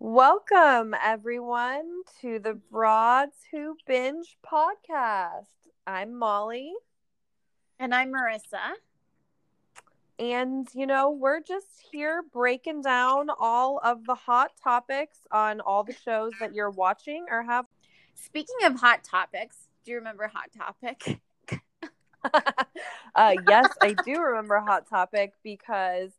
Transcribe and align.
Welcome, 0.00 0.94
everyone, 1.00 2.02
to 2.20 2.40
the 2.40 2.54
Broads 2.70 3.36
Who 3.52 3.76
Binge 3.86 4.36
podcast. 4.44 5.44
I'm 5.86 6.18
Molly. 6.18 6.72
And 7.78 7.94
I'm 7.94 8.12
Marissa. 8.12 8.72
And, 10.18 10.66
you 10.74 10.86
know, 10.86 11.10
we're 11.10 11.40
just 11.40 11.68
here 11.92 12.24
breaking 12.32 12.82
down 12.82 13.28
all 13.38 13.78
of 13.84 14.04
the 14.04 14.16
hot 14.16 14.50
topics 14.60 15.18
on 15.30 15.60
all 15.60 15.84
the 15.84 15.94
shows 15.94 16.32
that 16.40 16.54
you're 16.54 16.70
watching 16.70 17.26
or 17.30 17.44
have. 17.44 17.66
Speaking 18.16 18.56
of 18.64 18.80
hot 18.80 19.04
topics, 19.04 19.68
do 19.84 19.92
you 19.92 19.98
remember 19.98 20.28
Hot 20.32 20.50
Topic? 20.56 21.20
uh, 23.14 23.34
yes, 23.46 23.68
I 23.80 23.94
do 24.04 24.20
remember 24.20 24.58
Hot 24.58 24.88
Topic 24.88 25.34
because 25.42 26.10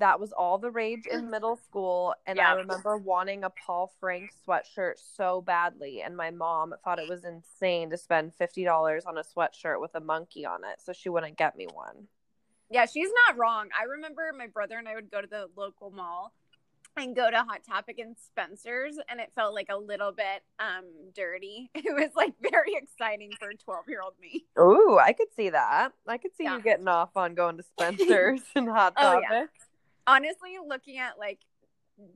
that 0.00 0.18
was 0.18 0.32
all 0.32 0.58
the 0.58 0.70
rage 0.70 1.06
in 1.06 1.30
middle 1.30 1.56
school. 1.56 2.14
And 2.26 2.36
yeah. 2.36 2.52
I 2.52 2.54
remember 2.54 2.96
wanting 2.96 3.44
a 3.44 3.50
Paul 3.50 3.92
Frank 4.00 4.32
sweatshirt 4.46 4.94
so 4.96 5.40
badly. 5.40 6.02
And 6.02 6.16
my 6.16 6.30
mom 6.30 6.74
thought 6.84 6.98
it 6.98 7.08
was 7.08 7.24
insane 7.24 7.90
to 7.90 7.96
spend 7.96 8.32
$50 8.38 9.06
on 9.06 9.18
a 9.18 9.22
sweatshirt 9.22 9.80
with 9.80 9.94
a 9.94 10.00
monkey 10.00 10.44
on 10.44 10.64
it. 10.64 10.80
So 10.82 10.92
she 10.92 11.08
wouldn't 11.08 11.36
get 11.36 11.56
me 11.56 11.68
one. 11.72 12.08
Yeah, 12.70 12.86
she's 12.86 13.10
not 13.26 13.38
wrong. 13.38 13.68
I 13.78 13.84
remember 13.84 14.32
my 14.36 14.46
brother 14.46 14.78
and 14.78 14.88
I 14.88 14.94
would 14.94 15.10
go 15.10 15.20
to 15.20 15.26
the 15.26 15.48
local 15.56 15.90
mall 15.90 16.32
and 16.96 17.14
go 17.14 17.30
to 17.30 17.36
Hot 17.38 17.60
Topic 17.66 17.98
and 17.98 18.16
Spencer's, 18.16 18.96
and 19.08 19.20
it 19.20 19.30
felt 19.34 19.54
like 19.54 19.68
a 19.70 19.76
little 19.76 20.12
bit 20.12 20.42
um 20.58 20.84
dirty. 21.14 21.70
It 21.80 21.94
was 21.94 22.10
like 22.14 22.34
very 22.40 22.74
exciting 22.74 23.32
for 23.38 23.50
a 23.50 23.56
twelve 23.56 23.84
year 23.88 24.00
old 24.02 24.14
me. 24.20 24.44
Ooh, 24.58 24.98
I 24.98 25.12
could 25.12 25.32
see 25.34 25.50
that. 25.50 25.92
I 26.06 26.18
could 26.18 26.34
see 26.36 26.44
yeah. 26.44 26.56
you 26.56 26.62
getting 26.62 26.88
off 26.88 27.10
on 27.16 27.34
going 27.34 27.56
to 27.56 27.62
Spencer's 27.78 28.42
and 28.54 28.68
Hot 28.68 28.96
Topic. 28.96 29.24
Oh, 29.30 29.34
yeah. 29.34 29.46
Honestly, 30.06 30.56
looking 30.66 30.98
at 30.98 31.18
like 31.18 31.40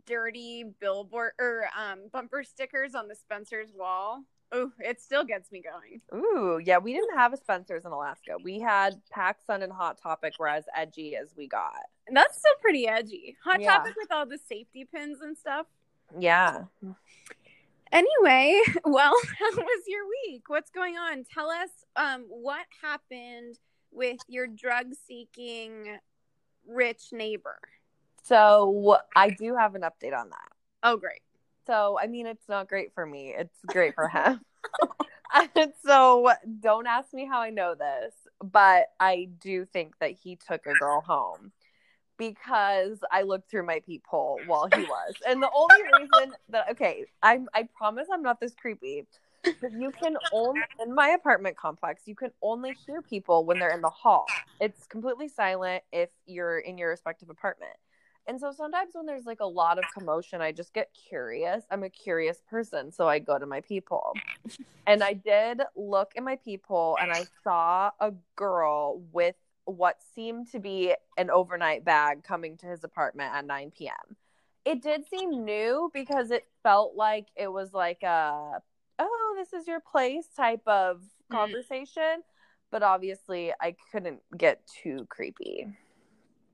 dirty 0.06 0.64
billboard 0.80 1.32
or 1.38 1.66
um 1.78 2.00
bumper 2.12 2.42
stickers 2.42 2.94
on 2.94 3.06
the 3.08 3.14
Spencer's 3.14 3.70
wall 3.74 4.24
Ooh, 4.54 4.72
it 4.78 5.00
still 5.00 5.24
gets 5.24 5.50
me 5.50 5.62
going. 5.62 6.00
Ooh, 6.14 6.60
yeah, 6.62 6.78
we 6.78 6.92
didn't 6.92 7.16
have 7.16 7.32
a 7.32 7.36
Spencer's 7.36 7.84
in 7.84 7.90
Alaska. 7.90 8.36
We 8.42 8.60
had 8.60 9.00
PacSun 9.14 9.62
and 9.62 9.72
Hot 9.72 10.00
Topic 10.00 10.34
were 10.38 10.48
as 10.48 10.64
edgy 10.76 11.16
as 11.16 11.34
we 11.36 11.48
got. 11.48 11.82
And 12.06 12.16
That's 12.16 12.38
still 12.38 12.54
pretty 12.60 12.86
edgy. 12.86 13.36
Hot 13.44 13.60
yeah. 13.60 13.78
Topic 13.78 13.94
with 13.96 14.12
all 14.12 14.26
the 14.26 14.38
safety 14.38 14.84
pins 14.84 15.18
and 15.22 15.36
stuff. 15.36 15.66
Yeah. 16.18 16.64
Anyway, 17.90 18.60
well, 18.84 19.14
how 19.38 19.50
was 19.56 19.82
your 19.88 20.04
week? 20.26 20.44
What's 20.48 20.70
going 20.70 20.96
on? 20.96 21.24
Tell 21.24 21.50
us 21.50 21.70
um, 21.96 22.26
what 22.28 22.66
happened 22.80 23.58
with 23.90 24.18
your 24.28 24.46
drug 24.46 24.92
seeking 25.06 25.98
rich 26.66 27.12
neighbor. 27.12 27.58
So 28.22 28.98
I 29.14 29.30
do 29.30 29.54
have 29.56 29.74
an 29.74 29.82
update 29.82 30.16
on 30.18 30.30
that. 30.30 30.48
Oh, 30.82 30.96
great. 30.96 31.20
So, 31.66 31.98
I 32.00 32.06
mean, 32.06 32.26
it's 32.26 32.48
not 32.48 32.68
great 32.68 32.94
for 32.94 33.06
me. 33.06 33.34
It's 33.36 33.58
great 33.66 33.94
for 33.94 34.08
him. 34.08 34.40
so, 35.84 36.30
don't 36.60 36.86
ask 36.86 37.12
me 37.12 37.26
how 37.26 37.40
I 37.40 37.50
know 37.50 37.74
this, 37.74 38.14
but 38.42 38.86
I 39.00 39.28
do 39.40 39.64
think 39.64 39.94
that 40.00 40.12
he 40.12 40.36
took 40.36 40.66
a 40.66 40.74
girl 40.74 41.00
home 41.00 41.52
because 42.16 42.98
I 43.10 43.22
looked 43.22 43.50
through 43.50 43.66
my 43.66 43.80
peephole 43.84 44.40
while 44.46 44.68
he 44.72 44.82
was. 44.84 45.14
And 45.26 45.42
the 45.42 45.50
only 45.54 45.82
reason 45.98 46.34
that 46.50 46.70
okay, 46.72 47.06
I'm 47.22 47.48
I 47.54 47.68
promise 47.76 48.06
I'm 48.12 48.22
not 48.22 48.40
this 48.40 48.54
creepy. 48.54 49.06
You 49.76 49.90
can 49.92 50.16
only 50.32 50.62
in 50.82 50.94
my 50.94 51.10
apartment 51.10 51.56
complex, 51.56 52.02
you 52.06 52.14
can 52.14 52.30
only 52.42 52.72
hear 52.86 53.02
people 53.02 53.44
when 53.44 53.58
they're 53.58 53.74
in 53.74 53.80
the 53.80 53.90
hall. 53.90 54.26
It's 54.60 54.86
completely 54.86 55.28
silent 55.28 55.82
if 55.92 56.10
you're 56.26 56.58
in 56.58 56.78
your 56.78 56.90
respective 56.90 57.30
apartment. 57.30 57.72
And 58.26 58.40
so 58.40 58.52
sometimes 58.52 58.94
when 58.94 59.06
there's 59.06 59.26
like 59.26 59.40
a 59.40 59.46
lot 59.46 59.78
of 59.78 59.84
commotion, 59.92 60.40
I 60.40 60.52
just 60.52 60.72
get 60.72 60.90
curious. 61.08 61.64
I'm 61.70 61.82
a 61.82 61.90
curious 61.90 62.42
person, 62.48 62.90
so 62.90 63.06
I 63.08 63.18
go 63.18 63.38
to 63.38 63.46
my 63.46 63.60
peephole. 63.60 64.14
and 64.86 65.02
I 65.02 65.12
did 65.14 65.62
look 65.76 66.12
in 66.14 66.24
my 66.24 66.36
peephole 66.36 66.98
and 67.00 67.10
I 67.10 67.24
saw 67.42 67.90
a 68.00 68.12
girl 68.36 69.02
with 69.12 69.36
what 69.66 69.96
seemed 70.14 70.50
to 70.52 70.58
be 70.58 70.94
an 71.16 71.30
overnight 71.30 71.84
bag 71.84 72.22
coming 72.22 72.56
to 72.58 72.66
his 72.66 72.84
apartment 72.84 73.34
at 73.34 73.46
9 73.46 73.72
p.m. 73.76 74.16
It 74.64 74.82
did 74.82 75.06
seem 75.06 75.44
new 75.44 75.90
because 75.92 76.30
it 76.30 76.46
felt 76.62 76.96
like 76.96 77.26
it 77.36 77.52
was 77.52 77.72
like 77.72 78.02
a, 78.02 78.62
this 79.44 79.60
is 79.60 79.68
your 79.68 79.80
place 79.80 80.26
type 80.36 80.62
of 80.66 80.98
mm. 80.98 81.36
conversation. 81.36 82.22
But 82.70 82.82
obviously, 82.82 83.52
I 83.60 83.76
couldn't 83.92 84.20
get 84.36 84.60
too 84.66 85.06
creepy. 85.08 85.66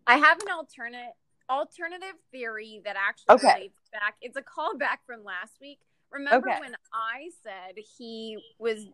I 0.06 0.16
have 0.16 0.40
an 0.42 0.50
alternate 0.50 1.14
alternative 1.48 2.14
theory 2.30 2.80
that 2.84 2.96
actually 2.96 3.34
okay. 3.36 3.54
relates 3.54 3.80
back. 3.92 4.16
It's 4.20 4.36
a 4.36 4.42
callback 4.42 4.98
from 5.06 5.24
last 5.24 5.54
week. 5.60 5.78
Remember 6.12 6.50
okay. 6.50 6.60
when 6.60 6.74
I 6.92 7.30
said 7.42 7.82
he 7.98 8.38
was 8.58 8.86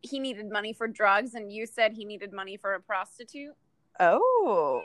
he 0.00 0.18
needed 0.18 0.50
money 0.50 0.72
for 0.72 0.88
drugs 0.88 1.34
and 1.34 1.52
you 1.52 1.66
said 1.66 1.92
he 1.92 2.04
needed 2.04 2.32
money 2.32 2.56
for 2.56 2.74
a 2.74 2.80
prostitute? 2.80 3.54
Oh. 4.00 4.82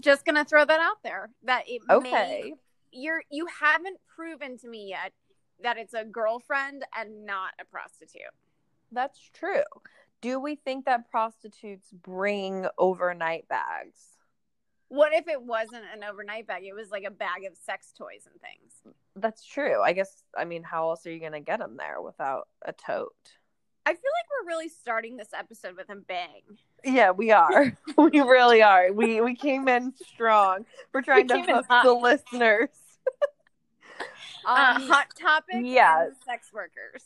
Just 0.00 0.24
gonna 0.24 0.44
throw 0.44 0.64
that 0.64 0.80
out 0.80 1.02
there. 1.02 1.30
That 1.44 1.64
it 1.66 1.82
okay. 1.90 2.10
May, 2.10 2.52
you're 2.92 3.22
you 3.30 3.46
haven't 3.60 3.98
proven 4.14 4.58
to 4.58 4.68
me 4.68 4.88
yet 4.90 5.12
that 5.62 5.76
it's 5.78 5.94
a 5.94 6.04
girlfriend 6.04 6.84
and 6.96 7.26
not 7.26 7.52
a 7.60 7.64
prostitute. 7.64 8.22
That's 8.92 9.18
true. 9.32 9.62
Do 10.20 10.40
we 10.40 10.56
think 10.56 10.86
that 10.86 11.10
prostitutes 11.10 11.90
bring 11.90 12.66
overnight 12.78 13.48
bags? 13.48 14.00
What 14.88 15.12
if 15.12 15.26
it 15.28 15.42
wasn't 15.42 15.84
an 15.94 16.04
overnight 16.04 16.46
bag? 16.46 16.62
It 16.64 16.74
was 16.74 16.90
like 16.90 17.04
a 17.04 17.10
bag 17.10 17.44
of 17.50 17.56
sex 17.56 17.92
toys 17.96 18.28
and 18.30 18.40
things. 18.40 18.94
That's 19.16 19.44
true. 19.44 19.82
I 19.82 19.92
guess. 19.92 20.22
I 20.36 20.44
mean, 20.44 20.62
how 20.62 20.90
else 20.90 21.06
are 21.06 21.12
you 21.12 21.20
going 21.20 21.32
to 21.32 21.40
get 21.40 21.58
them 21.58 21.76
there 21.76 22.00
without 22.00 22.48
a 22.64 22.72
tote? 22.72 23.14
I 23.86 23.90
feel 23.90 23.96
like 23.98 24.26
we're 24.30 24.48
really 24.48 24.68
starting 24.68 25.16
this 25.16 25.34
episode 25.36 25.76
with 25.76 25.90
a 25.90 25.96
bang. 25.96 26.42
Yeah, 26.84 27.10
we 27.10 27.32
are. 27.32 27.76
we 27.98 28.20
really 28.20 28.62
are. 28.62 28.92
We 28.92 29.20
we 29.20 29.34
came 29.34 29.68
in 29.68 29.92
strong. 30.12 30.64
We're 30.92 31.02
trying 31.02 31.28
we 31.30 31.44
to 31.44 31.52
hook 31.54 31.66
the 31.82 31.92
listeners. 31.92 32.68
uh, 34.46 34.80
hot 34.80 35.06
topic. 35.18 35.62
Yeah, 35.62 36.08
sex 36.26 36.52
workers. 36.52 37.04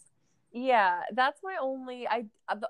Yeah, 0.50 1.02
that's 1.12 1.40
my 1.42 1.56
only. 1.60 2.08
I 2.08 2.24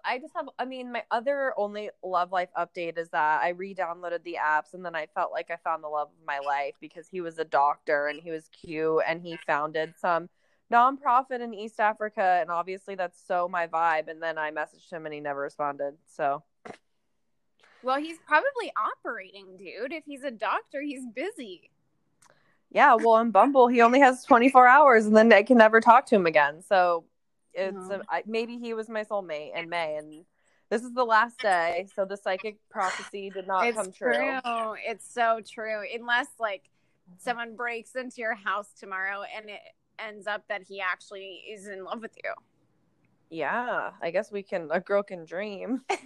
I 0.04 0.18
just 0.18 0.34
have. 0.34 0.48
I 0.58 0.64
mean, 0.64 0.90
my 0.90 1.04
other 1.12 1.54
only 1.56 1.90
love 2.02 2.32
life 2.32 2.48
update 2.58 2.98
is 2.98 3.08
that 3.10 3.40
I 3.40 3.50
re-downloaded 3.50 4.24
the 4.24 4.36
apps, 4.44 4.74
and 4.74 4.84
then 4.84 4.96
I 4.96 5.06
felt 5.14 5.30
like 5.30 5.50
I 5.50 5.56
found 5.62 5.84
the 5.84 5.88
love 5.88 6.08
of 6.08 6.26
my 6.26 6.40
life 6.40 6.74
because 6.80 7.06
he 7.06 7.20
was 7.20 7.38
a 7.38 7.44
doctor 7.44 8.08
and 8.08 8.20
he 8.20 8.32
was 8.32 8.48
cute, 8.48 9.02
and 9.06 9.22
he 9.22 9.38
founded 9.46 9.94
some 9.96 10.28
nonprofit 10.72 11.40
in 11.40 11.54
East 11.54 11.78
Africa, 11.78 12.38
and 12.40 12.50
obviously 12.50 12.96
that's 12.96 13.22
so 13.24 13.48
my 13.48 13.68
vibe. 13.68 14.08
And 14.08 14.20
then 14.20 14.38
I 14.38 14.50
messaged 14.50 14.90
him, 14.90 15.06
and 15.06 15.14
he 15.14 15.20
never 15.20 15.40
responded. 15.40 15.94
So, 16.04 16.42
well, 17.84 18.00
he's 18.00 18.18
probably 18.26 18.72
operating, 18.76 19.56
dude. 19.56 19.92
If 19.92 20.04
he's 20.04 20.24
a 20.24 20.32
doctor, 20.32 20.82
he's 20.82 21.06
busy. 21.14 21.70
Yeah, 22.70 22.94
well, 22.94 23.18
in 23.18 23.30
Bumble, 23.30 23.68
he 23.68 23.80
only 23.80 24.00
has 24.00 24.24
24 24.24 24.66
hours, 24.66 25.06
and 25.06 25.16
then 25.16 25.32
I 25.32 25.42
can 25.42 25.56
never 25.56 25.80
talk 25.80 26.06
to 26.06 26.16
him 26.16 26.26
again. 26.26 26.62
So 26.62 27.04
it's 27.54 27.90
a, 27.90 28.00
uh-huh. 28.00 28.22
Maybe 28.26 28.58
he 28.58 28.74
was 28.74 28.88
my 28.88 29.04
soulmate 29.04 29.58
in 29.58 29.68
May, 29.68 29.96
and 29.96 30.24
this 30.70 30.82
is 30.82 30.92
the 30.92 31.04
last 31.04 31.40
day, 31.40 31.86
so 31.94 32.04
the 32.04 32.16
psychic 32.16 32.58
prophecy 32.70 33.30
did 33.30 33.46
not 33.46 33.66
it's 33.66 33.76
come 33.76 33.90
true. 33.90 34.38
true. 34.44 34.74
It's 34.86 35.12
so 35.12 35.40
true. 35.48 35.82
Unless 35.94 36.28
like 36.38 36.68
someone 37.16 37.56
breaks 37.56 37.96
into 37.96 38.20
your 38.20 38.34
house 38.34 38.68
tomorrow 38.78 39.22
and 39.34 39.48
it 39.48 39.60
ends 39.98 40.26
up 40.26 40.44
that 40.48 40.62
he 40.62 40.80
actually 40.80 41.42
is 41.50 41.66
in 41.66 41.84
love 41.84 42.02
with 42.02 42.12
you. 42.22 42.32
Yeah, 43.30 43.92
I 44.02 44.10
guess 44.10 44.30
we 44.30 44.42
can. 44.42 44.68
A 44.70 44.80
girl 44.80 45.02
can 45.02 45.24
dream. 45.24 45.82
um, 45.90 45.98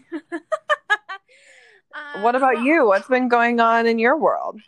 what 2.23 2.37
about 2.37 2.63
you? 2.63 2.87
What's 2.87 3.09
been 3.09 3.29
going 3.29 3.61
on 3.61 3.87
in 3.87 3.99
your 3.99 4.17
world? 4.17 4.61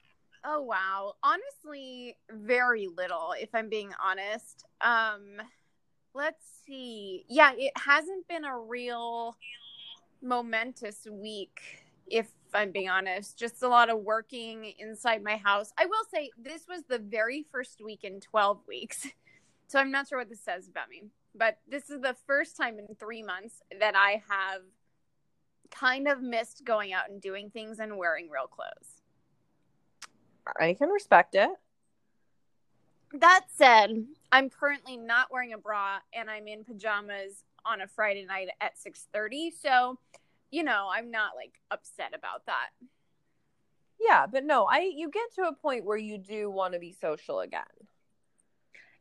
Oh 0.46 0.60
wow, 0.60 1.14
honestly, 1.22 2.18
very 2.30 2.86
little. 2.86 3.34
If 3.38 3.48
I'm 3.54 3.70
being 3.70 3.92
honest, 4.02 4.66
um, 4.82 5.40
let's 6.14 6.44
see. 6.66 7.24
Yeah, 7.28 7.52
it 7.56 7.72
hasn't 7.76 8.28
been 8.28 8.44
a 8.44 8.58
real 8.58 9.36
momentous 10.20 11.06
week, 11.10 11.60
if 12.06 12.28
I'm 12.52 12.72
being 12.72 12.90
honest. 12.90 13.38
Just 13.38 13.62
a 13.62 13.68
lot 13.68 13.88
of 13.88 14.00
working 14.00 14.74
inside 14.78 15.22
my 15.22 15.36
house. 15.36 15.72
I 15.78 15.86
will 15.86 16.04
say 16.12 16.30
this 16.36 16.66
was 16.68 16.82
the 16.88 16.98
very 16.98 17.46
first 17.50 17.80
week 17.82 18.04
in 18.04 18.20
12 18.20 18.60
weeks. 18.68 19.06
So 19.66 19.80
I'm 19.80 19.90
not 19.90 20.06
sure 20.06 20.18
what 20.18 20.28
this 20.28 20.44
says 20.44 20.68
about 20.68 20.90
me, 20.90 21.04
but 21.34 21.58
this 21.66 21.88
is 21.88 22.02
the 22.02 22.14
first 22.26 22.54
time 22.54 22.78
in 22.78 22.94
three 22.94 23.22
months 23.22 23.62
that 23.80 23.96
I 23.96 24.22
have 24.28 24.60
kind 25.70 26.06
of 26.06 26.20
missed 26.20 26.64
going 26.64 26.92
out 26.92 27.08
and 27.08 27.20
doing 27.20 27.50
things 27.50 27.78
and 27.80 27.96
wearing 27.96 28.28
real 28.28 28.46
clothes. 28.46 29.03
I 30.58 30.74
can 30.74 30.88
respect 30.88 31.34
it. 31.34 31.50
That 33.12 33.44
said, 33.48 34.06
I'm 34.32 34.50
currently 34.50 34.96
not 34.96 35.30
wearing 35.30 35.52
a 35.52 35.58
bra 35.58 35.98
and 36.12 36.28
I'm 36.28 36.48
in 36.48 36.64
pajamas 36.64 37.44
on 37.64 37.80
a 37.80 37.86
Friday 37.86 38.24
night 38.24 38.48
at 38.60 38.76
6:30. 38.76 39.52
So, 39.52 39.98
you 40.50 40.62
know, 40.62 40.88
I'm 40.92 41.10
not 41.10 41.36
like 41.36 41.60
upset 41.70 42.12
about 42.14 42.46
that. 42.46 42.70
Yeah, 44.00 44.26
but 44.26 44.44
no, 44.44 44.64
I 44.64 44.80
you 44.80 45.10
get 45.10 45.32
to 45.36 45.42
a 45.42 45.54
point 45.54 45.84
where 45.84 45.96
you 45.96 46.18
do 46.18 46.50
want 46.50 46.74
to 46.74 46.80
be 46.80 46.92
social 46.92 47.40
again. 47.40 47.62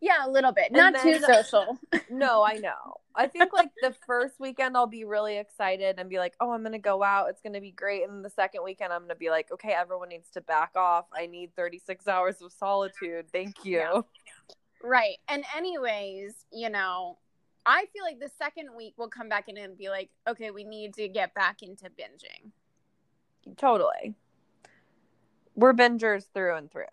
Yeah, 0.04 0.28
a 0.28 0.30
little 0.30 0.52
bit. 0.52 0.66
And 0.68 0.76
Not 0.76 0.94
then- 0.96 1.04
too 1.04 1.20
social. 1.20 1.78
No, 2.10 2.44
I 2.44 2.56
know. 2.56 2.96
I 3.16 3.28
think 3.28 3.54
like 3.54 3.70
the 3.82 3.96
first 4.06 4.38
weekend 4.38 4.76
I'll 4.76 4.86
be 4.86 5.06
really 5.06 5.38
excited 5.38 5.96
and 5.98 6.10
be 6.10 6.18
like, 6.18 6.34
"Oh, 6.42 6.52
I'm 6.52 6.62
going 6.62 6.74
to 6.74 6.78
go 6.80 7.02
out. 7.04 7.30
It's 7.30 7.42
going 7.42 7.54
to 7.54 7.62
be 7.62 7.72
great." 7.72 8.04
And 8.08 8.24
the 8.26 8.30
second 8.30 8.64
weekend 8.66 8.92
I'm 8.92 9.00
going 9.02 9.10
to 9.10 9.16
be 9.16 9.30
like, 9.30 9.50
"Okay, 9.52 9.72
everyone 9.72 10.10
needs 10.10 10.30
to 10.32 10.42
back 10.42 10.72
off. 10.76 11.06
I 11.16 11.26
need 11.28 11.56
36 11.56 12.06
hours 12.14 12.42
of 12.42 12.52
solitude. 12.52 13.28
Thank 13.32 13.64
you." 13.64 13.78
Yeah. 13.78 14.02
Right. 14.84 15.18
And 15.30 15.46
anyways, 15.56 16.34
you 16.52 16.70
know, 16.70 17.18
I 17.66 17.86
feel 17.94 18.04
like 18.04 18.20
the 18.20 18.32
second 18.38 18.76
week 18.76 18.96
we'll 18.98 19.08
come 19.08 19.30
back 19.30 19.48
in 19.48 19.56
and 19.58 19.78
be 19.78 19.88
like, 19.90 20.10
okay, 20.28 20.52
we 20.52 20.66
need 20.66 20.94
to 20.96 21.08
get 21.08 21.34
back 21.34 21.64
into 21.64 21.86
binging. 21.86 22.52
Totally. 23.56 24.16
We're 25.56 25.74
bingers 25.74 26.26
through 26.34 26.58
and 26.58 26.70
through. 26.70 26.84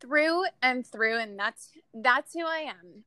Through 0.00 0.44
and 0.62 0.86
through, 0.86 1.18
and 1.18 1.38
that's 1.38 1.70
that's 1.92 2.32
who 2.32 2.46
I 2.46 2.58
am. 2.70 3.04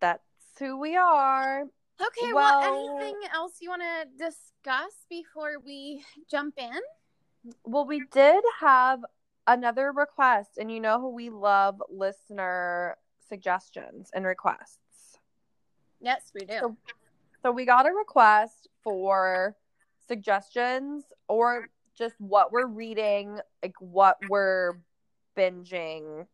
That's 0.00 0.22
who 0.58 0.78
we 0.78 0.96
are. 0.96 1.62
Okay, 2.00 2.32
well, 2.32 2.60
Well- 2.60 2.98
anything 2.98 3.20
else 3.32 3.54
you 3.60 3.70
want 3.70 3.82
to 3.82 4.04
discuss 4.24 4.92
before 5.08 5.58
we 5.64 6.04
jump 6.30 6.54
in? 6.58 6.78
Well, 7.64 7.86
we 7.86 8.04
did 8.12 8.42
have 8.60 9.04
another 9.46 9.92
request, 9.92 10.58
and 10.58 10.70
you 10.70 10.80
know 10.80 11.00
who 11.00 11.08
we 11.10 11.30
love 11.30 11.82
listener 11.88 12.98
suggestions 13.28 14.10
and 14.14 14.24
requests. 14.26 15.18
Yes, 16.00 16.30
we 16.34 16.40
do. 16.44 16.58
So- 16.60 16.76
So 17.42 17.52
we 17.52 17.64
got 17.64 17.86
a 17.86 17.92
request 17.92 18.66
for 18.82 19.56
suggestions 20.08 21.04
or 21.28 21.68
just 21.94 22.20
what 22.20 22.50
we're 22.50 22.66
reading, 22.66 23.40
like 23.62 23.74
what 23.80 24.18
we're 24.28 24.80
binging, 25.36 26.26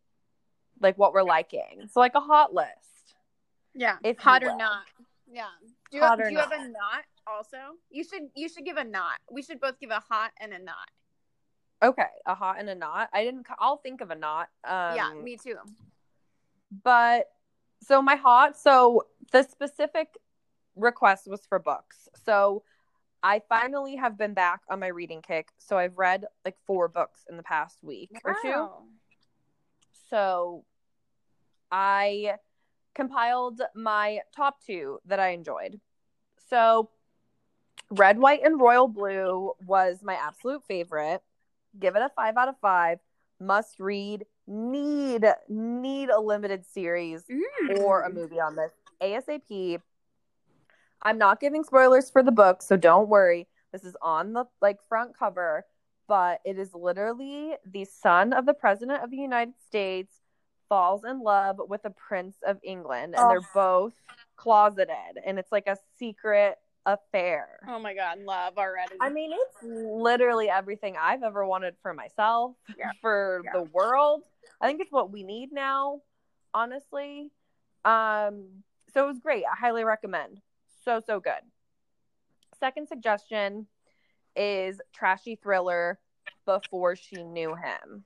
like 0.80 0.96
what 0.98 1.12
we're 1.12 1.22
liking. 1.22 1.88
So 1.90 2.00
like 2.00 2.14
a 2.14 2.20
hot 2.20 2.54
list. 2.54 3.14
yeah, 3.74 3.96
if 4.04 4.18
hot 4.18 4.42
or 4.44 4.56
not. 4.56 4.84
Yeah. 5.30 5.46
Do 5.90 5.96
you, 5.98 6.02
Hot 6.04 6.18
do 6.18 6.24
or 6.24 6.30
you 6.30 6.38
have 6.38 6.50
not. 6.50 6.60
a 6.60 6.68
knot 6.68 7.04
also? 7.26 7.56
You 7.90 8.04
should 8.04 8.28
you 8.34 8.48
should 8.48 8.64
give 8.64 8.76
a 8.76 8.84
knot. 8.84 9.18
We 9.30 9.42
should 9.42 9.60
both 9.60 9.78
give 9.80 9.90
a 9.90 10.02
hot 10.10 10.30
and 10.40 10.52
a 10.52 10.58
knot. 10.58 10.88
Okay, 11.82 12.06
a 12.26 12.34
hot 12.34 12.58
and 12.58 12.68
a 12.70 12.74
knot. 12.74 13.08
I 13.12 13.24
didn't. 13.24 13.46
I'll 13.58 13.76
think 13.78 14.00
of 14.00 14.10
a 14.10 14.14
knot. 14.14 14.48
Um, 14.64 14.96
yeah, 14.96 15.12
me 15.14 15.36
too. 15.36 15.56
but 16.82 17.26
so 17.82 18.00
my 18.00 18.16
hot 18.16 18.56
so 18.58 19.06
the 19.32 19.42
specific 19.42 20.16
request 20.76 21.26
was 21.26 21.44
for 21.46 21.58
books 21.58 22.08
so 22.24 22.62
i 23.22 23.40
finally 23.48 23.96
have 23.96 24.16
been 24.18 24.34
back 24.34 24.60
on 24.68 24.80
my 24.80 24.86
reading 24.88 25.22
kick 25.22 25.48
so 25.58 25.76
i've 25.78 25.96
read 25.98 26.24
like 26.44 26.56
four 26.66 26.88
books 26.88 27.24
in 27.30 27.36
the 27.36 27.42
past 27.42 27.78
week 27.82 28.10
or 28.24 28.34
two 28.42 28.48
Wow. 28.48 28.82
so 30.10 30.64
i 31.70 32.34
compiled 32.94 33.60
my 33.74 34.20
top 34.34 34.60
two 34.64 34.98
that 35.06 35.18
i 35.20 35.28
enjoyed 35.28 35.80
so 36.48 36.90
red 37.90 38.18
white 38.18 38.42
and 38.44 38.60
royal 38.60 38.88
blue 38.88 39.52
was 39.66 40.00
my 40.02 40.14
absolute 40.14 40.62
favorite 40.66 41.22
give 41.78 41.96
it 41.96 42.02
a 42.02 42.10
five 42.14 42.36
out 42.36 42.48
of 42.48 42.58
five 42.60 42.98
must 43.40 43.80
read 43.80 44.24
need 44.46 45.24
need 45.48 46.08
a 46.10 46.20
limited 46.20 46.64
series 46.66 47.24
or 47.80 48.02
a 48.02 48.10
Mm. 48.10 48.14
movie 48.14 48.40
on 48.40 48.56
this 48.56 48.72
ASAP. 49.00 49.80
I'm 51.02 51.18
not 51.18 51.40
giving 51.40 51.64
spoilers 51.64 52.10
for 52.10 52.22
the 52.22 52.32
book, 52.32 52.62
so 52.62 52.76
don't 52.76 53.08
worry. 53.08 53.48
This 53.72 53.84
is 53.84 53.96
on 54.02 54.32
the 54.32 54.44
like 54.60 54.78
front 54.88 55.16
cover, 55.18 55.64
but 56.08 56.40
it 56.44 56.58
is 56.58 56.74
literally 56.74 57.54
the 57.64 57.84
son 57.84 58.32
of 58.32 58.46
the 58.46 58.54
president 58.54 59.02
of 59.02 59.10
the 59.10 59.16
United 59.16 59.54
States 59.66 60.20
falls 60.68 61.04
in 61.04 61.20
love 61.20 61.60
with 61.68 61.84
a 61.84 61.90
prince 61.90 62.36
of 62.46 62.58
England 62.62 63.14
and 63.14 63.24
Oh. 63.24 63.28
they're 63.28 63.48
both 63.54 63.92
closeted 64.36 65.18
and 65.24 65.38
it's 65.38 65.52
like 65.52 65.66
a 65.66 65.76
secret 65.98 66.58
affair. 66.86 67.60
Oh 67.68 67.78
my 67.78 67.94
god, 67.94 68.18
love 68.20 68.58
already. 68.58 68.96
I 69.00 69.08
mean, 69.10 69.32
it's 69.32 69.62
literally 69.62 70.48
everything 70.48 70.96
I've 71.00 71.22
ever 71.22 71.44
wanted 71.46 71.76
for 71.82 71.92
myself, 71.94 72.56
Yeah. 72.76 72.90
for 73.00 73.42
Yeah. 73.44 73.52
the 73.52 73.62
world. 73.64 74.22
I 74.60 74.66
think 74.66 74.80
it's 74.80 74.90
what 74.92 75.10
we 75.10 75.22
need 75.22 75.52
now, 75.52 76.00
honestly. 76.54 77.30
Um, 77.84 78.64
so 78.92 79.04
it 79.04 79.06
was 79.06 79.18
great. 79.18 79.44
I 79.50 79.54
highly 79.56 79.84
recommend. 79.84 80.40
So 80.84 81.00
so 81.04 81.20
good. 81.20 81.42
Second 82.58 82.88
suggestion 82.88 83.66
is 84.36 84.80
trashy 84.92 85.36
thriller 85.36 85.98
before 86.44 86.96
she 86.96 87.22
knew 87.22 87.54
him. 87.54 88.04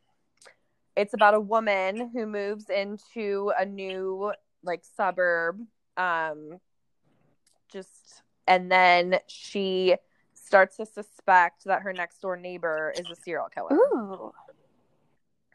It's 0.96 1.14
about 1.14 1.34
a 1.34 1.40
woman 1.40 2.10
who 2.12 2.26
moves 2.26 2.70
into 2.70 3.52
a 3.58 3.64
new 3.64 4.32
like 4.62 4.82
suburb 4.96 5.60
um 5.96 6.58
just 7.70 8.22
and 8.46 8.70
then 8.70 9.18
she 9.26 9.96
starts 10.34 10.76
to 10.76 10.86
suspect 10.86 11.64
that 11.64 11.82
her 11.82 11.92
next 11.92 12.20
door 12.20 12.36
neighbor 12.36 12.92
is 12.98 13.06
a 13.10 13.16
serial 13.16 13.48
killer 13.54 13.74
Ooh. 13.74 14.32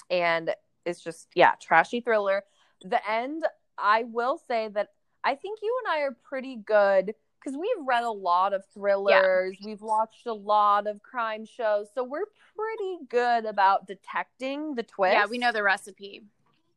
and 0.10 0.52
it's 0.86 1.04
just 1.04 1.28
yeah 1.36 1.54
trashy 1.62 2.00
thriller 2.00 2.44
the 2.84 3.00
end 3.10 3.44
i 3.78 4.04
will 4.04 4.40
say 4.48 4.70
that 4.70 4.90
i 5.24 5.36
think 5.36 5.60
you 5.62 5.80
and 5.84 5.94
i 5.94 6.02
are 6.02 6.16
pretty 6.24 6.56
good 6.56 7.14
because 7.44 7.58
we've 7.58 7.86
read 7.88 8.04
a 8.04 8.12
lot 8.12 8.54
of 8.54 8.64
thrillers. 8.72 9.58
We've 9.66 9.82
watched 9.82 10.28
a 10.28 10.34
lot 10.34 10.86
of 10.86 11.02
crime 11.02 11.44
shows. 11.44 11.88
So 11.92 12.04
we're 12.04 12.28
pretty 12.56 13.06
good 13.10 13.46
about 13.46 13.88
detecting 13.88 14.76
the 14.76 14.84
twist 14.84 15.14
Yeah, 15.14 15.26
we 15.26 15.40
know 15.40 15.52
the 15.52 15.64
recipe. 15.64 16.22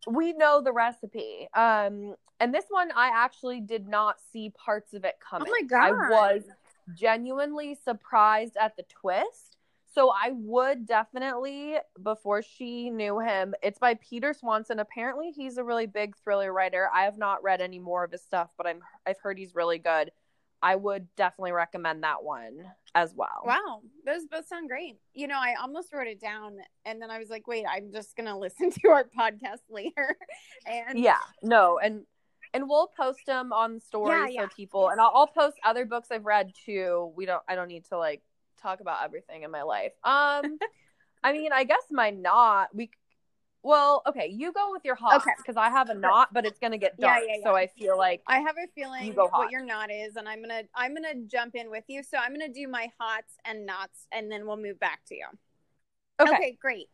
we 0.06 0.32
know 0.32 0.62
the 0.62 0.72
recipe. 0.72 1.48
Um 1.54 2.14
and 2.40 2.52
this 2.54 2.64
one 2.68 2.90
i 2.96 3.10
actually 3.14 3.60
did 3.60 3.88
not 3.88 4.16
see 4.32 4.50
parts 4.50 4.94
of 4.94 5.04
it 5.04 5.16
coming. 5.20 5.48
Oh 5.48 5.50
my 5.50 5.66
god! 5.66 5.82
i 5.82 5.92
was 5.92 6.42
genuinely 6.94 7.76
surprised 7.84 8.56
at 8.60 8.76
the 8.76 8.84
twist 8.84 9.53
so 9.94 10.10
i 10.10 10.30
would 10.32 10.86
definitely 10.86 11.76
before 12.02 12.42
she 12.42 12.90
knew 12.90 13.18
him 13.20 13.54
it's 13.62 13.78
by 13.78 13.94
peter 13.94 14.34
swanson 14.34 14.78
apparently 14.80 15.30
he's 15.30 15.56
a 15.56 15.64
really 15.64 15.86
big 15.86 16.16
thriller 16.16 16.52
writer 16.52 16.88
i 16.92 17.04
have 17.04 17.18
not 17.18 17.42
read 17.42 17.60
any 17.60 17.78
more 17.78 18.04
of 18.04 18.12
his 18.12 18.22
stuff 18.22 18.50
but 18.56 18.66
i'm 18.66 18.80
i've 19.06 19.18
heard 19.22 19.38
he's 19.38 19.54
really 19.54 19.78
good 19.78 20.10
i 20.62 20.74
would 20.74 21.06
definitely 21.16 21.52
recommend 21.52 22.02
that 22.02 22.22
one 22.22 22.64
as 22.94 23.12
well 23.14 23.42
Wow, 23.44 23.82
those 24.06 24.24
both 24.26 24.46
sound 24.46 24.68
great. 24.68 24.96
You 25.14 25.26
know, 25.26 25.38
I 25.38 25.56
almost 25.60 25.92
wrote 25.92 26.06
it 26.06 26.20
down, 26.20 26.58
and 26.84 27.02
then 27.02 27.10
I 27.10 27.18
was 27.18 27.28
like, 27.28 27.48
"Wait, 27.48 27.64
I'm 27.68 27.90
just 27.92 28.16
gonna 28.16 28.38
listen 28.38 28.70
to 28.70 28.88
our 28.88 29.04
podcast 29.04 29.62
later." 29.68 30.16
And 30.66 30.98
Yeah, 30.98 31.18
no, 31.42 31.78
and 31.82 32.06
and 32.54 32.68
we'll 32.68 32.86
post 32.86 33.26
them 33.26 33.52
on 33.52 33.80
stories 33.80 34.16
Yeah, 34.16 34.28
yeah. 34.28 34.40
so 34.42 34.54
people, 34.56 34.88
and 34.88 35.00
I'll, 35.00 35.10
I'll 35.12 35.26
post 35.26 35.56
other 35.64 35.84
books 35.84 36.08
I've 36.10 36.24
read 36.24 36.52
too. 36.64 37.12
We 37.16 37.26
don't, 37.26 37.42
I 37.48 37.56
don't 37.56 37.68
need 37.68 37.84
to 37.86 37.98
like 37.98 38.22
talk 38.64 38.80
about 38.80 39.04
everything 39.04 39.42
in 39.42 39.50
my 39.50 39.62
life. 39.62 39.92
Um, 40.02 40.58
I 41.24 41.32
mean, 41.32 41.52
I 41.52 41.64
guess 41.64 41.82
my 41.90 42.10
not 42.10 42.74
we. 42.74 42.90
Well, 43.62 44.02
okay, 44.06 44.26
you 44.28 44.52
go 44.52 44.72
with 44.72 44.84
your 44.84 44.94
hot 44.94 45.16
Okay. 45.16 45.30
because 45.38 45.56
I 45.56 45.70
have 45.70 45.88
a 45.88 45.94
knot, 45.94 46.28
but 46.34 46.44
it's 46.44 46.58
gonna 46.58 46.76
get 46.76 46.98
Yeah, 46.98 47.14
dark. 47.14 47.20
yeah, 47.26 47.36
yeah. 47.38 47.44
So 47.44 47.56
I 47.56 47.66
feel 47.66 47.96
like 47.96 48.22
I 48.26 48.40
have 48.40 48.56
a 48.62 48.66
feeling 48.74 49.06
You 49.06 49.14
go 49.14 49.28
hot. 49.28 49.40
what 49.44 49.50
your 49.52 49.64
knot 49.64 49.90
is, 49.90 50.16
and 50.16 50.28
I'm 50.28 50.42
gonna 50.42 50.62
I'm 50.74 50.94
gonna 50.94 51.14
jump 51.26 51.54
in 51.54 51.70
with 51.70 51.84
you. 51.88 52.02
So 52.02 52.18
I'm 52.18 52.32
gonna 52.32 52.52
do 52.52 52.68
my 52.68 52.88
hots 53.00 53.34
and 53.44 53.64
knots, 53.64 54.06
and 54.12 54.30
then 54.30 54.46
we'll 54.46 54.58
move 54.58 54.78
back 54.78 55.00
to 55.08 55.14
you. 55.14 55.26
okay, 56.20 56.58
great. 56.60 56.88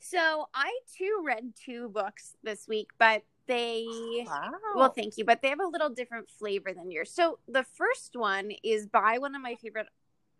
So 0.00 0.46
I 0.54 0.70
too 0.96 1.22
read 1.26 1.52
two 1.62 1.88
books 1.90 2.36
this 2.42 2.66
week, 2.68 2.88
but 2.98 3.22
they 3.46 3.84
wow. 4.26 4.50
Well, 4.74 4.88
thank 4.90 5.18
you, 5.18 5.24
but 5.26 5.42
they 5.42 5.48
have 5.50 5.60
a 5.60 5.66
little 5.68 5.90
different 5.90 6.30
flavor 6.30 6.72
than 6.72 6.90
yours. 6.90 7.10
So 7.12 7.38
the 7.46 7.64
first 7.64 8.16
one 8.16 8.50
is 8.62 8.86
by 8.86 9.18
one 9.18 9.34
of 9.34 9.42
my 9.42 9.56
favorite 9.56 9.88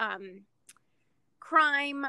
um 0.00 0.41
crime 1.45 2.07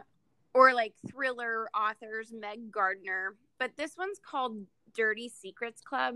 or 0.54 0.74
like 0.74 0.94
thriller 1.10 1.70
authors, 1.76 2.32
Meg 2.34 2.72
Gardiner. 2.72 3.36
But 3.60 3.78
this 3.78 3.98
one's 3.98 4.20
called 4.20 4.66
Dirty 4.94 5.30
Secrets 5.30 5.82
Club. 5.82 6.16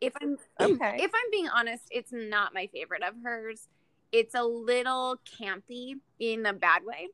If 0.00 0.14
I'm 0.20 0.36
Okay. 0.60 0.96
if 0.98 1.10
I'm 1.14 1.30
being 1.30 1.48
honest, 1.48 1.84
it's 1.90 2.12
not 2.12 2.54
my 2.54 2.68
favorite 2.68 3.02
of 3.02 3.14
hers. 3.22 3.68
It's 4.12 4.34
a 4.34 4.44
little 4.44 5.18
campy 5.40 5.94
in 6.18 6.46
a 6.46 6.52
bad 6.52 6.84
way. 6.84 7.08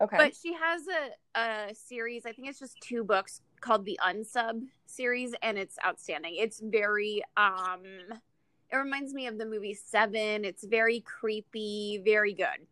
okay, 0.00 0.16
But 0.18 0.34
she 0.34 0.54
has 0.54 0.82
a, 0.88 1.38
a 1.40 1.74
series, 1.74 2.26
I 2.26 2.32
think 2.32 2.48
it's 2.48 2.58
just 2.58 2.80
two 2.80 3.04
books 3.04 3.40
called 3.60 3.84
the 3.84 3.98
Unsub 4.04 4.62
series, 4.86 5.34
and 5.42 5.58
it's 5.58 5.76
outstanding. 5.86 6.34
It's 6.36 6.60
very 6.60 7.22
um 7.36 7.82
it 8.72 8.76
reminds 8.76 9.14
me 9.14 9.26
of 9.26 9.38
the 9.38 9.46
movie 9.46 9.74
Seven. 9.74 10.44
It's 10.44 10.64
very 10.64 11.00
creepy, 11.00 12.02
very 12.04 12.34
good. 12.34 12.66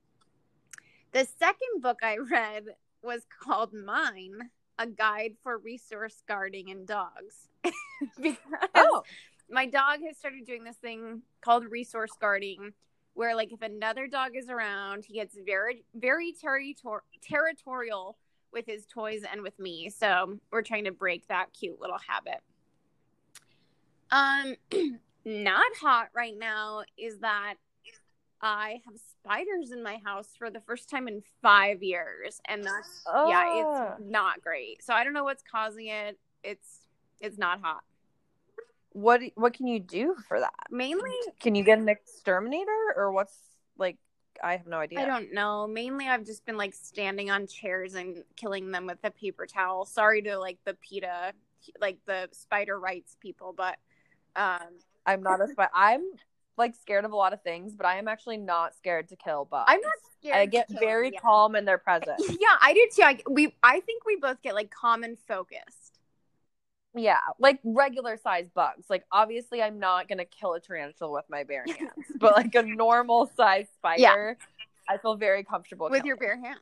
The 1.13 1.27
second 1.39 1.81
book 1.81 2.01
I 2.03 2.19
read 2.19 2.65
was 3.03 3.23
called 3.41 3.73
Mine, 3.73 4.51
a 4.79 4.87
guide 4.87 5.35
for 5.43 5.59
resource 5.59 6.23
guarding 6.27 6.71
and 6.71 6.87
dogs. 6.87 7.49
because 8.21 8.37
oh, 8.75 9.03
my 9.51 9.67
dog 9.67 10.01
has 10.07 10.17
started 10.17 10.47
doing 10.47 10.65
this 10.65 10.77
thing 10.77 11.23
called 11.41 11.65
resource 11.71 12.13
guarding 12.21 12.73
where 13.15 13.35
like 13.35 13.53
if 13.53 13.63
another 13.63 14.07
dog 14.07 14.37
is 14.37 14.49
around 14.49 15.05
he 15.05 15.15
gets 15.15 15.37
very 15.45 15.83
very 15.95 16.33
territor- 16.33 17.01
territorial 17.21 18.17
with 18.53 18.67
his 18.67 18.87
toys 18.87 19.23
and 19.31 19.43
with 19.43 19.59
me. 19.59 19.91
So 19.91 20.39
we're 20.51 20.63
trying 20.63 20.85
to 20.85 20.93
break 20.93 21.27
that 21.29 21.53
cute 21.59 21.81
little 21.81 21.99
habit. 22.07 22.41
Um, 24.11 24.57
not 25.25 25.67
hot 25.81 26.09
right 26.15 26.37
now 26.39 26.83
is 26.97 27.19
that 27.19 27.55
I 28.41 28.81
have 28.85 28.95
spiders 28.97 29.73
in 29.73 29.83
my 29.83 29.99
house 30.05 30.29
for 30.39 30.51
the 30.51 30.61
first 30.61 30.89
time 30.89 31.09
in 31.09 31.23
five 31.43 31.83
years, 31.83 32.41
and 32.47 32.63
that's 32.63 33.03
oh. 33.07 33.29
yeah, 33.29 33.95
it's 33.95 34.03
not 34.05 34.41
great. 34.43 34.85
So 34.85 34.95
I 34.95 35.05
don't 35.05 35.13
know 35.13 35.25
what's 35.25 35.43
causing 35.43 35.89
it. 35.89 36.19
It's 36.45 36.81
it's 37.21 37.39
not 37.39 37.61
hot. 37.61 37.83
What 38.93 39.23
what 39.35 39.55
can 39.55 39.67
you 39.67 39.81
do 39.81 40.15
for 40.29 40.41
that? 40.41 40.53
Mainly, 40.71 41.13
can 41.41 41.55
you 41.55 41.65
get 41.65 41.79
an 41.79 41.89
exterminator 41.89 42.95
or 42.97 43.13
what's 43.13 43.37
like? 43.77 43.97
I 44.43 44.53
have 44.53 44.69
no 44.69 44.79
idea. 44.79 45.01
I 45.01 45.05
don't 45.05 45.35
know. 45.35 45.67
Mainly, 45.67 46.07
I've 46.07 46.25
just 46.25 46.47
been 46.47 46.57
like 46.57 46.75
standing 46.75 47.29
on 47.29 47.49
chairs 47.49 47.95
and 47.95 48.23
killing 48.37 48.71
them 48.71 48.87
with 48.87 48.99
a 49.03 49.11
paper 49.11 49.47
towel. 49.47 49.85
Sorry 49.85 50.23
to 50.23 50.39
like 50.39 50.59
the 50.65 50.75
PETA, 50.75 51.33
like 51.81 51.99
the 52.07 52.29
spider 52.31 52.79
rights 52.79 53.17
people, 53.21 53.53
but 53.57 53.79
um, 54.37 54.79
I'm 55.07 55.23
not 55.23 55.41
a 55.41 55.49
spider. 55.49 55.71
I'm 55.75 56.03
like 56.59 56.75
scared 56.75 57.05
of 57.05 57.13
a 57.13 57.17
lot 57.17 57.33
of 57.33 57.43
things, 57.43 57.75
but 57.75 57.87
I 57.87 57.99
am 57.99 58.09
actually 58.09 58.37
not 58.37 58.75
scared 58.77 59.09
to 59.09 59.17
kill 59.17 59.45
bugs. 59.45 59.67
I'm 59.69 59.81
not 59.81 59.93
scared. 60.19 60.37
I 60.37 60.47
get 60.47 60.67
very 60.69 61.11
calm 61.13 61.55
in 61.55 61.65
their 61.65 61.79
presence. 61.79 62.23
Yeah, 62.41 62.57
I 62.61 62.75
do 62.75 62.89
too. 62.95 63.03
I, 63.03 63.19
we 63.31 63.55
I 63.63 63.81
think 63.81 64.05
we 64.05 64.17
both 64.17 64.43
get 64.43 64.55
like 64.55 64.71
calm 64.71 65.03
and 65.03 65.19
focused. 65.27 65.99
Yeah, 66.95 67.19
like 67.39 67.61
regular 67.65 68.17
size 68.17 68.49
bugs. 68.55 68.87
Like 68.89 69.05
obviously, 69.13 69.63
I'm 69.63 69.79
not 69.79 70.09
gonna 70.09 70.25
kill 70.25 70.55
a 70.55 70.61
tarantula 70.61 71.13
with 71.13 71.25
my 71.31 71.45
bare 71.45 71.65
hands, 71.79 72.07
but 72.17 72.37
like 72.37 72.55
a 72.55 72.63
normal 72.63 73.31
size 73.37 73.67
spider, 73.77 74.37
yeah. 74.39 74.47
I 74.89 74.99
feel 74.99 75.17
very 75.17 75.45
comfortable 75.45 75.89
with 75.91 76.05
your 76.05 76.17
bare 76.17 76.41
hands. 76.41 76.61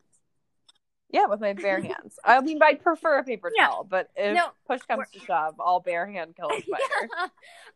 Yeah, 1.10 1.26
with 1.26 1.40
my 1.40 1.52
bare 1.52 1.80
hands. 1.80 2.18
I 2.24 2.40
mean, 2.40 2.58
I'd 2.62 2.82
prefer 2.82 3.18
a 3.18 3.24
paper 3.24 3.52
yeah. 3.56 3.66
towel, 3.66 3.86
but 3.88 4.10
if 4.16 4.34
no, 4.34 4.48
push 4.66 4.80
comes 4.82 5.08
to 5.12 5.20
shove, 5.20 5.54
I'll 5.60 5.80
bare 5.80 6.06
hand 6.06 6.34
kill 6.36 6.48
a 6.50 6.60
spider. 6.60 6.82
Yeah, 7.00 7.26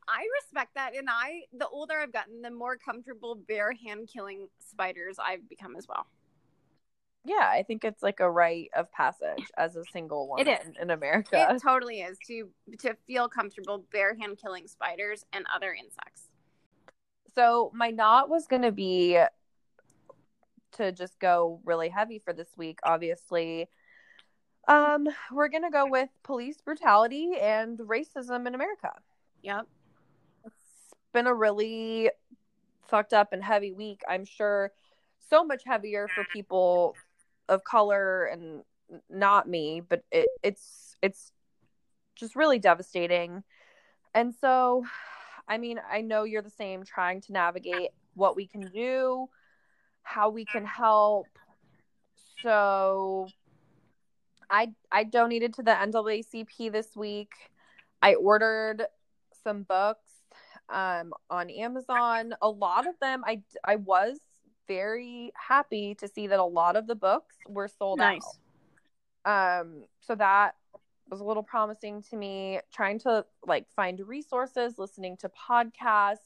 I 0.09 0.25
respect 0.43 0.75
that, 0.75 0.97
and 0.97 1.09
I, 1.09 1.43
the 1.57 1.69
older 1.69 1.95
I've 1.99 2.13
gotten, 2.13 2.43
the 2.43 2.51
more 2.51 2.77
comfortable 2.77 3.37
bare 3.37 3.73
hand 3.73 4.09
killing 4.13 4.49
spiders 4.59 5.17
I've 5.25 5.49
become 5.49 5.77
as 5.77 5.87
well. 5.89 6.07
Yeah, 7.25 7.49
I 7.53 7.63
think 7.63 7.85
it's 7.85 8.03
like 8.03 8.21
a 8.21 8.31
rite 8.31 8.71
of 8.75 8.91
passage 8.93 9.51
as 9.57 9.77
a 9.77 9.85
single 9.93 10.27
woman 10.27 10.49
it 10.49 10.61
is. 10.67 10.77
in 10.81 10.91
America. 10.91 11.49
It 11.51 11.63
totally 11.63 12.01
is 12.01 12.19
to 12.27 12.49
to 12.79 12.97
feel 13.07 13.29
comfortable 13.29 13.85
bare 13.93 14.17
hand 14.17 14.39
killing 14.41 14.67
spiders 14.67 15.25
and 15.33 15.45
other 15.55 15.73
insects. 15.75 16.23
So 17.35 17.71
my 17.75 17.91
knot 17.91 18.29
was 18.29 18.47
going 18.47 18.63
to 18.63 18.73
be 18.73 19.23
to 20.73 20.93
just 20.93 21.19
go 21.19 21.61
really 21.65 21.89
heavy 21.89 22.19
for 22.19 22.33
this 22.33 22.49
week, 22.57 22.79
obviously, 22.83 23.69
um, 24.69 25.09
we're 25.33 25.49
gonna 25.49 25.71
go 25.71 25.87
with 25.87 26.11
police 26.23 26.61
brutality 26.61 27.33
and 27.41 27.79
racism 27.79 28.47
in 28.47 28.55
America. 28.55 28.93
Yep. 29.43 29.67
It's 30.45 30.95
been 31.13 31.27
a 31.27 31.35
really 31.35 32.11
fucked 32.89 33.13
up 33.13 33.33
and 33.33 33.43
heavy 33.43 33.73
week. 33.73 34.03
I'm 34.09 34.25
sure 34.25 34.73
so 35.29 35.45
much 35.45 35.63
heavier 35.65 36.09
for 36.09 36.25
people 36.33 36.95
of 37.49 37.65
color 37.65 38.27
and 38.27 38.63
not 39.09 39.49
me, 39.49 39.81
but 39.81 40.05
it, 40.11 40.29
it's 40.43 40.97
it's 41.03 41.33
just 42.17 42.37
really 42.37 42.59
devastating. 42.59 43.43
And 44.15 44.35
so, 44.35 44.85
I 45.49 45.59
mean, 45.59 45.81
I 45.91 46.01
know 46.01 46.25
you're 46.25 46.43
the 46.43 46.51
same, 46.51 46.85
trying 46.85 47.21
to 47.23 47.33
navigate 47.33 47.91
what 48.15 48.37
we 48.37 48.47
can 48.47 48.71
do 48.73 49.29
how 50.03 50.31
we 50.31 50.45
can 50.45 50.65
help. 50.65 51.27
So 52.43 53.29
I 54.49 54.73
I 54.91 55.05
donated 55.05 55.55
to 55.55 55.63
the 55.63 55.73
NAACP 55.73 56.73
this 56.73 56.97
week. 56.97 57.33
I 58.03 58.15
ordered 58.15 58.87
some 59.45 59.63
books 59.63 60.11
um, 60.69 61.13
on 61.29 61.51
Amazon. 61.51 62.35
A 62.43 62.49
lot 62.49 62.87
of 62.87 62.95
them 63.01 63.23
I 63.27 63.43
I 63.65 63.77
was 63.77 64.19
very 64.67 65.33
happy 65.35 65.95
to 65.97 66.09
see 66.09 66.29
that 66.29 66.39
a 66.39 66.45
lot 66.45 66.77
of 66.77 66.87
the 66.87 66.95
books 66.95 67.37
were 67.49 67.69
sold 67.69 67.99
nice. 67.99 68.23
out. 69.27 69.61
Um 69.61 69.85
so 70.01 70.15
that 70.15 70.55
was 71.11 71.21
a 71.21 71.25
little 71.25 71.43
promising 71.43 72.03
to 72.11 72.17
me 72.17 72.61
trying 72.73 72.99
to 73.01 73.25
like 73.47 73.67
find 73.75 74.01
resources, 74.07 74.79
listening 74.79 75.17
to 75.19 75.29
podcasts, 75.29 76.19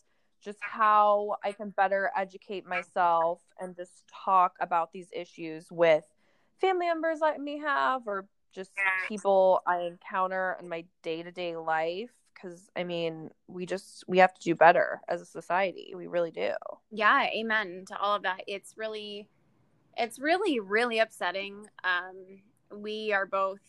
just 0.44 0.58
how 0.60 1.36
I 1.42 1.52
can 1.52 1.70
better 1.70 2.10
educate 2.16 2.66
myself 2.66 3.40
and 3.58 3.74
just 3.74 4.04
talk 4.24 4.54
about 4.60 4.92
these 4.92 5.08
issues 5.12 5.66
with 5.70 6.04
family 6.60 6.86
members 6.86 7.20
I 7.22 7.38
may 7.38 7.58
have 7.58 8.02
or 8.06 8.26
just 8.52 8.70
people 9.08 9.62
I 9.66 9.80
encounter 9.80 10.56
in 10.60 10.68
my 10.68 10.84
day 11.02 11.22
to 11.22 11.32
day 11.32 11.56
life. 11.56 12.10
Cause 12.40 12.70
I 12.76 12.84
mean, 12.84 13.30
we 13.48 13.64
just, 13.64 14.04
we 14.06 14.18
have 14.18 14.34
to 14.34 14.40
do 14.40 14.54
better 14.54 15.00
as 15.08 15.22
a 15.22 15.26
society. 15.26 15.94
We 15.96 16.08
really 16.08 16.30
do. 16.30 16.50
Yeah. 16.90 17.26
Amen 17.34 17.84
to 17.88 17.98
all 17.98 18.16
of 18.16 18.22
that. 18.24 18.42
It's 18.46 18.76
really, 18.76 19.28
it's 19.96 20.18
really, 20.18 20.60
really 20.60 20.98
upsetting. 20.98 21.66
Um, 21.84 22.42
we 22.70 23.12
are 23.12 23.24
both 23.24 23.60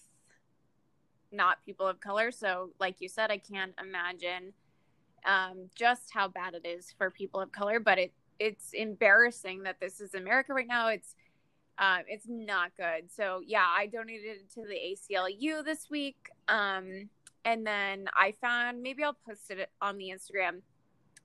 not 1.31 1.63
people 1.65 1.87
of 1.87 1.99
color. 2.01 2.31
So, 2.31 2.71
like 2.79 2.99
you 2.99 3.07
said, 3.07 3.31
I 3.31 3.37
can't 3.37 3.73
imagine 3.79 4.53
um, 5.25 5.69
just 5.75 6.13
how 6.13 6.27
bad 6.27 6.53
it 6.53 6.65
is 6.65 6.93
for 6.97 7.09
people 7.09 7.41
of 7.41 7.51
color. 7.51 7.79
But 7.79 7.97
it 7.97 8.13
it's 8.39 8.73
embarrassing 8.73 9.63
that 9.63 9.79
this 9.79 10.01
is 10.01 10.13
America 10.13 10.53
right 10.53 10.67
now. 10.67 10.89
It's 10.89 11.15
uh, 11.77 11.99
it's 12.07 12.25
not 12.27 12.71
good. 12.77 13.11
So 13.11 13.41
yeah, 13.45 13.65
I 13.67 13.87
donated 13.87 14.49
to 14.53 14.61
the 14.61 14.75
ACLU 14.75 15.63
this 15.63 15.89
week, 15.89 16.29
um, 16.47 17.09
and 17.43 17.65
then 17.65 18.07
I 18.15 18.33
found 18.39 18.81
maybe 18.81 19.03
I'll 19.03 19.17
post 19.27 19.51
it 19.51 19.69
on 19.81 19.97
the 19.97 20.09
Instagram. 20.09 20.61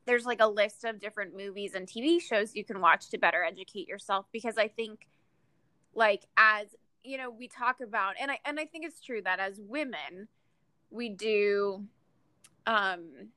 There's 0.07 0.25
like 0.25 0.41
a 0.41 0.49
list 0.49 0.85
of 0.85 0.99
different 0.99 1.37
movies 1.37 1.75
and 1.75 1.87
TV 1.87 2.21
shows 2.21 2.57
you 2.57 2.65
can 2.65 2.81
watch 2.81 3.11
to 3.11 3.19
better 3.19 3.45
educate 3.45 3.87
yourself 3.87 4.27
because 4.33 4.59
I 4.59 4.69
think, 4.69 5.07
like 5.95 6.25
as 6.37 6.67
you 7.05 7.17
know, 7.17 7.31
we 7.31 7.49
talk 7.49 7.81
about 7.81 8.15
and 8.21 8.31
I 8.31 8.39
and 8.45 8.59
I 8.59 8.65
think 8.65 8.85
it's 8.85 9.01
true 9.01 9.23
that 9.23 9.39
as 9.39 9.61
women, 9.61 10.29
we 10.91 11.11
do 11.11 11.85
um 12.67 13.29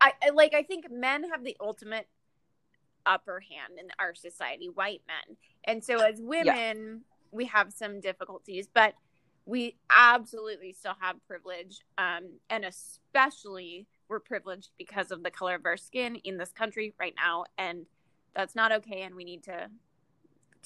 I, 0.00 0.12
I 0.22 0.30
like 0.30 0.54
I 0.54 0.62
think 0.62 0.90
men 0.90 1.28
have 1.30 1.44
the 1.44 1.56
ultimate 1.60 2.08
upper 3.06 3.40
hand 3.40 3.78
in 3.78 3.88
our 3.98 4.14
society, 4.14 4.68
white 4.68 5.02
men. 5.06 5.36
And 5.64 5.84
so 5.84 5.98
as 5.98 6.20
women, 6.20 6.46
yeah. 6.46 6.94
we 7.32 7.46
have 7.46 7.72
some 7.72 8.00
difficulties, 8.00 8.68
but 8.72 8.94
we 9.46 9.76
absolutely 9.90 10.72
still 10.72 10.96
have 11.00 11.16
privilege. 11.26 11.80
Um, 11.98 12.38
and 12.48 12.64
especially 12.64 13.86
we're 14.08 14.20
privileged 14.20 14.70
because 14.78 15.10
of 15.10 15.22
the 15.22 15.30
color 15.30 15.54
of 15.54 15.66
our 15.66 15.76
skin 15.76 16.16
in 16.16 16.38
this 16.38 16.52
country 16.52 16.94
right 16.98 17.14
now. 17.16 17.44
And 17.58 17.86
that's 18.34 18.54
not 18.54 18.72
okay. 18.72 19.02
And 19.02 19.14
we 19.14 19.24
need 19.24 19.42
to 19.44 19.68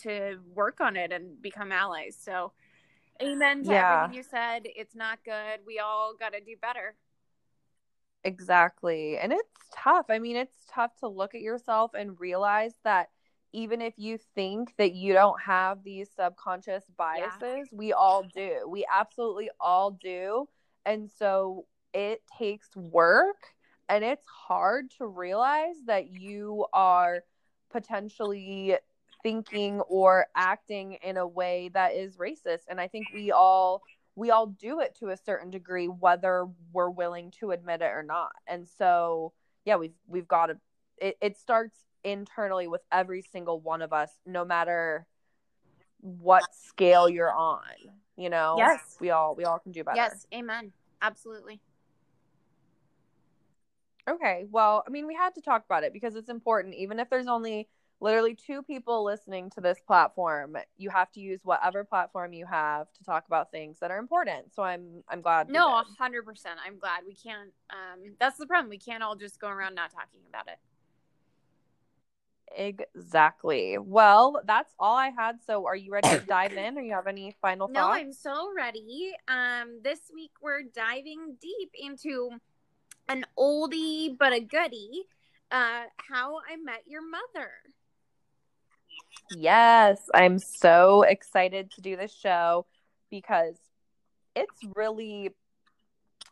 to 0.03 0.39
work 0.55 0.81
on 0.81 0.97
it 0.97 1.11
and 1.11 1.43
become 1.43 1.73
allies. 1.73 2.17
So 2.21 2.53
amen 3.21 3.65
to 3.65 3.73
yeah. 3.73 4.05
everything 4.05 4.17
you 4.17 4.23
said. 4.23 4.63
It's 4.65 4.95
not 4.95 5.19
good. 5.25 5.61
We 5.67 5.81
all 5.81 6.15
gotta 6.19 6.41
do 6.41 6.55
better. 6.61 6.95
Exactly. 8.25 9.19
And 9.19 9.33
it's 9.33 9.49
tough. 9.75 10.07
I 10.09 10.19
mean, 10.19 10.37
it's 10.37 10.67
tough 10.71 10.97
to 11.01 11.09
look 11.09 11.35
at 11.35 11.41
yourself 11.41 11.93
and 11.95 12.19
realize 12.19 12.75
that 12.85 13.09
even 13.53 13.81
if 13.81 13.95
you 13.97 14.19
think 14.35 14.75
that 14.77 14.95
you 14.95 15.15
don't 15.15 15.41
have 15.41 15.83
these 15.83 16.11
subconscious 16.15 16.85
biases, 16.97 17.41
yeah. 17.43 17.65
we 17.73 17.93
all 17.93 18.23
do. 18.35 18.69
We 18.69 18.85
absolutely 18.93 19.51
all 19.61 19.93
do. 19.93 20.49
And 20.85 21.11
so 21.19 21.67
it 21.95 22.23
takes 22.39 22.75
work 22.77 23.37
and 23.89 24.05
it's 24.05 24.27
hard 24.27 24.91
to 24.99 25.07
realize 25.07 25.77
that 25.87 26.11
you 26.11 26.67
are 26.73 27.21
potentially 27.71 28.77
thinking 29.23 29.81
or 29.81 30.27
acting 30.37 30.99
in 31.03 31.17
a 31.17 31.27
way 31.27 31.71
that 31.73 31.95
is 31.95 32.17
racist. 32.17 32.63
And 32.69 32.81
I 32.81 32.89
think 32.89 33.07
we 33.15 33.33
all 33.33 33.83
we 34.19 34.31
all 34.31 34.47
do 34.47 34.81
it 34.81 34.97
to 34.99 35.11
a 35.11 35.17
certain 35.17 35.51
degree 35.51 35.87
whether 35.87 36.47
we're 36.73 36.91
willing 36.91 37.31
to 37.31 37.53
admit 37.53 37.81
it 37.81 37.93
or 37.93 38.03
not. 38.03 38.33
And 38.47 38.69
so 38.69 39.33
yeah 39.65 39.77
we've 39.77 39.95
we've 40.07 40.29
got 40.29 40.47
to 40.47 40.59
it, 40.99 41.17
it 41.21 41.37
starts 41.37 41.77
internally 42.05 42.67
with 42.67 42.83
every 42.91 43.23
single 43.23 43.61
one 43.61 43.83
of 43.83 43.93
us 43.93 44.11
no 44.27 44.45
matter 44.45 45.07
what 46.01 46.43
scale 46.53 47.09
you're 47.09 47.33
on 47.33 47.63
you 48.17 48.29
know? 48.29 48.57
Yes. 48.59 48.97
We 49.01 49.11
all 49.11 49.37
we 49.37 49.45
all 49.45 49.61
can 49.61 49.71
do 49.71 49.85
better. 49.85 49.97
Yes. 49.97 50.27
Amen. 50.35 50.73
Absolutely. 51.01 51.61
Okay. 54.11 54.45
Well 54.51 54.83
i 54.87 54.91
mean 54.91 55.07
we 55.07 55.15
had 55.15 55.35
to 55.37 55.41
talk 55.41 55.65
about 55.65 55.85
it 55.85 55.93
because 55.93 56.17
it's 56.17 56.29
important 56.29 56.75
even 56.75 56.99
if 56.99 57.09
there's 57.09 57.29
only 57.29 57.69
literally 58.01 58.35
two 58.35 58.63
people 58.63 59.05
listening 59.05 59.51
to 59.51 59.61
this 59.61 59.79
platform 59.87 60.57
you 60.77 60.91
have 60.91 61.11
to 61.11 61.21
use 61.21 61.41
whatever 61.45 61.85
platform 61.85 62.33
you 62.33 62.47
have 62.47 62.87
to 62.93 63.05
talk 63.05 63.27
about 63.27 63.51
things 63.51 63.79
that 63.81 63.91
are 63.91 63.99
important 63.99 64.53
so 64.55 64.63
i'm 64.63 65.03
i'm 65.09 65.21
glad 65.21 65.49
no 65.49 65.83
100% 66.01 66.23
i'm 66.65 66.79
glad 66.79 67.03
we 67.07 67.15
can't 67.15 67.51
um 67.71 68.15
that's 68.21 68.39
the 68.39 68.47
problem 68.47 68.71
we 68.71 68.79
can't 68.79 69.03
all 69.03 69.17
just 69.17 69.41
go 69.41 69.49
around 69.49 69.75
not 69.75 69.91
talking 69.91 70.21
about 70.29 70.47
it 70.47 70.59
Exactly. 72.57 73.79
Well, 73.79 74.41
that's 74.45 74.73
all 74.79 74.97
I 74.97 75.11
had. 75.11 75.43
So, 75.47 75.67
are 75.67 75.77
you 75.77 75.93
ready 75.93 76.09
to 76.09 76.21
dive 76.21 76.55
in, 76.55 76.79
or 76.79 76.81
you 76.81 76.93
have 76.93 77.07
any 77.07 77.37
final 77.41 77.67
thoughts? 77.67 77.75
No. 77.75 77.89
I'm 77.89 78.13
so 78.13 78.51
ready. 78.57 79.13
Um, 79.29 79.81
this 79.83 80.01
week 80.15 80.31
we're 80.41 80.63
diving 80.63 81.37
deep 81.41 81.71
into 81.79 82.31
an 83.09 83.25
oldie 83.39 84.17
but 84.17 84.33
a 84.33 84.41
goodie. 84.41 85.05
Uh, 85.51 85.85
How 85.97 86.39
I 86.51 86.57
Met 86.63 86.83
Your 86.87 87.03
Mother. 87.03 87.51
Yes, 89.31 90.01
I'm 90.15 90.39
so 90.39 91.03
excited 91.03 91.71
to 91.73 91.81
do 91.81 91.97
this 91.97 92.15
show 92.15 92.67
because 93.11 93.57
it's 94.35 94.61
really 94.75 95.31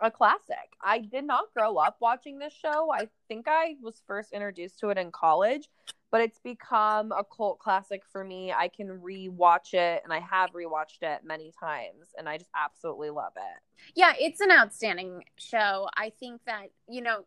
a 0.01 0.11
classic. 0.11 0.73
I 0.83 0.99
did 0.99 1.25
not 1.25 1.53
grow 1.55 1.77
up 1.77 1.97
watching 2.01 2.39
this 2.39 2.53
show. 2.53 2.93
I 2.93 3.09
think 3.29 3.47
I 3.49 3.77
was 3.83 4.03
first 4.07 4.33
introduced 4.33 4.79
to 4.81 4.91
it 4.91 4.99
in 4.99 5.11
college, 5.11 5.69
but 6.11 6.21
it's 6.21 6.39
become 6.39 7.13
a 7.13 7.25
cult 7.25 7.59
classic 7.59 8.03
for 8.11 8.23
me. 8.23 8.53
I 8.53 8.69
can 8.69 8.89
rewatch 8.89 9.75
it 9.75 10.03
and 10.05 10.13
I 10.13 10.21
have 10.21 10.53
rewatched 10.53 11.03
it 11.03 11.23
many 11.25 11.53
times 11.59 12.15
and 12.19 12.29
I 12.29 12.39
just 12.39 12.51
absolutely 12.55 13.11
love 13.11 13.33
it. 13.37 13.93
Yeah, 13.95 14.13
it's 14.19 14.41
an 14.41 14.51
outstanding 14.51 15.25
show. 15.39 15.89
I 15.97 16.13
think 16.21 16.43
that, 16.47 16.67
you 16.89 17.01
know, 17.01 17.25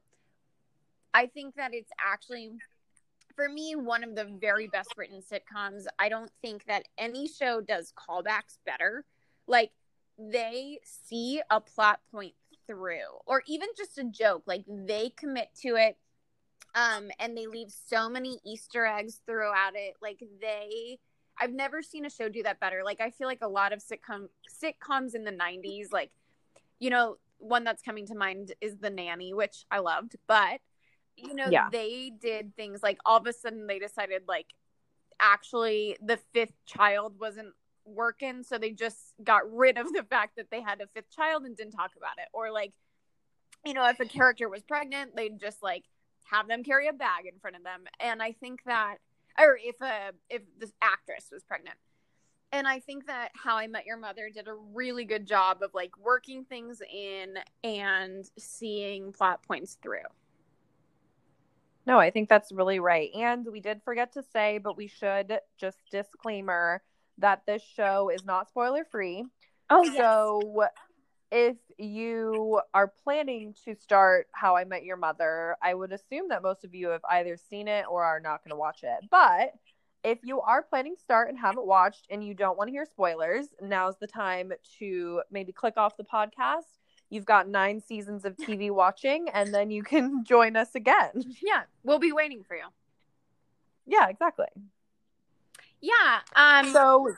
I 1.14 1.26
think 1.26 1.56
that 1.56 1.74
it's 1.74 1.92
actually, 2.00 2.52
for 3.40 3.48
me, 3.48 3.74
one 3.74 4.04
of 4.04 4.16
the 4.16 4.26
very 4.26 4.68
best 4.68 4.90
written 4.98 5.22
sitcoms. 5.22 5.86
I 5.98 6.10
don't 6.10 6.30
think 6.42 6.66
that 6.66 6.84
any 6.98 7.26
show 7.26 7.62
does 7.62 7.94
callbacks 7.98 8.58
better. 8.66 9.06
Like, 9.48 9.72
they 10.18 10.80
see 10.84 11.42
a 11.50 11.62
plot 11.62 12.02
point 12.12 12.34
through, 12.68 13.08
or 13.26 13.42
even 13.48 13.70
just 13.78 13.98
a 13.98 14.04
joke. 14.04 14.44
Like, 14.46 14.66
they 14.68 15.14
commit 15.16 15.52
to 15.62 15.78
it. 15.78 15.98
Um, 16.76 17.12
and 17.18 17.38
they 17.38 17.48
leave 17.48 17.70
so 17.72 18.10
many 18.10 18.42
Easter 18.46 18.86
eggs 18.86 19.22
throughout 19.26 19.76
it. 19.76 19.96
Like, 20.02 20.22
they. 20.42 21.00
I've 21.40 21.54
never 21.54 21.82
seen 21.82 22.04
a 22.04 22.10
show 22.10 22.28
do 22.28 22.44
that 22.44 22.60
better. 22.60 22.82
Like 22.84 23.00
I 23.00 23.12
feel 23.12 23.26
like 23.26 23.40
a 23.42 23.48
lot 23.48 23.72
of 23.72 23.80
sitcom 23.80 24.28
sitcoms 24.62 25.16
in 25.16 25.24
the 25.24 25.32
90s 25.32 25.86
like 25.90 26.12
you 26.80 26.90
know, 26.90 27.16
one 27.38 27.64
that's 27.64 27.82
coming 27.82 28.06
to 28.08 28.16
mind 28.16 28.54
is 28.60 28.76
The 28.80 28.90
Nanny, 28.90 29.34
which 29.34 29.66
I 29.72 29.80
loved, 29.80 30.18
but 30.28 30.60
you 31.18 31.34
know, 31.34 31.48
Yeah. 31.50 31.70
they 31.72 32.10
did 32.10 32.56
things 32.56 32.82
like 32.84 32.98
all 33.06 33.18
of 33.18 33.28
a 33.28 33.34
sudden 33.34 33.68
they 33.68 33.80
decided 33.80 34.24
like 34.28 34.48
actually 35.20 35.98
the 36.02 36.18
fifth 36.34 36.54
child 36.66 37.20
wasn't 37.20 37.54
working, 37.86 38.44
so 38.44 38.58
they 38.58 38.72
just 38.72 39.14
got 39.24 39.52
rid 39.52 39.78
of 39.78 39.92
the 39.94 40.04
fact 40.04 40.36
that 40.38 40.50
they 40.52 40.62
had 40.62 40.82
a 40.82 40.88
fifth 40.88 41.10
child 41.12 41.44
and 41.44 41.58
didn't 41.58 41.74
talk 41.74 41.92
about 41.98 42.18
it. 42.18 42.28
Or 42.34 42.52
like, 42.52 42.74
you 43.66 43.74
know, 43.74 43.88
if 43.88 44.00
a 44.00 44.06
character 44.06 44.48
was 44.48 44.64
pregnant, 44.64 45.16
they'd 45.16 45.40
just 45.40 45.62
like 45.64 45.86
have 46.26 46.48
them 46.48 46.64
carry 46.64 46.88
a 46.88 46.94
bag 46.94 47.26
in 47.26 47.40
front 47.40 47.56
of 47.56 47.64
them. 47.64 47.86
And 48.00 48.22
I 48.22 48.32
think 48.34 48.64
that 48.66 48.98
or 49.38 49.58
if 49.62 49.80
a 49.82 50.12
if 50.30 50.42
this 50.58 50.74
actress 50.82 51.30
was 51.32 51.44
pregnant 51.44 51.78
and 52.52 52.68
I 52.68 52.80
think 52.80 53.08
that 53.08 53.30
How 53.36 53.58
I 53.58 53.68
Met 53.68 53.86
Your 53.86 53.98
Mother 53.98 54.30
did 54.34 54.48
a 54.48 54.54
really 54.54 55.06
good 55.06 55.28
job 55.28 55.62
of 55.62 55.74
like 55.74 55.92
working 55.98 56.46
things 56.46 56.82
in 56.92 57.36
and 57.64 58.26
seeing 58.38 59.12
plot 59.14 59.44
points 59.44 59.78
through. 59.82 60.00
No, 61.90 61.98
I 61.98 62.12
think 62.12 62.30
that's 62.30 62.52
really 62.52 62.80
right. 62.80 63.10
And 63.16 63.48
we 63.52 63.62
did 63.62 63.82
forget 63.84 64.14
to 64.14 64.22
say, 64.22 64.60
but 64.60 64.78
we 64.78 64.86
should 64.86 65.40
just 65.60 65.80
disclaimer 65.90 66.84
that 67.18 67.48
this 67.48 67.64
show 67.64 68.10
is 68.10 68.24
not 68.24 68.48
spoiler 68.48 68.86
free. 68.92 69.26
Oh, 69.72 69.90
So 69.98 70.68
if 71.32 71.58
you 71.80 72.62
are 72.76 72.94
planning 73.04 73.56
to 73.66 73.74
start 73.74 74.28
How 74.34 74.56
I 74.56 74.66
Met 74.66 74.84
Your 74.84 74.98
Mother, 74.98 75.58
I 75.64 75.74
would 75.74 75.92
assume 75.92 76.30
that 76.30 76.44
most 76.44 76.64
of 76.64 76.76
you 76.76 76.90
have 76.90 77.02
either 77.10 77.38
seen 77.50 77.68
it 77.68 77.86
or 77.90 78.04
are 78.04 78.20
not 78.20 78.44
going 78.44 78.52
to 78.52 78.56
watch 78.56 78.84
it. 78.84 79.10
But 79.10 79.54
if 80.04 80.20
you 80.22 80.42
are 80.42 80.62
planning 80.62 80.96
to 80.96 81.02
start 81.02 81.30
and 81.30 81.40
haven't 81.40 81.66
watched 81.66 82.06
and 82.12 82.24
you 82.24 82.36
don't 82.36 82.56
want 82.56 82.68
to 82.68 82.72
hear 82.72 82.86
spoilers, 82.86 83.48
now's 83.64 83.98
the 83.98 84.06
time 84.06 84.54
to 84.78 85.24
maybe 85.32 85.54
click 85.54 85.74
off 85.76 85.98
the 85.98 86.04
podcast. 86.04 86.78
You've 87.10 87.26
got 87.26 87.48
nine 87.48 87.82
seasons 87.82 88.24
of 88.26 88.38
TV 88.38 88.70
watching, 88.72 89.30
and 89.34 89.54
then 89.54 89.72
you 89.72 89.82
can 89.84 90.24
join 90.28 90.56
us 90.56 90.76
again. 90.76 91.12
yeah, 91.42 91.64
we'll 91.84 92.00
be 92.00 92.12
waiting 92.12 92.44
for 92.44 92.56
you. 92.56 92.66
Yeah, 93.88 94.08
exactly. 94.10 94.46
Yeah. 95.82 96.20
Um. 96.36 96.72
So 96.72 97.16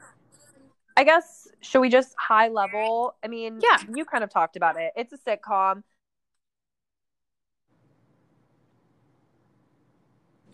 I 0.95 1.03
guess 1.03 1.47
should 1.61 1.81
we 1.81 1.89
just 1.89 2.15
high 2.17 2.47
level? 2.47 3.15
I 3.23 3.27
mean, 3.27 3.59
Yeah. 3.61 3.77
you 3.95 4.05
kind 4.05 4.23
of 4.23 4.29
talked 4.29 4.55
about 4.55 4.79
it. 4.79 4.93
It's 4.95 5.11
a 5.13 5.17
sitcom. 5.17 5.83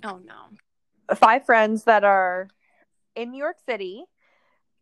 oh 0.04 0.20
no. 0.26 1.16
five 1.16 1.46
friends 1.46 1.84
that 1.86 2.04
are 2.04 2.50
in 3.16 3.32
New 3.32 3.38
York 3.40 3.58
City, 3.66 4.04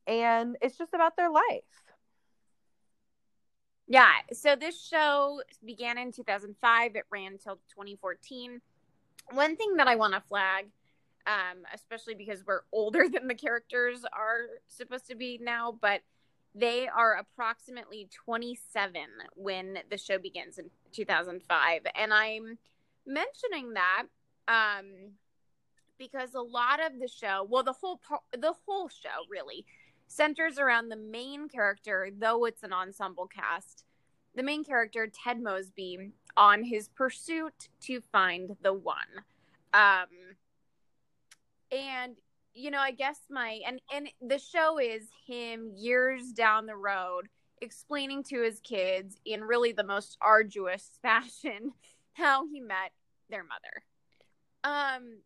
and 0.08 0.58
it's 0.62 0.78
just 0.78 0.94
about 0.94 1.15
their 1.15 1.30
life. 1.30 1.63
Yeah. 3.88 4.12
So 4.34 4.56
this 4.56 4.82
show 4.82 5.41
began 5.63 5.98
in 5.98 6.12
2005. 6.12 6.95
It 6.95 7.04
ran 7.12 7.34
until 7.34 7.56
2014. 7.69 8.62
One 9.32 9.56
thing 9.56 9.76
that 9.78 9.88
I 9.88 9.95
want 9.95 10.13
to 10.13 10.21
flag, 10.21 10.67
um, 11.28 11.63
especially 11.74 12.15
because 12.15 12.43
we're 12.45 12.62
older 12.71 13.08
than 13.10 13.28
the 13.28 13.36
characters 13.36 14.04
are 14.12 14.60
supposed 14.67 15.08
to 15.08 15.15
be 15.15 15.39
now, 15.41 15.78
but 15.80 16.02
they 16.56 16.88
are 16.88 17.15
approximately 17.15 18.08
27 18.26 19.02
when 19.36 19.80
the 19.89 19.98
show 19.98 20.17
begins 20.17 20.58
in 20.58 20.69
2005. 20.93 21.82
And 21.95 22.13
I'm 22.13 22.58
mentioning 23.06 23.74
that 23.74 24.06
um, 24.48 25.12
because 25.98 26.34
a 26.34 26.41
lot 26.41 26.80
of 26.80 27.00
the 27.00 27.10
show, 27.10 27.45
well, 27.50 27.63
the 27.63 27.74
whole 27.74 28.00
the 28.32 28.54
whole 28.65 28.88
show 28.88 29.26
really 29.30 29.65
centers 30.08 30.58
around 30.58 30.89
the 30.89 30.96
main 30.96 31.50
character, 31.50 32.10
though 32.18 32.46
it's 32.46 32.63
an 32.63 32.74
ensemble 32.74 33.28
cast. 33.28 33.84
The 34.36 34.44
main 34.44 34.63
character, 34.63 35.08
Ted 35.08 35.41
Mosby, 35.41 36.12
on 36.38 36.63
his 36.63 36.89
pursuit 36.89 37.70
to 37.82 38.02
find 38.12 38.58
the 38.62 38.74
one. 38.74 39.24
Um, 39.74 40.08
and 41.72 42.15
you 42.54 42.72
know, 42.72 42.80
I 42.80 42.91
guess 42.91 43.20
my 43.30 43.60
and 43.68 43.82
and 43.94 44.08
the 44.22 44.39
show 44.39 44.80
is 44.80 45.04
him 45.28 45.72
years 45.76 46.32
down 46.32 46.65
the 46.65 46.76
road 46.76 47.28
explaining 47.62 48.24
to 48.24 48.41
his 48.41 48.60
kids 48.62 49.18
in 49.26 49.41
really 49.41 49.72
the 49.72 49.84
most 49.84 50.18
arduous 50.22 50.91
fashion 51.02 51.74
how 52.13 52.48
he 52.48 52.62
met 52.62 52.91
their 53.30 53.44
mother. 53.44 53.84
Um, 54.63 55.20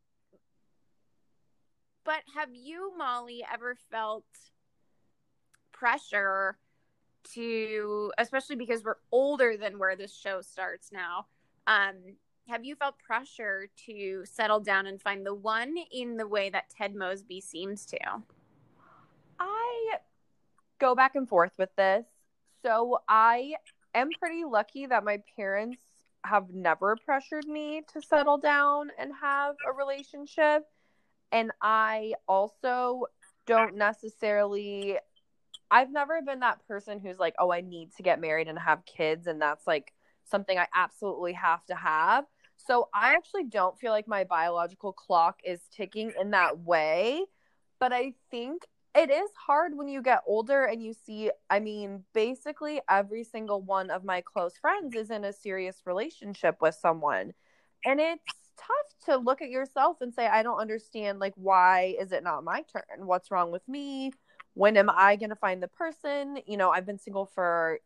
but 2.04 2.22
have 2.36 2.50
you, 2.52 2.94
Molly, 2.98 3.46
ever 3.52 3.76
felt 3.92 4.26
pressure 5.80 6.58
to, 7.34 8.12
especially 8.18 8.56
because 8.56 8.84
we're 8.84 8.96
older 9.12 9.56
than 9.58 9.80
where 9.80 9.96
this 9.96 10.15
show 10.15 10.42
starts 10.42 10.92
now? 10.92 11.28
Um, 11.68 12.15
have 12.48 12.65
you 12.65 12.76
felt 12.76 12.96
pressure 13.00 13.70
to 13.86 14.24
settle 14.26 14.60
down 14.60 14.88
and 14.88 15.02
find 15.02 15.26
the 15.26 15.36
one 15.36 15.76
in 15.92 16.18
the 16.18 16.28
way 16.28 16.50
that 16.50 16.70
Ted 16.76 16.96
Mosby 16.96 17.42
seems 17.42 17.86
to? 17.88 18.00
I 19.39 19.98
go 20.80 20.96
back 20.96 21.15
and 21.15 21.30
forth 21.30 21.52
with 21.58 21.70
this. 21.78 22.06
So 22.63 23.00
I 23.08 23.54
am 23.94 24.10
pretty 24.20 24.44
lucky 24.44 24.86
that 24.88 25.04
my 25.04 25.22
parents 25.36 25.78
have 26.26 26.50
never 26.54 26.98
pressured 27.06 27.46
me 27.46 27.84
to 27.94 28.02
settle 28.02 28.38
down 28.38 28.89
and 28.98 29.12
have 29.22 29.56
a 29.68 29.72
relationship. 29.72 30.63
And 31.32 31.52
I 31.62 32.13
also 32.28 33.06
don't 33.46 33.76
necessarily, 33.76 34.98
I've 35.72 35.92
never 35.92 36.22
been 36.22 36.40
that 36.40 36.66
person 36.68 37.00
who's 37.00 37.20
like, 37.20 37.36
oh, 37.40 37.52
I 37.52 37.62
need 37.62 37.96
to 37.98 38.04
get 38.04 38.20
married 38.20 38.48
and 38.48 38.58
have 38.58 38.86
kids. 38.86 39.28
And 39.28 39.42
that's 39.42 39.68
like 39.68 39.94
something 40.26 40.58
I 40.58 40.68
absolutely 40.74 41.34
have 41.34 41.66
to 41.66 41.76
have. 41.76 42.26
So 42.58 42.90
I 42.94 43.14
actually 43.16 43.46
don't 43.46 43.80
feel 43.80 43.92
like 43.92 44.08
my 44.08 44.24
biological 44.24 44.94
clock 44.94 45.40
is 45.44 45.62
ticking 45.72 46.12
in 46.20 46.32
that 46.32 46.60
way. 46.60 47.24
But 47.80 47.94
I 47.94 48.14
think 48.32 48.68
it 48.96 49.10
is 49.10 49.30
hard 49.46 49.78
when 49.78 49.88
you 49.88 50.02
get 50.02 50.24
older 50.26 50.66
and 50.66 50.84
you 50.84 50.94
see, 50.94 51.32
I 51.50 51.60
mean, 51.60 52.04
basically 52.14 52.82
every 52.90 53.24
single 53.24 53.62
one 53.62 53.92
of 53.92 54.04
my 54.04 54.22
close 54.22 54.58
friends 54.58 54.96
is 54.96 55.12
in 55.12 55.24
a 55.24 55.32
serious 55.32 55.84
relationship 55.86 56.58
with 56.62 56.76
someone. 56.76 57.34
And 57.86 58.00
it's 58.00 58.24
tough 58.58 59.06
to 59.06 59.18
look 59.18 59.42
at 59.42 59.50
yourself 59.50 59.98
and 60.02 60.14
say, 60.14 60.28
I 60.28 60.44
don't 60.44 60.60
understand, 60.60 61.20
like, 61.20 61.34
why 61.36 61.96
is 62.00 62.12
it 62.12 62.24
not 62.24 62.44
my 62.44 62.64
turn? 62.64 63.06
What's 63.06 63.32
wrong 63.32 63.52
with 63.52 63.66
me? 63.68 64.12
When 64.54 64.78
am 64.78 64.90
I 64.90 65.16
going 65.16 65.30
to 65.30 65.36
find 65.36 65.62
the 65.64 65.68
person? 65.68 66.40
You 66.46 66.58
know, 66.58 66.70
I've 66.72 66.86
been 66.86 67.00
single 67.00 67.26
for 67.26 67.80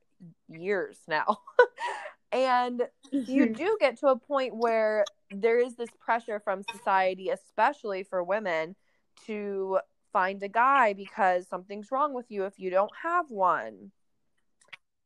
years 0.49 0.97
now. 1.07 1.39
and 2.31 2.81
you 3.11 3.53
do 3.53 3.77
get 3.79 3.99
to 3.99 4.07
a 4.07 4.17
point 4.17 4.55
where 4.55 5.05
there 5.31 5.59
is 5.59 5.75
this 5.75 5.89
pressure 5.99 6.39
from 6.39 6.63
society, 6.63 7.29
especially 7.29 8.03
for 8.03 8.23
women, 8.23 8.75
to 9.27 9.79
find 10.11 10.41
a 10.43 10.47
guy 10.47 10.93
because 10.93 11.47
something's 11.47 11.91
wrong 11.91 12.13
with 12.13 12.25
you 12.29 12.45
if 12.45 12.59
you 12.59 12.69
don't 12.69 12.91
have 13.03 13.29
one. 13.29 13.91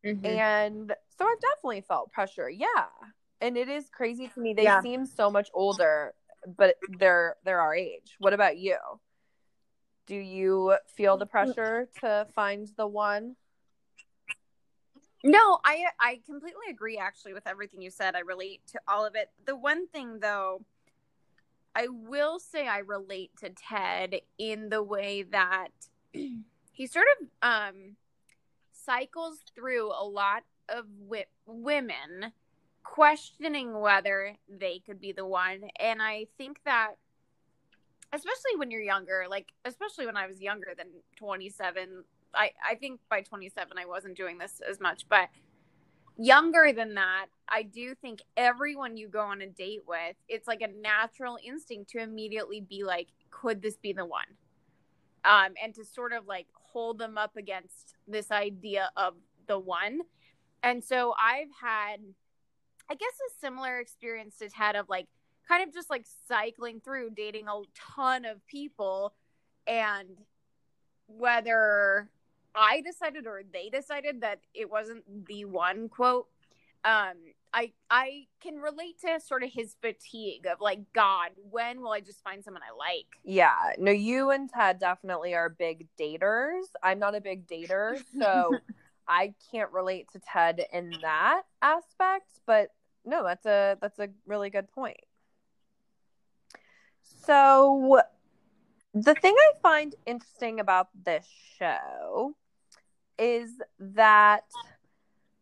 Mm-hmm. 0.05 0.25
And 0.25 0.95
so 1.17 1.25
I've 1.25 1.41
definitely 1.41 1.81
felt 1.81 2.11
pressure. 2.11 2.49
Yeah. 2.49 2.85
And 3.41 3.57
it 3.57 3.69
is 3.69 3.89
crazy 3.89 4.29
to 4.29 4.39
me. 4.39 4.53
They 4.53 4.63
Yeah. 4.63 4.81
seem 4.81 5.05
so 5.05 5.29
much 5.29 5.49
older. 5.53 6.13
but 6.55 6.75
they're 6.97 7.35
they're 7.43 7.59
our 7.59 7.75
age. 7.75 8.15
What 8.19 8.31
about 8.33 8.57
you? 8.57 8.77
Do 10.07 10.15
you 10.15 10.77
feel 10.95 11.17
the 11.17 11.25
pressure 11.25 11.89
to 11.99 12.27
find 12.33 12.67
the 12.77 12.87
one? 12.87 13.35
No, 15.23 15.59
I 15.65 15.85
I 15.99 16.21
completely 16.25 16.67
agree 16.69 16.97
actually 16.97 17.33
with 17.33 17.45
everything 17.45 17.81
you 17.81 17.91
said. 17.91 18.15
I 18.15 18.19
relate 18.19 18.61
to 18.67 18.79
all 18.87 19.05
of 19.05 19.15
it. 19.15 19.29
The 19.45 19.55
one 19.55 19.87
thing 19.87 20.19
though, 20.19 20.63
I 21.75 21.87
will 21.89 22.39
say 22.39 22.67
I 22.67 22.79
relate 22.79 23.31
to 23.41 23.49
Ted 23.49 24.21
in 24.37 24.69
the 24.69 24.81
way 24.81 25.23
that 25.23 25.69
he 26.13 26.87
sort 26.87 27.07
of 27.19 27.27
um 27.41 27.97
cycles 28.71 29.39
through 29.53 29.91
a 29.91 30.05
lot 30.05 30.43
of 30.69 30.85
wi- 30.99 31.25
women 31.45 32.31
questioning 32.83 33.79
whether 33.81 34.37
they 34.47 34.79
could 34.79 35.01
be 35.01 35.11
the 35.11 35.25
one 35.25 35.69
and 35.77 36.01
I 36.01 36.27
think 36.37 36.61
that 36.63 36.95
especially 38.13 38.57
when 38.57 38.71
you're 38.71 38.81
younger, 38.81 39.25
like 39.29 39.51
especially 39.65 40.05
when 40.05 40.17
I 40.17 40.27
was 40.27 40.41
younger 40.41 40.73
than 40.77 40.87
27, 41.17 42.03
I 42.33 42.51
I 42.67 42.75
think 42.75 42.99
by 43.09 43.21
27 43.21 43.77
I 43.77 43.85
wasn't 43.85 44.17
doing 44.17 44.37
this 44.37 44.61
as 44.67 44.79
much, 44.79 45.07
but 45.09 45.29
younger 46.17 46.73
than 46.73 46.95
that, 46.95 47.27
I 47.47 47.63
do 47.63 47.95
think 47.95 48.21
everyone 48.35 48.97
you 48.97 49.07
go 49.07 49.21
on 49.21 49.41
a 49.41 49.47
date 49.47 49.83
with, 49.87 50.15
it's 50.27 50.47
like 50.47 50.61
a 50.61 50.67
natural 50.67 51.37
instinct 51.45 51.91
to 51.91 51.99
immediately 51.99 52.61
be 52.61 52.83
like, 52.83 53.07
could 53.29 53.61
this 53.61 53.77
be 53.77 53.93
the 53.93 54.05
one? 54.05 54.25
Um, 55.23 55.53
and 55.61 55.73
to 55.75 55.85
sort 55.85 56.13
of 56.13 56.27
like 56.27 56.47
hold 56.53 56.97
them 56.97 57.17
up 57.17 57.37
against 57.37 57.95
this 58.07 58.31
idea 58.31 58.89
of 58.97 59.15
the 59.47 59.59
one. 59.59 60.01
And 60.63 60.83
so 60.83 61.13
I've 61.21 61.51
had, 61.61 61.97
I 62.89 62.95
guess, 62.95 63.13
a 63.29 63.39
similar 63.39 63.79
experience 63.79 64.37
to 64.37 64.49
Ted 64.49 64.75
of 64.75 64.89
like 64.89 65.07
kind 65.47 65.67
of 65.67 65.73
just 65.73 65.89
like 65.89 66.05
cycling 66.27 66.79
through 66.79 67.11
dating 67.11 67.47
a 67.47 67.61
ton 67.95 68.25
of 68.25 68.45
people 68.47 69.13
and 69.65 70.09
whether 71.07 72.09
I 72.55 72.81
decided 72.81 73.27
or 73.27 73.41
they 73.51 73.69
decided 73.69 74.21
that 74.21 74.39
it 74.53 74.69
wasn't 74.69 75.03
the 75.27 75.45
one 75.45 75.89
quote. 75.89 76.27
Um, 76.83 77.13
I 77.53 77.71
I 77.89 78.27
can 78.41 78.57
relate 78.57 78.99
to 79.01 79.19
sort 79.19 79.43
of 79.43 79.51
his 79.51 79.75
fatigue 79.81 80.45
of 80.45 80.59
like, 80.61 80.81
God, 80.93 81.31
when 81.49 81.81
will 81.81 81.91
I 81.91 82.01
just 82.01 82.23
find 82.23 82.43
someone 82.43 82.63
I 82.63 82.75
like? 82.75 83.07
Yeah, 83.23 83.73
no, 83.77 83.91
you 83.91 84.31
and 84.31 84.49
Ted 84.49 84.79
definitely 84.79 85.33
are 85.33 85.49
big 85.49 85.87
daters. 85.99 86.63
I'm 86.83 86.99
not 86.99 87.15
a 87.15 87.21
big 87.21 87.47
dater, 87.47 88.01
so 88.19 88.57
I 89.07 89.33
can't 89.51 89.71
relate 89.71 90.11
to 90.13 90.19
Ted 90.19 90.65
in 90.73 90.91
that 91.01 91.43
aspect. 91.61 92.29
But 92.45 92.69
no, 93.05 93.23
that's 93.23 93.45
a 93.45 93.77
that's 93.81 93.99
a 93.99 94.09
really 94.25 94.49
good 94.49 94.71
point. 94.71 94.97
So 97.27 98.01
the 98.93 99.13
thing 99.13 99.35
I 99.37 99.51
find 99.61 99.93
interesting 100.05 100.61
about 100.61 100.87
this 101.05 101.27
show 101.59 102.35
is 103.19 103.51
that 103.79 104.45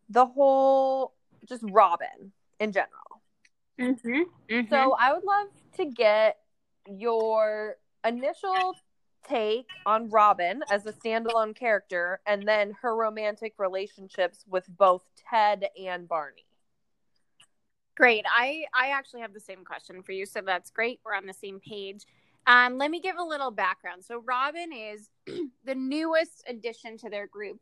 the 0.10 0.26
whole 0.26 1.14
just 1.48 1.64
Robin 1.70 2.32
in 2.60 2.72
general. 2.72 3.22
Mm-hmm. 3.80 4.22
Mm-hmm. 4.50 4.70
So 4.70 4.96
I 5.00 5.14
would 5.14 5.24
love 5.24 5.48
to 5.78 5.86
get 5.86 6.38
your 6.88 7.76
initial 8.04 8.76
take 9.28 9.68
on 9.86 10.10
Robin 10.10 10.62
as 10.72 10.88
a 10.88 10.94
standalone 10.94 11.56
character 11.56 12.20
and 12.26 12.48
then 12.48 12.74
her 12.82 12.96
romantic 12.96 13.54
relationships 13.60 14.44
with 14.48 14.66
both 14.76 15.04
Ted 15.30 15.68
and 15.80 16.08
Barney. 16.08 16.45
Great. 17.96 18.26
I 18.30 18.66
I 18.74 18.90
actually 18.90 19.22
have 19.22 19.34
the 19.34 19.40
same 19.40 19.64
question 19.64 20.04
for 20.04 20.12
you, 20.12 20.26
so 20.26 20.42
that's 20.46 20.70
great. 20.70 21.00
We're 21.06 21.16
on 21.16 21.26
the 21.26 21.34
same 21.34 21.60
page. 21.60 22.06
Um, 22.48 22.78
let 22.78 22.92
me 22.92 23.00
give 23.00 23.18
a 23.18 23.24
little 23.24 23.52
background. 23.52 24.04
So 24.04 24.22
Robin 24.26 24.72
is 24.72 25.10
the 25.66 25.76
newest 25.76 26.44
addition 26.48 26.98
to 27.00 27.10
their 27.10 27.28
group. 27.28 27.60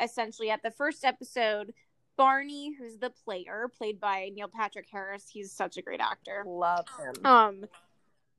Essentially, 0.00 0.50
at 0.50 0.62
the 0.62 0.70
first 0.70 1.04
episode, 1.04 1.72
Barney, 2.16 2.74
who's 2.78 2.98
the 2.98 3.10
player, 3.24 3.70
played 3.76 4.00
by 4.00 4.30
Neil 4.34 4.48
Patrick 4.48 4.86
Harris, 4.90 5.26
he's 5.28 5.52
such 5.52 5.76
a 5.76 5.82
great 5.82 6.00
actor. 6.00 6.44
Love 6.46 6.86
him. 6.98 7.26
Um, 7.26 7.64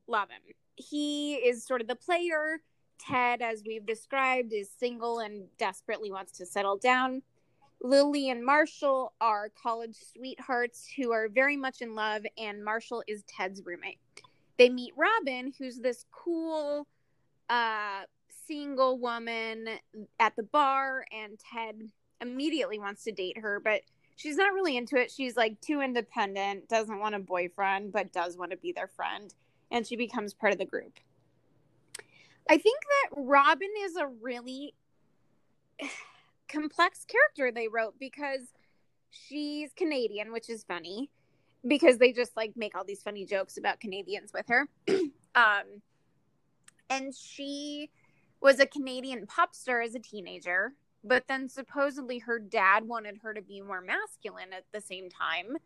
love 0.08 0.30
him. 0.30 0.41
He 0.75 1.36
is 1.36 1.65
sort 1.65 1.82
of 1.82 1.88
the 1.88 1.95
player. 1.95 2.60
Ted, 2.99 3.41
as 3.41 3.63
we've 3.65 3.86
described, 3.86 4.54
is 4.54 4.69
single 4.69 5.19
and 5.19 5.45
desperately 5.58 6.12
wants 6.12 6.32
to 6.34 6.45
settle 6.45 6.77
down. 6.77 7.23
Lily 7.84 8.30
and 8.30 8.46
Marshall 8.46 9.13
are 9.20 9.50
college 9.62 9.96
sweethearts 10.13 10.88
who 10.96 11.12
are 11.12 11.28
very 11.28 11.58
much 11.58 11.82
in 11.82 11.96
love, 11.96 12.24
and 12.38 12.63
Marshall 12.63 13.04
is 13.08 13.24
Ted's 13.24 13.62
roommate. 13.65 13.98
They 14.58 14.70
meet 14.70 14.94
Robin, 14.96 15.52
who's 15.58 15.80
this 15.80 16.06
cool 16.12 16.88
uh, 17.50 18.02
single 18.48 19.00
woman 19.00 19.67
at 20.20 20.36
the 20.36 20.44
bar, 20.44 21.06
and 21.12 21.39
Ted 21.39 21.89
immediately 22.22 22.78
wants 22.78 23.04
to 23.06 23.12
date 23.12 23.39
her, 23.39 23.60
but 23.60 23.82
she's 24.15 24.38
not 24.38 24.54
really 24.54 24.78
into 24.78 24.98
it. 24.98 25.10
She's 25.10 25.36
like 25.36 25.60
too 25.60 25.82
independent, 25.82 26.70
doesn't 26.70 27.00
want 27.00 27.15
a 27.15 27.20
boyfriend, 27.20 27.91
but 27.91 28.13
does 28.13 28.38
want 28.38 28.52
to 28.52 28.58
be 28.58 28.72
their 28.72 28.88
friend, 28.88 29.34
and 29.72 29.88
she 29.88 29.96
becomes 29.96 30.36
part 30.36 30.54
of 30.54 30.60
the 30.60 30.65
group. 30.65 31.00
I 32.48 32.58
think 32.58 32.80
that 32.82 33.15
Robin 33.17 33.70
is 33.80 33.96
a 33.96 34.08
really 34.22 34.76
complex 36.51 37.05
character 37.05 37.51
they 37.51 37.67
wrote 37.67 37.95
because 37.99 38.41
she's 39.09 39.71
Canadian, 39.73 40.31
which 40.31 40.49
is 40.49 40.63
funny 40.63 41.09
because 41.67 41.97
they 41.97 42.11
just 42.11 42.35
like 42.35 42.53
make 42.55 42.75
all 42.75 42.83
these 42.83 43.03
funny 43.03 43.25
jokes 43.25 43.57
about 43.57 43.79
Canadians 43.79 44.31
with 44.33 44.47
her. 44.49 44.67
um 45.35 45.81
and 46.89 47.15
she 47.15 47.89
was 48.41 48.59
a 48.59 48.65
Canadian 48.65 49.25
pop 49.27 49.55
star 49.55 49.81
as 49.81 49.95
a 49.95 49.99
teenager, 49.99 50.73
but 51.03 51.23
then 51.27 51.47
supposedly 51.47 52.19
her 52.19 52.39
dad 52.39 52.85
wanted 52.85 53.19
her 53.23 53.33
to 53.33 53.41
be 53.41 53.61
more 53.61 53.81
masculine 53.81 54.51
at 54.51 54.65
the 54.73 54.81
same 54.81 55.09
time. 55.09 55.57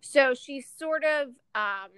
So 0.00 0.34
she's 0.34 0.66
sort 0.78 1.04
of 1.04 1.28
um 1.54 1.90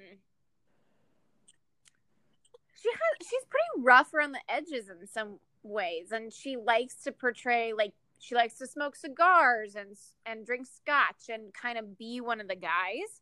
she 2.81 2.89
has 2.91 3.29
she's 3.29 3.45
pretty 3.49 3.85
rough 3.85 4.15
around 4.15 4.33
the 4.33 4.41
edges 4.49 4.89
in 4.89 5.07
some 5.07 5.39
ways 5.63 6.13
and 6.13 6.33
she 6.33 6.57
likes 6.57 7.03
to 7.03 7.13
portray 7.13 7.73
like 7.73 7.93
she 8.19 8.35
likes 8.35 8.55
to 8.59 8.67
smoke 8.67 8.97
cigars 8.97 9.75
and 9.75 9.97
and 10.27 10.45
drink 10.47 10.67
scotch 10.67 11.29
and 11.29 11.53
kind 11.55 11.79
of 11.79 11.97
be 11.99 12.21
one 12.21 12.41
of 12.41 12.49
the 12.49 12.57
guys 12.57 13.21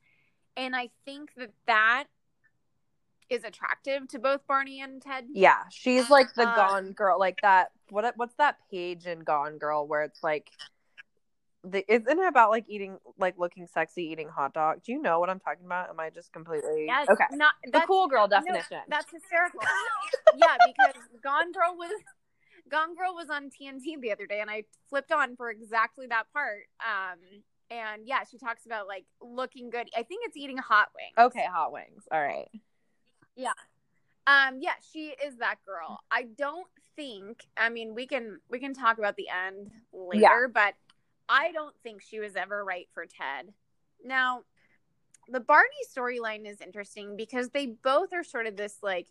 and 0.56 0.74
i 0.76 0.88
think 1.04 1.30
that 1.36 1.50
that 1.66 2.04
is 3.28 3.42
attractive 3.44 4.06
to 4.08 4.18
both 4.18 4.46
barney 4.46 4.80
and 4.80 5.02
ted 5.02 5.24
Yeah, 5.32 5.62
she's 5.70 6.08
like 6.08 6.32
the 6.34 6.48
Uh, 6.48 6.54
Gone 6.54 6.92
Girl, 6.92 7.18
like 7.18 7.38
that. 7.42 7.72
What 7.90 8.12
what's 8.16 8.34
that 8.36 8.56
page 8.70 9.06
in 9.06 9.20
Gone 9.20 9.58
Girl 9.58 9.84
where 9.86 10.02
it's 10.04 10.22
like, 10.22 10.48
the 11.64 11.84
isn't 11.92 12.08
it 12.20 12.28
about 12.28 12.50
like 12.50 12.66
eating, 12.68 12.98
like 13.18 13.34
looking 13.36 13.66
sexy, 13.66 14.04
eating 14.04 14.28
hot 14.28 14.54
dog? 14.54 14.84
Do 14.84 14.92
you 14.92 15.02
know 15.02 15.18
what 15.18 15.28
I'm 15.28 15.40
talking 15.40 15.66
about? 15.66 15.90
Am 15.90 15.98
I 15.98 16.10
just 16.10 16.32
completely 16.32 16.86
yes 16.86 17.08
okay? 17.08 17.24
not 17.32 17.54
The 17.72 17.80
cool 17.80 18.06
girl 18.06 18.28
no, 18.28 18.38
definition. 18.38 18.78
that's 18.88 19.10
hysterical 19.10 19.58
yeah 20.36 20.56
because 20.64 20.94
gone 21.24 21.50
girl 21.50 21.74
was 21.76 21.90
gone 22.70 22.94
girl 22.96 23.14
was 23.14 23.30
on 23.30 23.50
tnt 23.50 24.00
the 24.00 24.10
other 24.12 24.26
day 24.26 24.40
and 24.40 24.50
i 24.50 24.62
flipped 24.88 25.12
on 25.12 25.36
for 25.36 25.50
exactly 25.50 26.06
that 26.06 26.24
part 26.32 26.64
um 26.80 27.18
and 27.70 28.06
yeah 28.06 28.20
she 28.28 28.38
talks 28.38 28.66
about 28.66 28.86
like 28.86 29.04
looking 29.20 29.70
good 29.70 29.88
i 29.96 30.02
think 30.02 30.22
it's 30.26 30.36
eating 30.36 30.56
hot 30.56 30.88
wings 30.94 31.26
okay, 31.32 31.46
hot 31.50 31.72
wings. 31.72 32.04
All 32.10 32.20
right. 32.20 32.48
Yeah. 33.36 33.52
Um, 34.26 34.58
yeah, 34.60 34.72
she 34.92 35.14
is 35.24 35.36
that 35.36 35.56
girl. 35.64 36.00
I 36.10 36.24
don't 36.36 36.66
think. 36.96 37.46
I 37.56 37.68
mean, 37.68 37.94
we 37.94 38.06
can 38.06 38.40
we 38.50 38.58
can 38.58 38.74
talk 38.74 38.98
about 38.98 39.16
the 39.16 39.28
end 39.28 39.70
later, 39.92 40.20
Yeah. 40.22 40.46
but 40.52 40.74
I 41.28 41.52
don't 41.52 41.74
think 41.82 42.02
she 42.02 42.18
was 42.18 42.34
ever 42.34 42.64
right 42.64 42.88
for 42.94 43.04
Ted. 43.04 43.52
Now, 44.04 44.42
the 45.28 45.40
Barney 45.40 45.68
storyline 45.94 46.46
is 46.48 46.60
interesting 46.60 47.16
because 47.16 47.50
they 47.50 47.66
both 47.66 48.12
are 48.12 48.24
sort 48.24 48.46
of 48.46 48.56
this 48.56 48.78
like 48.82 49.06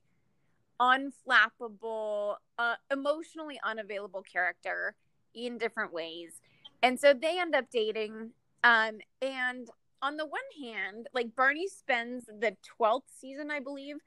unflappable, 0.80 2.36
uh, 2.58 2.76
emotionally 2.92 3.60
unavailable 3.64 4.22
character 4.22 4.96
in 5.34 5.58
different 5.58 5.94
ways, 5.94 6.42
and 6.82 7.00
so 7.00 7.14
they 7.14 7.40
end 7.40 7.56
up 7.56 7.66
dating. 7.72 8.32
Um, 8.64 9.00
and 9.22 9.68
on 10.02 10.18
the 10.18 10.26
one 10.26 10.42
hand, 10.62 11.08
like 11.14 11.36
Barney 11.36 11.68
spends 11.68 12.26
the 12.26 12.56
twelfth 12.78 13.12
season, 13.20 13.52
I 13.52 13.60
believe 13.60 13.98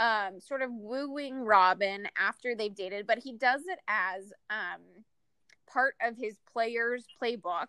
um 0.00 0.40
sort 0.40 0.60
of 0.60 0.70
wooing 0.72 1.36
Robin 1.36 2.08
after 2.18 2.54
they've 2.54 2.74
dated, 2.74 3.06
but 3.06 3.18
he 3.18 3.32
does 3.32 3.62
it 3.68 3.78
as 3.86 4.32
um 4.50 4.80
part 5.72 5.94
of 6.02 6.16
his 6.16 6.36
player's 6.52 7.06
playbook. 7.20 7.68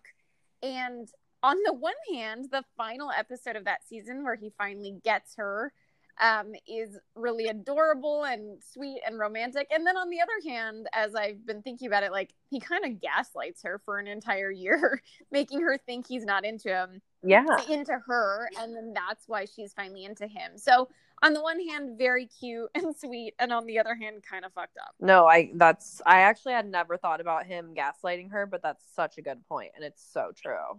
And 0.62 1.08
on 1.42 1.56
the 1.64 1.72
one 1.72 1.94
hand, 2.12 2.48
the 2.50 2.64
final 2.76 3.10
episode 3.10 3.56
of 3.56 3.64
that 3.64 3.86
season 3.86 4.24
where 4.24 4.34
he 4.34 4.50
finally 4.58 4.96
gets 5.04 5.36
her 5.36 5.72
um 6.20 6.54
is 6.66 6.98
really 7.14 7.46
adorable 7.48 8.24
and 8.24 8.62
sweet 8.62 9.00
and 9.06 9.18
romantic. 9.18 9.66
And 9.70 9.86
then 9.86 9.96
on 9.96 10.10
the 10.10 10.20
other 10.20 10.32
hand, 10.48 10.86
as 10.94 11.14
I've 11.14 11.44
been 11.46 11.62
thinking 11.62 11.86
about 11.88 12.02
it, 12.04 12.12
like 12.12 12.32
he 12.50 12.60
kind 12.60 12.84
of 12.84 13.00
gaslights 13.00 13.62
her 13.64 13.80
for 13.84 13.98
an 13.98 14.06
entire 14.06 14.50
year, 14.50 15.02
making 15.30 15.60
her 15.60 15.76
think 15.78 16.06
he's 16.06 16.24
not 16.24 16.44
into 16.44 16.68
him 16.68 17.02
Yeah. 17.22 17.44
into 17.68 17.98
her 18.06 18.48
and 18.60 18.74
then 18.74 18.92
that's 18.94 19.24
why 19.28 19.44
she's 19.44 19.72
finally 19.72 20.04
into 20.04 20.26
him 20.26 20.56
so 20.56 20.88
on 21.22 21.32
the 21.32 21.42
one 21.42 21.58
hand 21.68 21.98
very 21.98 22.26
cute 22.26 22.68
and 22.74 22.94
sweet 23.02 23.34
and 23.38 23.52
on 23.52 23.66
the 23.66 23.78
other 23.78 23.94
hand 23.94 24.22
kind 24.22 24.44
of 24.44 24.52
fucked 24.52 24.76
up 24.78 24.94
No, 25.00 25.26
I 25.26 25.50
that's 25.54 26.00
I 26.06 26.20
actually 26.20 26.52
had 26.54 26.66
never 26.70 26.96
thought 26.96 27.20
about 27.20 27.46
him 27.46 27.74
gaslighting 27.74 28.30
her, 28.32 28.46
but 28.46 28.62
that's 28.62 28.84
such 28.94 29.18
a 29.18 29.22
good 29.22 29.44
point 29.48 29.72
and 29.74 29.84
it's 29.84 30.02
so 30.12 30.32
true. 30.34 30.78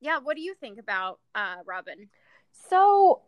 yeah 0.00 0.18
what 0.18 0.36
do 0.36 0.42
you 0.42 0.54
think 0.54 0.78
about 0.78 1.20
uh 1.34 1.56
robin 1.66 2.08
So 2.68 3.22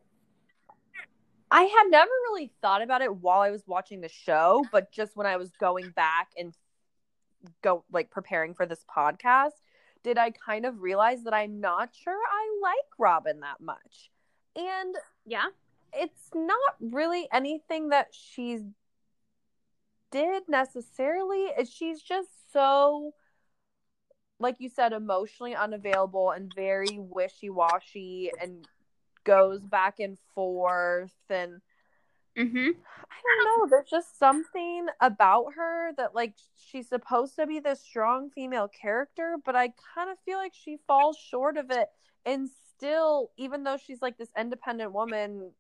I 1.53 1.63
had 1.65 1.91
never 1.91 2.11
really 2.31 2.51
thought 2.63 2.83
about 2.83 3.03
it 3.03 3.15
while 3.15 3.41
I 3.41 3.51
was 3.51 3.63
watching 3.67 4.01
the 4.01 4.09
show, 4.09 4.65
but 4.73 4.91
just 4.91 5.17
when 5.17 5.27
I 5.27 5.37
was 5.37 5.51
going 5.61 5.91
back 5.91 6.31
and 6.37 6.55
go 7.63 7.85
like 7.93 8.11
preparing 8.11 8.55
for 8.55 8.65
this 8.65 8.85
podcast, 8.95 9.61
did 10.03 10.17
I 10.17 10.31
kind 10.31 10.65
of 10.65 10.81
realize 10.81 11.25
that 11.25 11.35
I'm 11.35 11.61
not 11.61 11.91
sure 11.93 12.15
I 12.15 12.59
like 12.63 12.99
Robin 12.99 13.41
that 13.41 13.61
much. 13.61 14.11
And 14.57 14.95
yeah 15.27 15.47
it's 15.93 16.31
not 16.35 16.75
really 16.81 17.29
anything 17.33 17.91
that 17.91 18.09
she's 18.13 18.63
did 20.11 20.45
necessarily. 20.49 21.49
She's 21.71 22.01
just 22.01 22.29
so 22.53 23.13
like 24.39 24.57
you 24.59 24.69
said 24.69 24.93
emotionally 24.93 25.55
unavailable 25.55 26.31
and 26.31 26.53
very 26.55 26.99
wishy-washy 26.99 28.31
and 28.41 28.67
goes 29.25 29.61
back 29.65 30.01
and 30.01 30.19
forth 30.35 31.13
and 31.31 31.61
mm-hmm 32.37 32.71
I 33.25 33.45
don't 33.45 33.61
know. 33.61 33.67
There's 33.71 33.91
just 33.91 34.19
something 34.19 34.87
about 35.01 35.55
her 35.55 35.93
that, 35.97 36.15
like, 36.15 36.35
she's 36.57 36.89
supposed 36.89 37.37
to 37.37 37.47
be 37.47 37.61
this 37.61 37.81
strong 37.81 38.31
female 38.31 38.69
character, 38.69 39.37
but 39.45 39.55
I 39.55 39.73
kind 39.95 40.11
of 40.11 40.19
feel 40.25 40.39
like 40.39 40.55
she 40.55 40.79
falls 40.87 41.17
short 41.17 41.57
of 41.57 41.71
it. 41.71 41.89
And 42.25 42.49
still, 42.77 43.31
even 43.37 43.65
though 43.65 43.77
she's 43.77 44.03
like 44.03 44.19
this 44.19 44.31
independent 44.37 44.93
woman, 44.93 45.53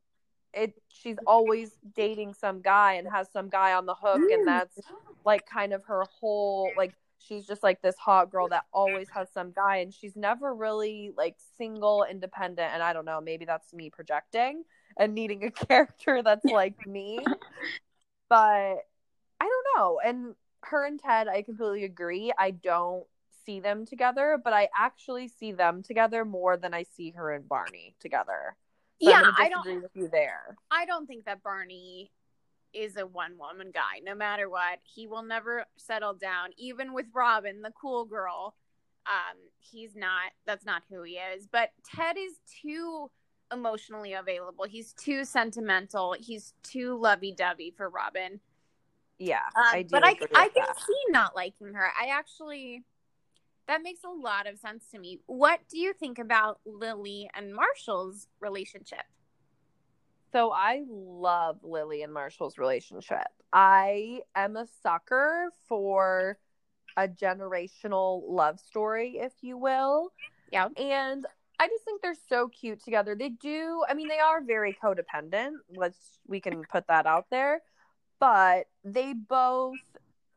it 0.54 0.74
she's 0.88 1.16
always 1.26 1.78
dating 1.94 2.34
some 2.34 2.60
guy 2.62 2.94
and 2.94 3.08
has 3.08 3.30
some 3.32 3.48
guy 3.48 3.72
on 3.74 3.86
the 3.86 3.94
hook, 3.94 4.20
and 4.30 4.46
that's 4.46 4.78
like 5.24 5.46
kind 5.46 5.72
of 5.72 5.84
her 5.84 6.04
whole 6.20 6.70
like. 6.76 6.94
She's 7.26 7.46
just 7.46 7.62
like 7.62 7.82
this 7.82 7.96
hot 7.96 8.30
girl 8.30 8.48
that 8.48 8.64
always 8.72 9.08
has 9.10 9.28
some 9.32 9.52
guy, 9.52 9.78
and 9.78 9.92
she's 9.92 10.16
never 10.16 10.54
really 10.54 11.12
like 11.16 11.36
single, 11.56 12.04
independent. 12.08 12.72
And 12.72 12.82
I 12.82 12.92
don't 12.92 13.04
know, 13.04 13.20
maybe 13.20 13.44
that's 13.44 13.72
me 13.72 13.90
projecting 13.90 14.64
and 14.96 15.14
needing 15.14 15.44
a 15.44 15.50
character 15.66 16.22
that's 16.22 16.44
like 16.44 16.86
me. 16.86 17.18
But 18.28 18.38
I 18.38 18.78
don't 19.40 19.66
know. 19.76 20.00
And 20.04 20.34
her 20.62 20.86
and 20.86 21.00
Ted, 21.00 21.28
I 21.28 21.42
completely 21.42 21.84
agree. 21.84 22.32
I 22.38 22.52
don't 22.52 23.04
see 23.44 23.60
them 23.60 23.84
together, 23.86 24.40
but 24.42 24.52
I 24.52 24.68
actually 24.78 25.28
see 25.28 25.52
them 25.52 25.82
together 25.82 26.24
more 26.24 26.56
than 26.56 26.74
I 26.74 26.84
see 26.84 27.10
her 27.10 27.32
and 27.32 27.48
Barney 27.48 27.94
together. 28.00 28.56
So 29.02 29.10
yeah 29.10 29.32
i 29.36 29.48
don't 29.48 29.82
with 29.82 29.90
you 29.94 30.08
there. 30.08 30.56
I 30.70 30.86
don't 30.86 31.06
think 31.06 31.24
that 31.24 31.42
Barney 31.42 32.12
is 32.74 32.96
a 32.96 33.06
one 33.06 33.38
woman 33.38 33.70
guy. 33.72 34.00
No 34.04 34.14
matter 34.14 34.48
what, 34.48 34.78
he 34.82 35.06
will 35.06 35.22
never 35.22 35.64
settle 35.76 36.14
down. 36.14 36.50
Even 36.56 36.92
with 36.92 37.06
Robin, 37.14 37.62
the 37.62 37.72
cool 37.80 38.04
girl, 38.04 38.54
um, 39.06 39.36
he's 39.58 39.94
not. 39.96 40.32
That's 40.46 40.64
not 40.64 40.82
who 40.90 41.02
he 41.02 41.14
is. 41.14 41.46
But 41.50 41.70
Ted 41.94 42.16
is 42.18 42.34
too 42.62 43.10
emotionally 43.52 44.14
available. 44.14 44.64
He's 44.64 44.92
too 44.94 45.24
sentimental. 45.24 46.14
He's 46.18 46.54
too 46.62 46.98
lovey 46.98 47.32
dovey 47.32 47.72
for 47.76 47.88
Robin. 47.90 48.40
Yeah, 49.18 49.42
Um, 49.56 49.64
I 49.72 49.82
do. 49.82 49.88
but 49.90 50.04
I 50.04 50.10
I 50.34 50.48
can 50.48 50.64
that. 50.66 50.80
see 50.80 51.02
not 51.08 51.36
liking 51.36 51.74
her. 51.74 51.90
I 52.00 52.06
actually. 52.08 52.84
That 53.68 53.82
makes 53.82 54.02
a 54.02 54.08
lot 54.10 54.48
of 54.48 54.58
sense 54.58 54.86
to 54.90 54.98
me. 54.98 55.20
What 55.26 55.60
do 55.68 55.78
you 55.78 55.92
think 55.92 56.18
about 56.18 56.58
Lily 56.66 57.30
and 57.34 57.54
Marshall's 57.54 58.26
relationship? 58.40 59.04
So 60.32 60.50
I 60.50 60.82
love 60.88 61.58
Lily 61.62 62.02
and 62.02 62.12
Marshall's 62.12 62.56
relationship. 62.56 63.26
I 63.52 64.20
am 64.34 64.56
a 64.56 64.66
sucker 64.82 65.50
for 65.68 66.38
a 66.96 67.06
generational 67.06 68.22
love 68.26 68.58
story, 68.58 69.18
if 69.18 69.32
you 69.42 69.58
will. 69.58 70.12
Yeah. 70.50 70.68
And 70.76 71.26
I 71.58 71.68
just 71.68 71.84
think 71.84 72.02
they're 72.02 72.14
so 72.28 72.48
cute 72.48 72.82
together. 72.82 73.14
They 73.14 73.28
do, 73.28 73.84
I 73.88 73.94
mean, 73.94 74.08
they 74.08 74.18
are 74.18 74.42
very 74.42 74.76
codependent. 74.82 75.52
Let's, 75.74 75.98
we 76.26 76.40
can 76.40 76.64
put 76.64 76.86
that 76.88 77.06
out 77.06 77.26
there. 77.30 77.60
But 78.18 78.66
they 78.84 79.12
both 79.12 79.76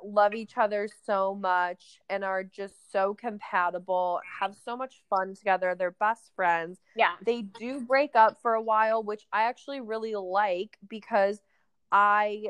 love 0.05 0.33
each 0.33 0.57
other 0.57 0.87
so 1.05 1.35
much 1.35 1.99
and 2.09 2.23
are 2.23 2.43
just 2.43 2.91
so 2.91 3.13
compatible, 3.13 4.19
have 4.39 4.55
so 4.55 4.77
much 4.77 5.01
fun 5.09 5.35
together. 5.35 5.75
They're 5.75 5.91
best 5.91 6.31
friends 6.35 6.79
Yeah. 6.95 7.13
they 7.25 7.41
do 7.41 7.81
break 7.81 8.15
up 8.15 8.41
for 8.41 8.53
a 8.53 8.61
while, 8.61 9.03
which 9.03 9.25
I 9.31 9.43
actually 9.43 9.81
really 9.81 10.15
like 10.15 10.77
because 10.87 11.39
I 11.91 12.47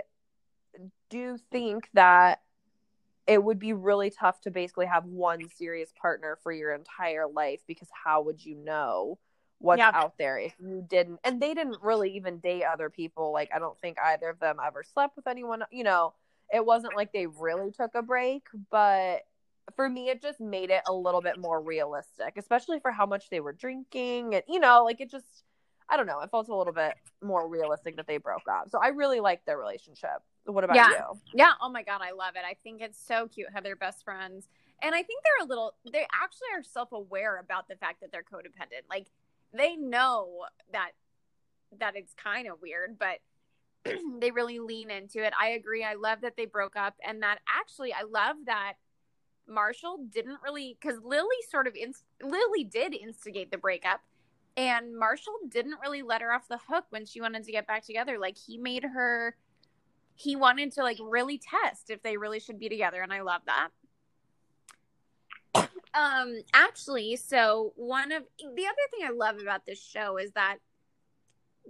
do 1.09 1.37
think 1.51 1.89
that 1.93 2.41
it 3.27 3.43
would 3.43 3.59
be 3.59 3.73
really 3.73 4.09
tough 4.11 4.41
to 4.41 4.51
basically 4.51 4.85
have 4.85 5.05
one 5.05 5.47
serious 5.49 5.91
partner 5.99 6.37
for 6.43 6.51
your 6.51 6.73
entire 6.73 7.27
life 7.27 7.61
because 7.67 7.89
how 8.03 8.21
would 8.21 8.43
you 8.43 8.55
know 8.55 9.17
what's 9.59 9.79
Yeah. 9.79 9.91
out 9.93 10.17
there 10.17 10.37
if 10.37 10.53
you 10.59 10.85
didn't 10.87 11.19
and 11.23 11.41
they 11.41 11.53
didn't 11.53 11.81
really 11.81 12.11
even 12.15 12.39
date 12.39 12.63
other 12.63 12.89
people 12.89 13.31
like 13.31 13.49
I 13.55 13.59
don't 13.59 13.79
think 13.79 13.97
either 14.03 14.29
of 14.29 14.39
them 14.39 14.57
ever 14.63 14.83
slept 14.83 15.15
with 15.15 15.27
anyone 15.27 15.63
you 15.71 15.83
know 15.83 16.13
it 16.53 16.65
wasn't 16.65 16.95
like 16.95 17.11
they 17.11 17.27
really 17.27 17.71
took 17.71 17.95
a 17.95 18.01
break 18.01 18.47
but 18.71 19.21
for 19.75 19.89
me 19.89 20.09
it 20.09 20.21
just 20.21 20.39
made 20.39 20.69
it 20.69 20.81
a 20.87 20.93
little 20.93 21.21
bit 21.21 21.37
more 21.39 21.61
realistic 21.61 22.33
especially 22.37 22.79
for 22.79 22.91
how 22.91 23.05
much 23.05 23.29
they 23.29 23.39
were 23.39 23.53
drinking 23.53 24.35
and 24.35 24.43
you 24.47 24.59
know 24.59 24.83
like 24.83 25.01
it 25.01 25.09
just 25.09 25.43
i 25.89 25.97
don't 25.97 26.05
know 26.05 26.19
it 26.21 26.29
felt 26.29 26.47
a 26.49 26.55
little 26.55 26.73
bit 26.73 26.93
more 27.23 27.47
realistic 27.47 27.95
that 27.95 28.07
they 28.07 28.17
broke 28.17 28.47
up 28.49 28.69
so 28.69 28.79
i 28.81 28.89
really 28.89 29.19
like 29.19 29.43
their 29.45 29.57
relationship 29.57 30.21
what 30.45 30.63
about 30.63 30.75
Yeah. 30.75 30.89
you 30.89 31.19
Yeah. 31.33 31.51
Oh 31.61 31.69
my 31.69 31.83
God. 31.83 32.01
I 32.03 32.11
love 32.11 32.35
it. 32.35 32.43
I 32.47 32.55
think 32.63 32.81
it's 32.81 32.99
so 33.03 33.27
cute 33.27 33.47
how 33.53 33.61
they're 33.61 33.75
best 33.75 34.03
friends. 34.03 34.47
And 34.81 34.93
I 34.93 35.01
think 35.01 35.23
they're 35.23 35.45
a 35.45 35.49
little, 35.49 35.73
they 35.91 36.05
actually 36.13 36.49
are 36.53 36.61
self 36.63 36.91
aware 36.91 37.37
about 37.37 37.67
the 37.67 37.75
fact 37.75 38.01
that 38.01 38.11
they're 38.11 38.23
codependent. 38.23 38.83
Like 38.89 39.07
they 39.53 39.75
know 39.75 40.45
that, 40.71 40.91
that 41.79 41.95
it's 41.95 42.13
kind 42.13 42.47
of 42.47 42.61
weird, 42.61 42.99
but 42.99 43.19
they 44.19 44.31
really 44.31 44.59
lean 44.59 44.91
into 44.91 45.23
it. 45.23 45.33
I 45.39 45.49
agree. 45.49 45.83
I 45.83 45.93
love 45.93 46.21
that 46.21 46.35
they 46.37 46.45
broke 46.45 46.75
up 46.75 46.95
and 47.05 47.21
that 47.23 47.39
actually, 47.47 47.93
I 47.93 48.03
love 48.03 48.37
that 48.45 48.73
Marshall 49.47 49.99
didn't 50.11 50.39
really, 50.43 50.77
because 50.79 50.99
Lily 51.03 51.37
sort 51.49 51.67
of, 51.67 51.75
inst- 51.75 52.03
Lily 52.21 52.63
did 52.63 52.93
instigate 52.93 53.51
the 53.51 53.57
breakup. 53.57 54.01
And 54.57 54.97
Marshall 54.97 55.33
didn't 55.49 55.79
really 55.81 56.01
let 56.01 56.21
her 56.21 56.31
off 56.31 56.47
the 56.47 56.59
hook 56.69 56.85
when 56.89 57.05
she 57.05 57.19
wanted 57.19 57.43
to 57.43 57.51
get 57.51 57.67
back 57.67 57.85
together. 57.85 58.17
Like 58.17 58.37
he 58.37 58.57
made 58.57 58.83
her 58.83 59.35
he 60.15 60.35
wanted 60.35 60.71
to 60.71 60.81
like 60.81 60.97
really 61.01 61.37
test 61.37 61.89
if 61.89 62.01
they 62.01 62.17
really 62.17 62.39
should 62.39 62.57
be 62.57 62.69
together 62.69 63.01
and 63.01 63.13
i 63.13 63.21
love 63.21 63.41
that 63.45 63.69
um 65.93 66.41
actually 66.53 67.15
so 67.15 67.73
one 67.75 68.11
of 68.11 68.23
the 68.39 68.65
other 68.65 68.87
thing 68.91 69.05
i 69.05 69.11
love 69.11 69.39
about 69.39 69.65
this 69.65 69.81
show 69.81 70.17
is 70.17 70.31
that 70.31 70.57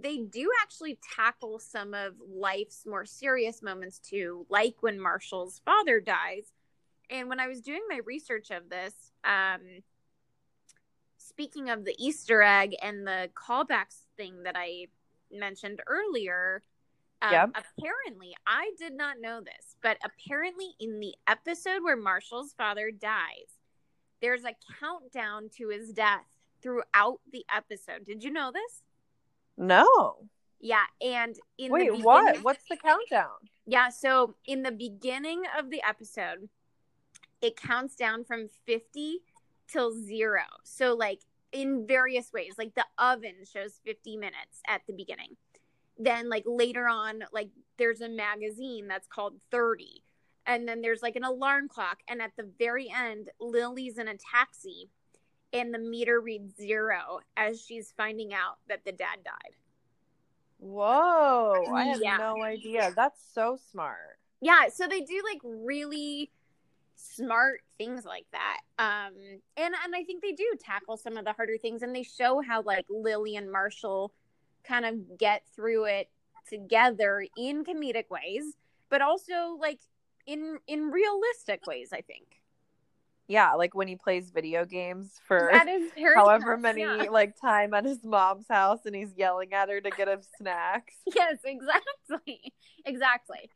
they 0.02 0.18
do 0.18 0.50
actually 0.62 0.98
tackle 1.16 1.58
some 1.58 1.94
of 1.94 2.14
life's 2.28 2.84
more 2.86 3.04
serious 3.04 3.62
moments 3.62 3.98
too 3.98 4.46
like 4.48 4.74
when 4.80 5.00
marshall's 5.00 5.60
father 5.64 6.00
dies. 6.00 6.52
And 7.08 7.28
when 7.28 7.40
i 7.40 7.46
was 7.48 7.60
doing 7.60 7.82
my 7.88 8.00
research 8.04 8.50
of 8.50 8.68
this 8.68 8.94
um 9.24 9.60
speaking 11.18 11.70
of 11.70 11.84
the 11.84 11.94
easter 11.98 12.42
egg 12.42 12.74
and 12.82 13.06
the 13.06 13.30
callbacks 13.34 14.00
thing 14.16 14.42
that 14.44 14.56
i 14.56 14.86
mentioned 15.32 15.80
earlier 15.86 16.62
um, 17.22 17.32
Yep. 17.32 17.50
apparently 17.78 18.34
i 18.46 18.70
did 18.78 18.92
not 18.92 19.20
know 19.20 19.40
this 19.40 19.76
but 19.82 19.98
apparently 20.04 20.70
in 20.78 21.00
the 21.00 21.14
episode 21.26 21.82
where 21.82 21.96
marshall's 21.96 22.52
father 22.52 22.90
dies 22.90 23.56
there's 24.20 24.44
a 24.44 24.56
countdown 24.80 25.48
to 25.56 25.68
his 25.68 25.92
death 25.92 26.24
throughout 26.62 27.20
the 27.32 27.44
episode. 27.54 28.04
Did 28.04 28.24
you 28.24 28.30
know 28.32 28.50
this 28.52 28.82
no. 29.56 30.16
Yeah 30.60 30.84
and 31.00 31.36
in 31.58 31.70
wait 31.70 31.90
the 31.90 31.98
what? 31.98 32.42
What's 32.42 32.64
the 32.68 32.76
countdown? 32.76 33.36
Yeah 33.66 33.90
so 33.90 34.34
in 34.46 34.62
the 34.62 34.72
beginning 34.72 35.42
of 35.58 35.70
the 35.70 35.82
episode 35.86 36.48
it 37.42 37.56
counts 37.56 37.94
down 37.96 38.24
from 38.24 38.48
50 38.66 39.18
till 39.70 39.92
zero. 39.92 40.42
So 40.64 40.94
like 40.94 41.20
in 41.52 41.86
various 41.86 42.32
ways 42.32 42.54
like 42.58 42.74
the 42.74 42.86
oven 42.98 43.34
shows 43.50 43.80
50 43.84 44.16
minutes 44.16 44.60
at 44.66 44.82
the 44.86 44.92
beginning. 44.92 45.36
Then 45.98 46.28
like 46.28 46.44
later 46.46 46.88
on 46.88 47.24
like 47.32 47.50
there's 47.78 48.00
a 48.00 48.08
magazine 48.08 48.88
that's 48.88 49.06
called 49.06 49.34
30 49.50 50.02
and 50.46 50.66
then 50.66 50.80
there's 50.80 51.02
like 51.02 51.16
an 51.16 51.24
alarm 51.24 51.68
clock. 51.68 51.98
And 52.08 52.22
at 52.22 52.32
the 52.36 52.48
very 52.58 52.90
end 52.94 53.30
lily's 53.40 53.98
in 53.98 54.08
a 54.08 54.16
taxi 54.16 54.90
and 55.52 55.72
the 55.72 55.78
meter 55.78 56.20
reads 56.20 56.54
zero 56.56 57.20
as 57.36 57.64
she's 57.64 57.92
finding 57.96 58.32
out 58.34 58.58
that 58.68 58.84
the 58.84 58.92
dad 58.92 59.18
died 59.24 59.54
whoa 60.58 61.64
i 61.74 61.84
have 61.84 62.00
Yeah. 62.00 62.16
no 62.16 62.42
idea 62.42 62.92
that's 62.96 63.20
so 63.34 63.58
smart 63.70 64.18
yeah 64.40 64.68
so 64.72 64.86
they 64.88 65.00
do 65.00 65.22
like 65.30 65.40
really 65.44 66.30
smart 66.96 67.60
things 67.76 68.04
like 68.06 68.26
that 68.32 68.60
um 68.78 69.12
and 69.56 69.74
and 69.84 69.94
i 69.94 70.02
think 70.02 70.22
they 70.22 70.32
do 70.32 70.50
tackle 70.58 70.96
some 70.96 71.16
of 71.18 71.24
the 71.26 71.32
harder 71.32 71.58
things 71.58 71.82
and 71.82 71.94
they 71.94 72.02
show 72.02 72.40
how 72.40 72.62
like 72.62 72.86
lily 72.88 73.36
and 73.36 73.52
marshall 73.52 74.12
kind 74.64 74.84
of 74.86 75.18
get 75.18 75.42
through 75.54 75.84
it 75.84 76.08
together 76.48 77.26
in 77.36 77.64
comedic 77.64 78.08
ways, 78.10 78.56
but 78.88 79.02
also 79.02 79.56
like 79.60 79.80
in 80.26 80.58
in 80.66 80.90
realistic 80.90 81.66
ways, 81.66 81.90
I 81.92 82.00
think. 82.02 82.35
Yeah, 83.28 83.54
like 83.54 83.74
when 83.74 83.88
he 83.88 83.96
plays 83.96 84.30
video 84.30 84.64
games 84.64 85.20
for 85.26 85.48
That 85.52 85.68
is 85.68 85.90
very 85.96 86.14
however 86.14 86.56
nice, 86.56 86.62
many 86.62 86.80
yeah. 86.82 87.10
like 87.10 87.40
time 87.40 87.74
at 87.74 87.84
his 87.84 88.04
mom's 88.04 88.46
house 88.48 88.86
and 88.86 88.94
he's 88.94 89.14
yelling 89.16 89.52
at 89.52 89.68
her 89.68 89.80
to 89.80 89.90
get 89.90 90.08
him 90.08 90.20
snacks. 90.38 90.94
Yes, 91.14 91.38
exactly. 91.44 92.52
Exactly. 92.84 93.50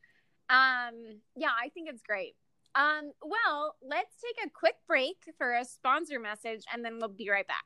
Um, 0.48 1.20
yeah, 1.37 1.50
I 1.56 1.68
think 1.68 1.88
it's 1.88 2.02
great. 2.02 2.35
Um, 2.74 3.12
well, 3.22 3.76
let's 3.83 4.14
take 4.20 4.44
a 4.44 4.50
quick 4.50 4.76
break 4.87 5.16
for 5.38 5.54
a 5.54 5.64
sponsor 5.64 6.18
message 6.18 6.64
and 6.72 6.85
then 6.85 6.98
we'll 6.98 7.09
be 7.09 7.30
right 7.30 7.46
back. 7.46 7.64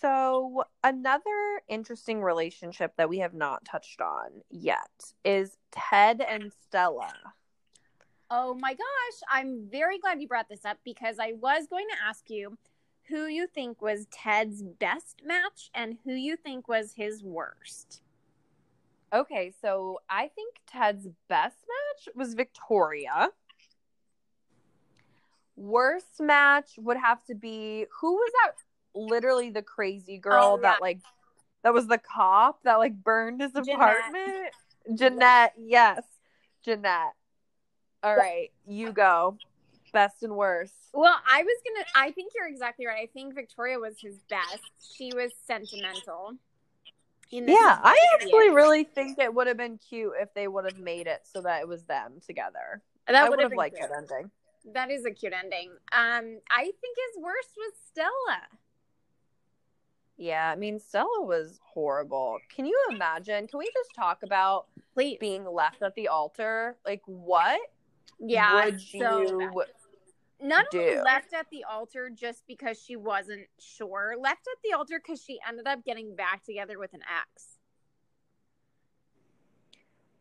So, 0.00 0.64
another 0.82 1.62
interesting 1.68 2.22
relationship 2.22 2.94
that 2.96 3.08
we 3.08 3.18
have 3.18 3.34
not 3.34 3.64
touched 3.64 4.00
on 4.00 4.42
yet 4.50 4.90
is 5.24 5.56
Ted 5.70 6.20
and 6.20 6.52
Stella. 6.64 7.12
Oh 8.34 8.54
my 8.54 8.72
gosh, 8.72 9.20
I'm 9.30 9.68
very 9.70 9.98
glad 9.98 10.22
you 10.22 10.26
brought 10.26 10.48
this 10.48 10.64
up 10.64 10.78
because 10.86 11.18
I 11.20 11.34
was 11.38 11.66
going 11.66 11.86
to 11.90 12.08
ask 12.08 12.30
you 12.30 12.56
who 13.10 13.26
you 13.26 13.46
think 13.46 13.82
was 13.82 14.06
Ted's 14.10 14.62
best 14.62 15.20
match 15.22 15.68
and 15.74 15.98
who 16.02 16.14
you 16.14 16.36
think 16.36 16.66
was 16.66 16.94
his 16.96 17.22
worst. 17.22 18.00
Okay, 19.12 19.52
so 19.60 19.98
I 20.08 20.28
think 20.28 20.56
Ted's 20.66 21.08
best 21.28 21.58
match 21.58 22.14
was 22.14 22.32
Victoria. 22.32 23.28
Worst 25.54 26.18
match 26.18 26.70
would 26.78 26.96
have 26.96 27.22
to 27.26 27.34
be 27.34 27.84
who 28.00 28.14
was 28.14 28.32
that 28.44 28.54
literally 28.98 29.50
the 29.50 29.60
crazy 29.60 30.16
girl 30.16 30.54
Oh, 30.54 30.56
yeah. 30.56 30.70
that 30.70 30.80
like 30.80 31.00
that 31.64 31.74
was 31.74 31.86
the 31.86 31.98
cop 31.98 32.62
that 32.62 32.76
like 32.76 32.94
burned 32.94 33.42
his 33.42 33.52
Jeanette. 33.52 33.74
apartment? 33.74 34.54
Jeanette, 34.94 35.52
yes. 35.58 36.02
Jeanette. 36.64 37.12
All 38.02 38.16
right, 38.16 38.50
you 38.66 38.92
go. 38.92 39.36
Best 39.92 40.22
and 40.22 40.34
worst. 40.34 40.72
Well, 40.94 41.14
I 41.30 41.42
was 41.42 41.56
gonna. 41.64 41.86
I 41.94 42.12
think 42.12 42.32
you're 42.34 42.48
exactly 42.48 42.86
right. 42.86 43.02
I 43.02 43.06
think 43.12 43.34
Victoria 43.34 43.78
was 43.78 44.00
his 44.00 44.16
best. 44.28 44.62
She 44.96 45.12
was 45.14 45.30
sentimental. 45.46 46.34
Yeah, 47.30 47.78
I 47.82 47.96
actually 48.14 48.50
really 48.50 48.84
think 48.84 49.18
it 49.18 49.32
would 49.32 49.46
have 49.46 49.56
been 49.56 49.78
cute 49.78 50.12
if 50.20 50.34
they 50.34 50.48
would 50.48 50.66
have 50.66 50.78
made 50.78 51.06
it 51.06 51.22
so 51.24 51.40
that 51.42 51.62
it 51.62 51.68
was 51.68 51.82
them 51.84 52.20
together. 52.26 52.82
that 53.06 53.16
I 53.16 53.28
would 53.28 53.40
have 53.40 53.54
liked 53.54 53.76
cute. 53.76 53.88
that 53.88 53.96
ending. 53.96 54.30
That 54.74 54.90
is 54.90 55.06
a 55.06 55.10
cute 55.10 55.32
ending. 55.32 55.70
Um, 55.92 56.40
I 56.50 56.62
think 56.62 56.96
his 57.14 57.22
worst 57.22 57.48
was 57.56 57.72
Stella. 57.90 58.42
Yeah, 60.18 60.50
I 60.50 60.56
mean 60.56 60.78
Stella 60.78 61.22
was 61.22 61.58
horrible. 61.64 62.38
Can 62.54 62.66
you 62.66 62.78
imagine? 62.90 63.46
Can 63.46 63.58
we 63.58 63.66
just 63.72 63.94
talk 63.96 64.22
about 64.22 64.66
Please, 64.92 65.16
being 65.18 65.46
left 65.46 65.82
at 65.82 65.94
the 65.94 66.08
altar? 66.08 66.76
Like 66.84 67.00
what 67.06 67.60
yeah. 68.20 68.64
would 68.64 68.80
so 68.80 69.22
you 69.22 69.38
bad. 69.38 69.66
Not 70.40 70.66
only 70.74 70.96
do? 70.96 71.02
left 71.04 71.32
at 71.32 71.46
the 71.52 71.64
altar 71.70 72.10
just 72.10 72.42
because 72.48 72.76
she 72.82 72.96
wasn't 72.96 73.46
sure, 73.60 74.16
left 74.18 74.48
at 74.48 74.58
the 74.64 74.76
altar 74.76 75.00
because 75.00 75.22
she 75.22 75.38
ended 75.48 75.68
up 75.68 75.84
getting 75.84 76.16
back 76.16 76.44
together 76.44 76.80
with 76.80 76.92
an 76.94 77.00
ex. 77.02 77.58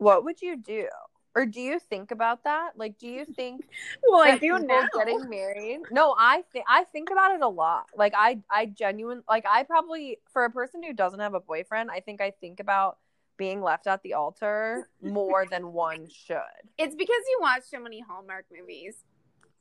what 0.02 0.24
would 0.24 0.42
you 0.42 0.58
do? 0.58 0.88
Or 1.34 1.46
do 1.46 1.62
you 1.62 1.80
think 1.80 2.12
about 2.12 2.44
that? 2.44 2.72
Like 2.76 2.98
do 2.98 3.08
you 3.08 3.24
think 3.24 3.62
Well, 4.08 4.24
that 4.24 4.42
people 4.42 4.60
getting 4.60 5.30
married? 5.30 5.82
No, 5.92 6.16
I 6.18 6.44
think 6.52 6.66
I 6.68 6.84
think 6.86 7.10
about 7.10 7.36
it 7.36 7.42
a 7.42 7.48
lot. 7.48 7.86
Like 7.96 8.14
I 8.18 8.40
I 8.50 8.66
genuinely 8.66 9.24
like 9.30 9.46
I 9.48 9.64
probably 9.64 10.18
for 10.34 10.44
a 10.44 10.50
person 10.50 10.84
who 10.84 10.92
doesn't 10.92 11.20
have 11.20 11.36
a 11.36 11.40
boyfriend, 11.40 11.90
I 11.92 12.00
think 12.02 12.20
I 12.20 12.32
think 12.32 12.60
about 12.60 12.98
being 13.38 13.62
left 13.62 13.88
at 13.88 14.02
the 14.04 14.14
altar 14.14 14.88
more 15.02 15.46
than 15.50 15.74
one 15.74 16.08
should. 16.10 16.38
It's 16.78 16.96
because 16.96 17.24
you 17.30 17.40
watch 17.42 17.64
so 17.70 17.80
many 17.80 18.02
Hallmark 18.02 18.46
movies. 18.56 18.96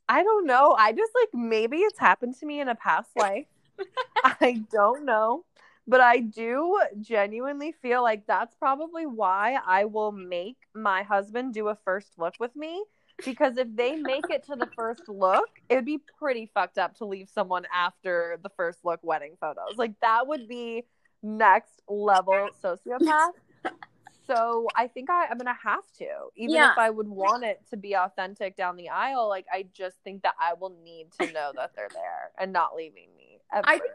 I 0.09 0.23
don't 0.23 0.47
know. 0.47 0.75
I 0.79 0.93
just 0.93 1.13
like 1.21 1.29
maybe 1.33 1.79
it's 1.79 1.99
happened 1.99 2.35
to 2.41 2.47
me 2.47 2.61
in 2.61 2.69
a 2.69 2.75
past 2.75 3.11
life. 3.17 3.47
I 4.25 4.65
don't 4.73 5.05
know. 5.05 5.45
But 5.87 6.01
I 6.01 6.21
do 6.21 6.79
genuinely 7.01 7.73
feel 7.73 8.03
like 8.03 8.27
that's 8.27 8.55
probably 8.55 9.07
why 9.07 9.59
I 9.67 9.87
will 9.87 10.13
make 10.13 10.57
my 10.75 11.03
husband 11.03 11.55
do 11.55 11.69
a 11.69 11.77
first 11.85 12.19
look 12.19 12.35
with 12.39 12.55
me. 12.55 12.85
Because 13.25 13.57
if 13.57 13.69
they 13.75 13.97
make 13.97 14.25
it 14.31 14.45
to 14.47 14.57
the 14.57 14.69
first 14.77 15.09
look, 15.09 15.49
it 15.69 15.75
would 15.75 15.85
be 15.85 16.01
pretty 16.19 16.51
fucked 16.55 16.79
up 16.79 16.97
to 16.99 17.05
leave 17.05 17.29
someone 17.29 17.67
after 17.73 18.39
the 18.43 18.51
first 18.57 18.79
look 18.85 19.01
wedding 19.03 19.37
photos. 19.41 19.77
Like 19.77 19.95
that 20.01 20.27
would 20.27 20.49
be 20.49 20.85
next 21.23 21.83
level 21.89 22.49
sociopath. 22.65 23.31
So 24.31 24.69
I 24.77 24.87
think 24.87 25.11
I, 25.11 25.27
I'm 25.27 25.39
gonna 25.39 25.57
have 25.63 25.91
to, 25.99 26.07
even 26.37 26.55
Yeah. 26.55 26.73
if 26.73 26.79
I 26.79 26.91
would 26.91 27.09
want 27.09 27.45
it 27.45 27.63
to 27.71 27.77
be 27.77 27.97
authentic 27.97 28.57
down 28.57 28.77
the 28.77 28.89
aisle. 28.89 29.29
Like 29.29 29.47
I 29.53 29.67
just 29.73 29.97
think 30.05 30.23
that 30.23 30.35
I 30.41 30.55
will 30.55 30.75
need 30.85 31.13
to 31.21 31.33
know 31.33 31.53
that 31.57 31.73
they're 31.75 31.89
there 31.93 32.31
and 32.39 32.53
not 32.53 32.77
leaving 32.77 33.09
me. 33.17 33.41
Ever. 33.53 33.65
I 33.67 33.79
think 33.81 33.95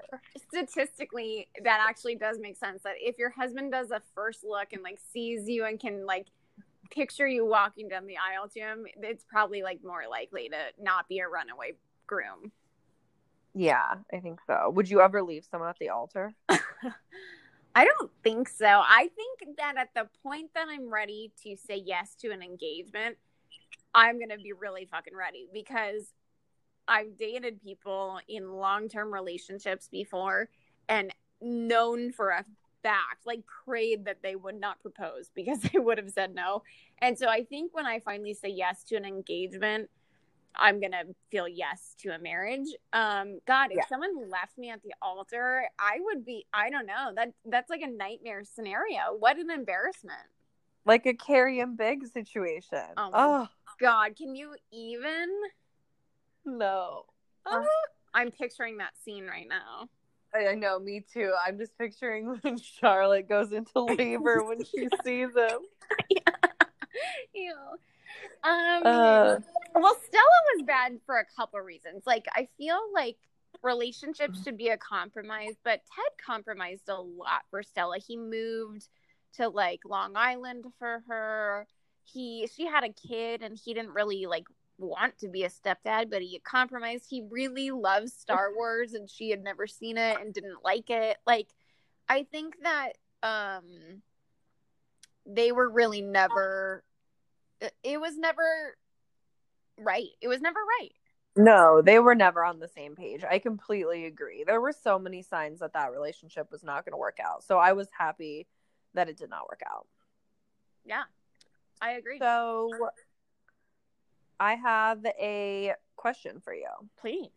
Statistically, 0.52 1.48
that 1.64 1.86
actually 1.88 2.16
does 2.16 2.38
make 2.40 2.58
sense. 2.58 2.84
That 2.84 2.96
if 3.00 3.18
your 3.18 3.30
husband 3.30 3.72
does 3.72 3.92
a 3.92 4.02
first 4.14 4.44
look 4.44 4.74
and 4.74 4.84
like 4.84 5.00
sees 5.14 5.48
you 5.48 5.64
and 5.66 5.80
can 5.80 6.06
like 6.06 6.28
picture 6.92 7.28
you 7.28 7.46
walking 7.46 7.88
down 7.88 8.06
the 8.06 8.16
aisle 8.18 8.50
to 8.50 8.60
him, 8.60 8.86
it's 8.98 9.24
probably 9.24 9.64
like 9.64 9.80
more 9.84 10.04
likely 10.10 10.50
to 10.50 10.58
not 10.82 11.08
be 11.08 11.20
a 11.20 11.28
runaway 11.28 11.74
groom. 12.08 12.52
yeah, 13.54 13.96
I 14.14 14.20
think 14.20 14.40
so. 14.46 14.70
Would 14.72 14.90
you 14.90 15.00
ever 15.02 15.24
leave 15.24 15.46
someone 15.50 15.70
at 15.70 15.78
the 15.80 15.90
altar? 15.90 16.34
I 17.76 17.84
don't 17.84 18.12
think 18.24 18.48
so. 18.48 18.66
I 18.66 19.10
think 19.16 19.58
that 19.58 19.76
at 19.78 19.90
the 19.94 20.08
point 20.24 20.52
that 20.56 20.68
I'm 20.70 20.92
ready 20.92 21.34
to 21.44 21.58
say 21.58 21.84
yes 21.86 22.16
to 22.22 22.32
an 22.32 22.42
engagement, 22.42 23.18
I'm 23.94 24.18
going 24.18 24.30
to 24.30 24.38
be 24.38 24.54
really 24.54 24.86
fucking 24.86 25.16
ready 25.16 25.48
because 25.54 26.14
I've 26.88 27.18
dated 27.18 27.62
people 27.62 28.20
in 28.30 28.50
long 28.50 28.88
term 28.88 29.14
relationships 29.14 29.90
before 29.92 30.48
and 30.88 31.14
known 31.42 32.14
for 32.14 32.30
a 32.30 32.46
fact, 32.82 33.26
like 33.26 33.42
prayed 33.66 34.06
that 34.06 34.22
they 34.22 34.38
would 34.38 34.60
not 34.60 34.80
propose 34.82 35.30
because 35.36 35.60
they 35.74 35.80
would 35.80 35.98
have 35.98 36.12
said 36.12 36.34
no. 36.34 36.64
And 37.00 37.18
so 37.18 37.28
I 37.28 37.44
think 37.44 37.76
when 37.76 37.86
I 37.86 38.00
finally 38.00 38.34
say 38.34 38.50
yes 38.50 38.84
to 38.86 38.96
an 38.96 39.04
engagement, 39.04 39.90
I'm 40.58 40.80
gonna 40.80 41.04
feel 41.32 41.48
yes 41.48 41.96
to 42.00 42.10
a 42.16 42.20
marriage. 42.20 42.68
Um, 42.94 43.40
God, 43.46 43.72
if 43.72 43.78
Yeah. 43.78 43.88
someone 43.88 44.30
left 44.30 44.58
me 44.58 44.70
at 44.70 44.82
the 44.84 44.94
altar, 45.02 45.64
I 45.80 45.98
would 46.00 46.26
be. 46.26 46.46
I 46.54 46.70
don't 46.70 46.86
know. 46.86 47.12
That 47.16 47.34
that's 47.46 47.70
like 47.70 47.82
a 47.82 47.88
nightmare 47.88 48.44
scenario. 48.44 49.16
What 49.18 49.38
an 49.38 49.50
embarrassment. 49.50 50.18
Like 50.86 51.06
a 51.06 51.14
Carrie 51.14 51.60
and 51.62 51.76
Big 51.78 52.06
situation. 52.08 52.80
Oh 52.98 53.10
Oh, 53.14 53.48
God, 53.80 54.16
can 54.16 54.36
you 54.36 54.56
even? 54.72 55.30
no. 56.46 57.06
Oh. 57.46 57.66
I'm 58.14 58.32
picturing 58.32 58.78
that 58.78 58.94
scene 59.04 59.26
right 59.28 59.48
now. 59.48 59.90
I, 60.34 60.50
I 60.50 60.56
know, 60.56 60.80
me 60.80 61.04
too. 61.12 61.34
I'm 61.46 61.58
just 61.58 61.78
picturing 61.78 62.28
when 62.42 62.58
Charlotte 62.58 63.28
goes 63.28 63.52
into 63.52 63.80
labor 63.98 64.44
when 64.44 64.64
she 64.64 64.88
sees 65.04 65.30
him. 65.36 65.60
Ew. 67.34 67.54
Um, 68.44 68.82
Uh, 68.86 69.36
well, 69.76 69.96
Stella 70.06 70.42
was 70.56 70.64
bad 70.66 71.00
for 71.06 71.18
a 71.18 71.26
couple 71.36 71.60
reasons. 71.60 72.04
Like, 72.06 72.26
I 72.34 72.48
feel 72.58 72.80
like 72.94 73.18
relationships 73.62 74.44
should 74.44 74.58
be 74.58 74.70
a 74.70 74.78
compromise, 74.78 75.56
but 75.64 75.82
Ted 75.94 76.12
compromised 76.26 76.88
a 76.90 76.96
lot 77.00 77.44
for 77.50 77.64
Stella. 77.64 77.98
He 78.00 78.18
moved 78.18 78.88
to 79.34 79.50
like 79.50 79.82
Long 79.86 80.16
Island 80.16 80.66
for 80.80 81.04
her. 81.08 81.68
He 82.04 82.48
she 82.54 82.66
had 82.68 82.84
a 82.84 82.90
kid 82.90 83.42
and 83.42 83.58
he 83.58 83.74
didn't 83.74 83.94
really 83.94 84.26
like 84.28 84.46
want 84.78 85.18
to 85.20 85.28
be 85.30 85.44
a 85.44 85.50
stepdad, 85.50 86.10
but 86.10 86.22
he 86.22 86.40
compromised. 86.40 87.06
He 87.10 87.24
really 87.30 87.72
loves 87.72 88.14
Star 88.14 88.54
Wars 88.56 88.94
and 88.94 89.10
she 89.10 89.30
had 89.30 89.44
never 89.44 89.68
seen 89.68 89.98
it 89.98 90.20
and 90.22 90.34
didn't 90.34 90.64
like 90.64 90.90
it. 90.90 91.18
Like 91.26 91.48
I 92.08 92.24
think 92.24 92.56
that 92.64 92.94
um 93.24 94.02
they 95.26 95.52
were 95.52 95.70
really 95.70 96.02
never 96.02 96.84
it- 97.62 97.76
it 97.84 98.00
was 98.02 98.18
never 98.18 98.78
right. 99.78 100.10
It 100.22 100.28
was 100.28 100.42
never 100.42 100.60
right. 100.80 100.92
no, 101.38 101.82
they 101.82 102.00
were 102.00 102.16
never 102.16 102.44
on 102.44 102.60
the 102.60 102.68
same 102.68 102.96
page. 102.96 103.24
I 103.30 103.40
completely 103.40 104.06
agree. 104.06 104.44
There 104.46 104.62
were 104.62 104.72
so 104.72 104.98
many 104.98 105.22
signs 105.22 105.60
that 105.60 105.74
that 105.74 105.92
relationship 105.92 106.52
was 106.52 106.64
not 106.64 106.86
going 106.86 106.94
to 106.94 106.98
work 106.98 107.18
out. 107.24 107.44
So 107.44 107.58
I 107.58 107.74
was 107.74 107.88
happy 107.98 108.48
that 108.94 109.10
it 109.10 109.18
did 109.18 109.30
not 109.30 109.50
work 109.50 109.62
out. 109.70 109.88
Yeah. 110.86 111.04
I 111.82 111.92
agree. 111.92 112.20
So 112.20 112.70
I 114.40 114.56
have 114.56 115.06
a 115.06 115.74
question 115.98 116.40
for 116.40 116.54
you. 116.54 116.70
Please. 116.98 117.30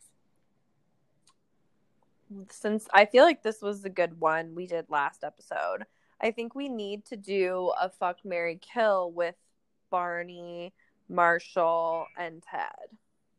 Since 2.51 2.87
I 2.93 3.07
feel 3.07 3.25
like 3.25 3.43
this 3.43 3.63
was 3.63 3.85
a 3.85 3.91
good 3.91 4.21
one 4.21 4.55
we 4.55 4.67
did 4.67 4.87
last 4.89 5.25
episode, 5.25 5.87
I 6.21 6.31
think 6.31 6.55
we 6.55 6.69
need 6.69 7.05
to 7.07 7.17
do 7.17 7.73
a 7.81 7.89
fuck 7.89 8.19
Mary 8.25 8.61
Kill 8.61 9.11
with 9.11 9.35
Barney, 9.91 10.73
Marshall, 11.09 12.07
and 12.17 12.43
Ted. 12.43 12.97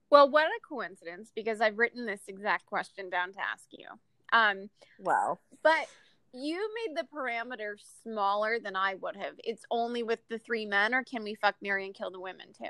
Well, 0.09 0.29
what 0.29 0.47
a 0.47 0.59
coincidence 0.67 1.31
because 1.35 1.61
I've 1.61 1.77
written 1.77 2.05
this 2.05 2.21
exact 2.27 2.65
question 2.65 3.09
down 3.09 3.33
to 3.33 3.39
ask 3.39 3.65
you. 3.71 3.85
Um, 4.31 4.69
Wow. 4.99 5.39
but 5.63 5.87
You 6.33 6.69
made 6.85 6.95
the 6.97 7.07
parameter 7.15 7.75
smaller 8.03 8.59
than 8.59 8.75
I 8.75 8.95
would 8.95 9.15
have. 9.15 9.33
It's 9.39 9.65
only 9.71 10.03
with 10.03 10.19
the 10.29 10.37
three 10.37 10.65
men, 10.65 10.93
or 10.93 11.03
can 11.03 11.23
we 11.23 11.33
fuck, 11.35 11.55
marry, 11.61 11.85
and 11.85 11.95
kill 11.95 12.11
the 12.11 12.19
women 12.19 12.47
too? 12.57 12.69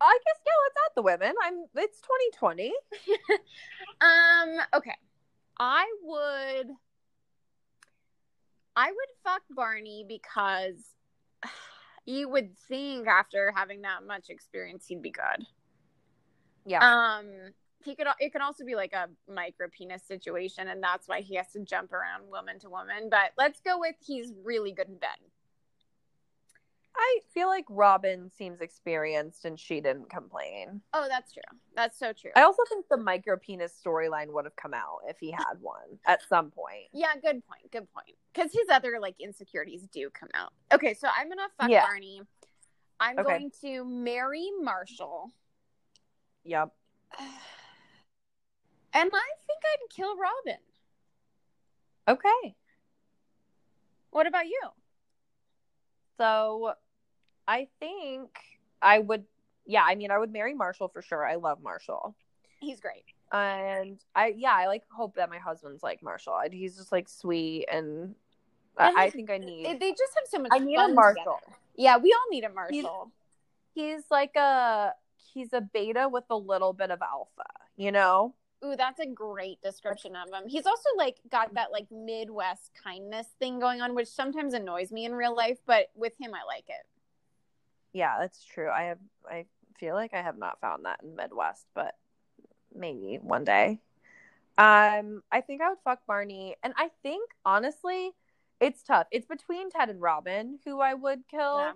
I 0.00 0.18
guess 0.24 0.40
yeah, 0.46 0.52
let's 0.64 0.76
add 0.86 0.92
the 0.96 1.02
women. 1.02 1.34
I'm 1.42 1.64
it's 1.76 2.00
2020. 2.00 2.72
Um, 4.00 4.60
okay. 4.74 4.96
I 5.58 5.84
would 6.02 6.70
I 8.76 8.86
would 8.90 9.08
fuck 9.24 9.42
Barney 9.50 10.04
because 10.08 10.76
you 12.06 12.28
would 12.28 12.56
think 12.56 13.06
after 13.06 13.52
having 13.54 13.82
that 13.82 14.06
much 14.06 14.30
experience 14.30 14.86
he'd 14.86 15.02
be 15.02 15.10
good. 15.10 15.46
Yeah. 16.66 17.18
Um 17.18 17.26
he 17.82 17.94
could 17.94 18.06
it 18.18 18.32
could 18.32 18.42
also 18.42 18.64
be 18.64 18.74
like 18.74 18.92
a 18.92 19.08
micro 19.30 19.68
penis 19.68 20.02
situation 20.06 20.68
and 20.68 20.82
that's 20.82 21.08
why 21.08 21.20
he 21.20 21.36
has 21.36 21.50
to 21.52 21.60
jump 21.60 21.92
around 21.92 22.30
woman 22.30 22.58
to 22.60 22.70
woman, 22.70 23.08
but 23.10 23.32
let's 23.38 23.60
go 23.60 23.78
with 23.78 23.96
he's 24.00 24.32
really 24.44 24.72
good 24.72 24.88
in 24.88 24.98
bed. 24.98 25.18
I 27.02 27.18
feel 27.32 27.48
like 27.48 27.64
Robin 27.70 28.30
seems 28.36 28.60
experienced 28.60 29.46
and 29.46 29.58
she 29.58 29.80
didn't 29.80 30.10
complain. 30.10 30.82
Oh, 30.92 31.06
that's 31.08 31.32
true. 31.32 31.42
That's 31.74 31.98
so 31.98 32.12
true. 32.12 32.30
I 32.36 32.42
also 32.42 32.62
think 32.68 32.84
the 32.90 32.98
micro 32.98 33.38
penis 33.38 33.72
storyline 33.84 34.32
would 34.34 34.44
have 34.44 34.54
come 34.56 34.74
out 34.74 34.98
if 35.08 35.16
he 35.18 35.30
had 35.30 35.54
one 35.60 35.98
at 36.06 36.20
some 36.28 36.50
point. 36.50 36.88
Yeah, 36.92 37.14
good 37.14 37.42
point. 37.46 37.70
Good 37.72 37.90
point. 37.94 38.16
Because 38.34 38.52
his 38.52 38.68
other 38.70 38.98
like 39.00 39.14
insecurities 39.18 39.88
do 39.92 40.10
come 40.10 40.28
out. 40.34 40.52
Okay, 40.72 40.92
so 40.92 41.08
I'm 41.16 41.28
gonna 41.28 41.48
fuck 41.58 41.70
Yeah. 41.70 41.86
Barney. 41.86 42.20
I'm 43.00 43.18
Okay. 43.18 43.28
going 43.30 43.50
to 43.62 43.84
marry 43.86 44.50
Marshall, 44.60 45.30
Yep. 46.44 46.70
and 47.18 47.28
I 48.92 48.98
think 49.46 49.62
I'd 49.64 49.88
kill 49.94 50.14
Robin. 50.18 50.60
Okay. 52.06 52.54
What 54.10 54.26
about 54.26 54.46
you? 54.48 54.60
So 56.18 56.74
I 57.46 57.68
think 57.78 58.30
I 58.82 58.98
would 58.98 59.24
yeah, 59.66 59.84
I 59.86 59.94
mean 59.94 60.10
I 60.10 60.18
would 60.18 60.32
marry 60.32 60.54
Marshall 60.54 60.88
for 60.88 61.02
sure. 61.02 61.26
I 61.26 61.36
love 61.36 61.62
Marshall. 61.62 62.14
He's 62.60 62.80
great. 62.80 63.04
And 63.32 63.98
I 64.14 64.34
yeah, 64.36 64.52
I 64.54 64.66
like 64.66 64.82
hope 64.90 65.16
that 65.16 65.30
my 65.30 65.38
husband's 65.38 65.82
like 65.82 66.02
Marshall. 66.02 66.40
He's 66.50 66.76
just 66.76 66.92
like 66.92 67.08
sweet 67.08 67.66
and 67.70 68.14
I, 68.76 68.88
And, 68.88 68.98
I 68.98 69.10
think 69.10 69.30
I 69.30 69.38
need 69.38 69.80
They- 69.80 69.90
just 69.90 70.14
have 70.16 70.26
so 70.26 70.38
much. 70.38 70.50
I 70.52 70.58
need 70.58 70.76
a 70.76 70.88
Marshall. 70.88 71.38
together. 71.40 71.56
Yeah, 71.76 71.96
we 71.98 72.12
all 72.12 72.30
need 72.30 72.44
a 72.44 72.50
Marshall. 72.52 73.10
He's 73.74 74.02
like 74.10 74.36
a 74.36 74.94
he's 75.32 75.52
a 75.52 75.60
beta 75.60 76.08
with 76.08 76.24
a 76.30 76.36
little 76.36 76.72
bit 76.72 76.90
of 76.90 77.00
alpha, 77.02 77.44
you 77.76 77.92
know? 77.92 78.34
Ooh, 78.64 78.76
that's 78.76 79.00
a 79.00 79.06
great 79.06 79.60
description 79.62 80.14
of 80.16 80.28
him. 80.28 80.48
He's 80.48 80.66
also 80.66 80.88
like 80.96 81.18
got 81.30 81.54
that 81.54 81.72
like 81.72 81.86
Midwest 81.90 82.72
kindness 82.82 83.26
thing 83.38 83.58
going 83.58 83.80
on, 83.80 83.94
which 83.94 84.08
sometimes 84.08 84.52
annoys 84.52 84.92
me 84.92 85.06
in 85.06 85.14
real 85.14 85.34
life, 85.34 85.58
but 85.66 85.86
with 85.94 86.12
him, 86.20 86.32
I 86.34 86.44
like 86.46 86.68
it. 86.68 86.86
Yeah, 87.92 88.18
that's 88.20 88.44
true. 88.44 88.68
I 88.70 88.84
have 88.84 88.98
I 89.28 89.46
feel 89.78 89.94
like 89.94 90.14
I 90.14 90.22
have 90.22 90.38
not 90.38 90.60
found 90.60 90.84
that 90.84 91.00
in 91.02 91.10
the 91.10 91.16
Midwest, 91.16 91.66
but 91.74 91.96
maybe 92.74 93.18
one 93.20 93.44
day. 93.44 93.80
Um, 94.58 95.22
I 95.32 95.40
think 95.40 95.62
I 95.62 95.70
would 95.70 95.78
fuck 95.84 96.00
Barney, 96.06 96.56
and 96.62 96.74
I 96.76 96.90
think 97.02 97.30
honestly, 97.44 98.12
it's 98.60 98.82
tough. 98.82 99.06
It's 99.10 99.26
between 99.26 99.70
Ted 99.70 99.88
and 99.88 100.00
Robin 100.00 100.58
who 100.64 100.80
I 100.80 100.94
would 100.94 101.26
kill, 101.28 101.58
Yeah. 101.58 101.72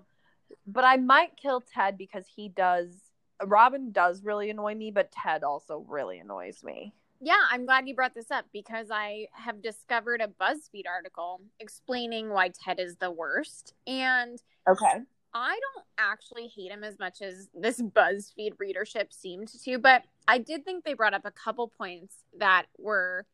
but 0.66 0.84
I 0.84 0.98
might 0.98 1.36
kill 1.36 1.62
Ted 1.62 1.96
because 1.96 2.26
he 2.26 2.48
does. 2.48 3.10
Robin 3.44 3.90
does 3.90 4.22
really 4.22 4.50
annoy 4.50 4.74
me, 4.74 4.90
but 4.90 5.10
Ted 5.10 5.42
also 5.42 5.84
really 5.88 6.18
annoys 6.18 6.62
me. 6.62 6.92
Yeah, 7.20 7.40
I'm 7.50 7.64
glad 7.64 7.88
you 7.88 7.94
brought 7.94 8.14
this 8.14 8.30
up 8.30 8.44
because 8.52 8.90
I 8.90 9.28
have 9.32 9.62
discovered 9.62 10.20
a 10.20 10.28
BuzzFeed 10.28 10.86
article 10.86 11.40
explaining 11.58 12.28
why 12.30 12.50
Ted 12.50 12.78
is 12.78 12.96
the 12.96 13.10
worst. 13.10 13.72
And 13.86 14.42
Okay. 14.68 15.00
I 15.34 15.58
don't 15.74 15.84
actually 15.98 16.46
hate 16.46 16.70
him 16.70 16.84
as 16.84 16.98
much 16.98 17.20
as 17.20 17.48
this 17.52 17.82
BuzzFeed 17.82 18.52
readership 18.58 19.12
seemed 19.12 19.48
to, 19.64 19.78
but 19.78 20.04
I 20.28 20.38
did 20.38 20.64
think 20.64 20.84
they 20.84 20.94
brought 20.94 21.14
up 21.14 21.24
a 21.24 21.32
couple 21.32 21.66
points 21.66 22.18
that 22.38 22.66
were 22.78 23.26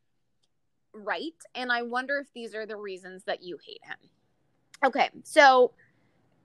right. 0.94 1.34
And 1.54 1.70
I 1.70 1.82
wonder 1.82 2.18
if 2.18 2.32
these 2.32 2.54
are 2.54 2.64
the 2.64 2.76
reasons 2.76 3.24
that 3.24 3.42
you 3.42 3.58
hate 3.64 3.82
him. 3.84 3.98
Okay, 4.82 5.10
so 5.24 5.72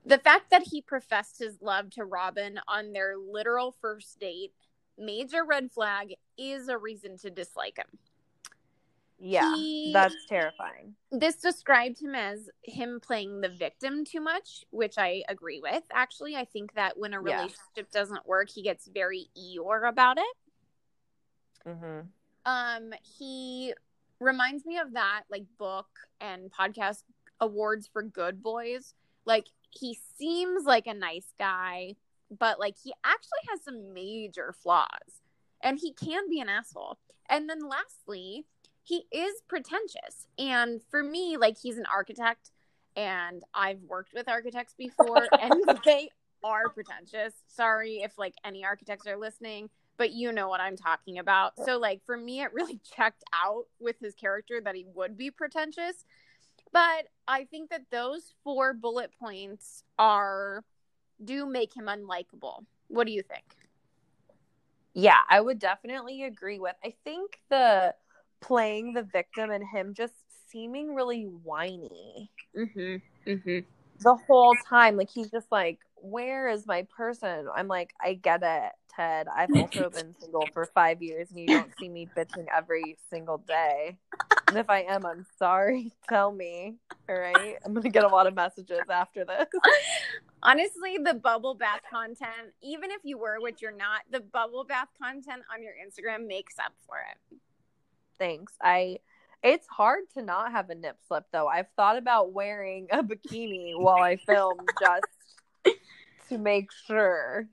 the 0.06 0.18
fact 0.18 0.52
that 0.52 0.64
he 0.64 0.82
professed 0.82 1.40
his 1.40 1.62
love 1.62 1.90
to 1.92 2.04
Robin 2.04 2.60
on 2.68 2.92
their 2.92 3.16
literal 3.18 3.74
first 3.82 4.20
date, 4.20 4.52
major 4.98 5.46
red 5.46 5.72
flag, 5.72 6.16
is 6.38 6.68
a 6.68 6.78
reason 6.78 7.18
to 7.20 7.30
dislike 7.30 7.78
him. 7.78 7.98
Yeah, 9.18 9.56
He- 9.56 9.92
that's 9.94 10.26
terrifying. 10.28 10.96
this 11.12 11.38
described 11.38 12.00
him 12.02 12.14
as 12.16 12.50
him 12.64 13.00
playing 13.00 13.42
the 13.42 13.50
victim 13.50 14.04
too 14.04 14.20
much, 14.20 14.66
which 14.72 14.98
I 14.98 15.24
agree 15.30 15.60
with. 15.62 15.84
Actually, 15.92 16.36
I 16.36 16.46
think 16.46 16.74
that 16.74 16.98
when 16.98 17.14
a 17.14 17.22
Yeah. 17.22 17.38
relationship 17.38 17.92
doesn't 17.92 18.26
work, 18.26 18.50
he 18.50 18.62
gets 18.62 18.88
very 18.88 19.30
Eeyore 19.38 19.88
about 19.88 20.18
it. 20.18 20.38
hmm 21.66 22.02
Um, 22.46 22.94
he 23.02 23.74
reminds 24.20 24.66
me 24.66 24.78
of 24.78 24.94
that 24.94 25.24
like 25.30 25.46
book 25.58 25.88
and 26.22 26.52
podcast 26.52 27.04
awards 27.40 27.88
for 27.88 28.04
good 28.04 28.44
boys. 28.44 28.94
Like 29.26 29.48
he 29.72 29.98
seems 30.18 30.66
like 30.66 30.88
a 30.88 30.94
nice 30.94 31.34
guy, 31.40 31.96
but 32.30 32.60
like 32.60 32.76
he 32.78 32.94
actually 33.04 33.40
has 33.50 33.64
some 33.64 33.94
major 33.94 34.54
flaws. 34.54 35.22
And 35.62 35.80
he 35.80 35.94
can 35.94 36.30
be 36.30 36.40
an 36.40 36.50
asshole. 36.50 37.00
And 37.28 37.50
then 37.50 37.68
lastly, 37.68 38.46
he 38.86 39.06
is 39.12 39.42
pretentious. 39.48 40.28
And 40.40 40.82
for 40.90 41.04
me, 41.04 41.38
like 41.38 41.58
he's 41.62 41.78
an 41.78 41.86
architect 41.94 42.52
and 42.96 43.44
I've 43.54 43.82
worked 43.82 44.14
with 44.14 44.30
architects 44.30 44.74
before 44.78 45.28
and 45.42 45.64
they 45.84 46.10
are 46.44 46.70
pretentious. 46.70 47.34
Sorry 47.48 48.02
if 48.04 48.18
like 48.18 48.36
any 48.46 48.64
architects 48.64 49.08
are 49.08 49.18
listening 49.18 49.70
but 49.98 50.12
you 50.12 50.32
know 50.32 50.48
what 50.48 50.62
I'm 50.62 50.76
talking 50.76 51.20
about. 51.20 51.54
So 51.66 51.78
like 51.78 52.02
for 52.06 52.18
me 52.18 52.42
it 52.42 52.54
really 52.54 52.80
checked 52.96 53.24
out 53.34 53.66
with 53.80 54.00
his 54.00 54.16
character 54.16 54.62
that 54.64 54.76
he 54.76 54.86
would 54.94 55.18
be 55.18 55.32
pretentious. 55.32 56.06
But 56.72 57.08
I 57.28 57.46
think 57.46 57.70
that 57.70 57.86
those 57.92 58.34
four 58.44 58.74
bullet 58.74 59.12
points 59.18 59.84
are 59.98 60.64
do 61.24 61.46
make 61.46 61.76
him 61.76 61.86
unlikable. 61.86 62.66
What 62.88 63.08
do 63.08 63.14
you 63.14 63.22
think? 63.24 63.46
Yeah, 64.94 65.20
I 65.30 65.42
would 65.42 65.60
definitely 65.60 66.24
agree 66.24 66.60
with. 66.60 66.76
I 66.84 66.94
think 67.04 67.40
the 67.50 67.94
playing 68.42 68.94
the 68.94 69.04
victim 69.04 69.52
and 69.52 69.64
him 69.68 69.94
just 69.94 70.14
seeming 70.50 70.94
really 70.96 71.24
whiny 71.24 72.32
Mhm. 72.56 73.02
Mhm. 73.26 73.66
the 74.00 74.16
whole 74.16 74.56
time. 74.68 74.96
Like 74.98 75.10
he's 75.10 75.32
just 75.32 75.52
like, 75.52 75.80
"Where 75.96 76.48
is 76.48 76.66
my 76.66 76.84
person?" 76.96 77.48
I'm 77.54 77.68
like, 77.68 77.94
"I 78.00 78.14
get 78.14 78.44
it, 78.44 78.72
Ted. 78.90 79.28
I've 79.28 79.50
also 79.56 79.90
been 79.90 80.16
single 80.20 80.48
for 80.54 80.66
five 80.68 81.02
years, 81.02 81.32
and 81.32 81.40
you 81.40 81.48
don't 81.48 81.72
see 81.78 81.90
me 81.90 82.08
bitching 82.16 82.46
every 82.56 82.98
single 83.10 83.40
day. 83.40 83.98
And 84.48 84.58
if 84.58 84.70
I 84.70 84.82
am, 84.84 85.06
I'm 85.06 85.26
sorry. 85.38 85.92
Tell 86.10 86.32
me. 86.32 86.76
All 87.10 87.16
right, 87.16 87.58
I'm 87.64 87.74
gonna 87.74 87.90
get 87.90 88.04
a 88.04 88.08
lot 88.08 88.26
of 88.28 88.34
messages 88.34 88.82
after 88.90 89.26
this. 89.26 89.48
Honestly, 90.44 90.98
the 91.04 91.14
bubble 91.16 91.56
bath 91.56 91.82
content, 91.90 92.54
even 92.62 92.92
if 92.92 93.02
you 93.04 93.18
were 93.18 93.40
which 93.40 93.62
you're 93.62 93.72
not, 93.76 94.02
the 94.12 94.20
bubble 94.20 94.64
bath 94.64 94.90
content 95.02 95.44
on 95.54 95.62
your 95.64 95.74
Instagram 95.74 96.28
makes 96.28 96.58
up 96.60 96.74
for 96.88 96.98
it. 97.00 97.40
Thanks. 98.20 98.54
I. 98.62 99.00
It's 99.44 99.68
hard 99.68 100.06
to 100.16 100.24
not 100.24 100.54
have 100.54 100.72
a 100.72 100.76
nip 100.76 100.98
slip 101.08 101.26
though. 101.32 101.48
I've 101.48 101.70
thought 101.76 101.98
about 101.98 102.34
wearing 102.34 102.88
a 102.90 103.04
bikini 103.04 103.78
while 103.78 104.02
I 104.02 104.16
film 104.16 104.58
just 104.82 105.78
to 106.30 106.40
make 106.40 106.72
sure 106.88 107.48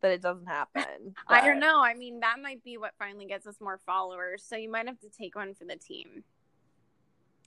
that 0.00 0.12
it 0.12 0.22
doesn't 0.22 0.46
happen. 0.46 1.14
I 1.28 1.44
don't 1.46 1.60
know. 1.60 1.80
I 1.80 1.94
mean, 1.94 2.20
that 2.20 2.36
might 2.42 2.62
be 2.64 2.76
what 2.76 2.94
finally 2.98 3.26
gets 3.26 3.46
us 3.46 3.60
more 3.60 3.78
followers. 3.78 4.42
So 4.44 4.56
you 4.56 4.70
might 4.70 4.86
have 4.86 4.98
to 5.00 5.08
take 5.08 5.36
one 5.36 5.54
for 5.54 5.64
the 5.64 5.76
team. 5.76 6.24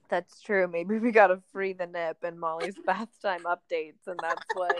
That's 0.10 0.42
true. 0.42 0.68
Maybe 0.68 1.00
we 1.00 1.12
gotta 1.12 1.42
free 1.54 1.74
the 1.74 1.88
nip 1.88 2.18
and 2.24 2.40
Molly's 2.40 2.76
bath 2.86 3.10
time 3.22 3.44
updates, 3.44 4.08
and 4.08 4.20
that's 4.22 4.44
what 4.54 4.76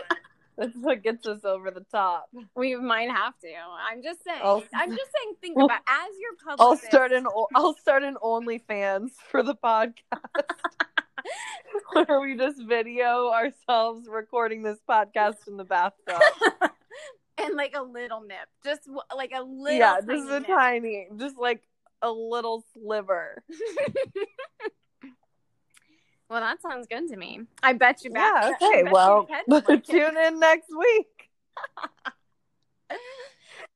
that's 0.58 0.76
what 0.76 1.02
gets 1.02 1.26
us 1.26 1.44
over 1.44 1.70
the 1.70 1.84
top. 1.90 2.28
We 2.54 2.76
might 2.76 3.10
have 3.10 3.38
to. 3.40 3.48
I'm 3.90 4.02
just 4.02 4.22
saying. 4.24 4.40
I'll- 4.42 4.64
I'm 4.74 4.90
just 4.90 5.10
saying. 5.16 5.34
Think 5.40 5.56
about 5.56 5.80
as 5.88 6.10
your 6.20 6.56
I'll 6.58 6.76
start 6.76 7.12
an 7.12 7.26
I'll 7.54 7.74
start 7.74 8.02
an 8.02 8.16
OnlyFans 8.22 9.10
for 9.30 9.42
the 9.42 9.54
podcast 9.54 9.94
where 12.06 12.20
we 12.20 12.36
just 12.36 12.62
video 12.66 13.30
ourselves 13.30 14.06
recording 14.08 14.62
this 14.62 14.78
podcast 14.88 15.48
in 15.48 15.56
the 15.56 15.64
bathtub. 15.64 16.20
and 17.38 17.54
like 17.56 17.74
a 17.76 17.82
little 17.82 18.20
nip, 18.20 18.48
just 18.64 18.82
like 19.16 19.32
a 19.34 19.42
little. 19.42 19.78
yeah, 19.78 20.00
just 20.00 20.28
a 20.30 20.40
nip. 20.40 20.46
tiny, 20.46 21.08
just 21.18 21.38
like 21.38 21.62
a 22.02 22.10
little 22.10 22.64
sliver. 22.74 23.42
Well, 26.32 26.40
that 26.40 26.60
sounds 26.62 26.86
good 26.86 27.08
to 27.10 27.16
me. 27.16 27.42
I 27.62 27.74
bet 27.74 28.02
you. 28.04 28.10
Yeah. 28.14 28.32
back- 28.58 28.62
Okay. 28.62 28.84
Well, 28.90 29.26
you 29.28 29.34
Ted 29.34 29.44
would 29.48 29.68
like 29.68 29.78
it. 29.80 29.84
tune 29.86 30.16
in 30.16 30.40
next 30.40 30.70
week. 30.76 31.30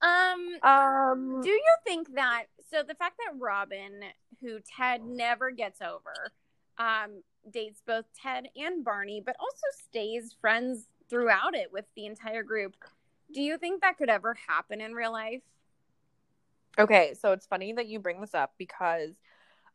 Um. 0.03 0.57
Um. 0.63 1.41
Do 1.43 1.49
you 1.49 1.63
think 1.87 2.15
that 2.17 2.45
so 2.71 2.83
the 2.83 2.95
fact 2.95 3.17
that 3.19 3.39
Robin, 3.39 4.01
who 4.43 4.59
Ted 4.77 5.03
never 5.05 5.51
gets 5.51 5.81
over, 5.81 6.33
um, 6.79 7.23
dates 7.51 7.81
both 7.87 8.05
Ted 8.21 8.49
and 8.57 8.85
Barney, 8.85 9.23
but 9.25 9.37
also 9.41 9.63
stays 9.89 10.35
friends 10.41 10.87
throughout 11.09 11.55
it 11.55 11.73
with 11.73 11.87
the 11.95 12.05
entire 12.07 12.43
group. 12.43 12.75
Do 13.33 13.41
you 13.41 13.57
think 13.57 13.81
that 13.81 13.97
could 13.97 14.11
ever 14.11 14.37
happen 14.47 14.81
in 14.83 14.93
real 14.93 15.13
life? 15.13 15.43
Okay, 16.79 17.15
so 17.19 17.33
it's 17.33 17.47
funny 17.47 17.73
that 17.73 17.87
you 17.87 17.99
bring 17.99 18.21
this 18.21 18.35
up 18.35 18.53
because 18.59 19.13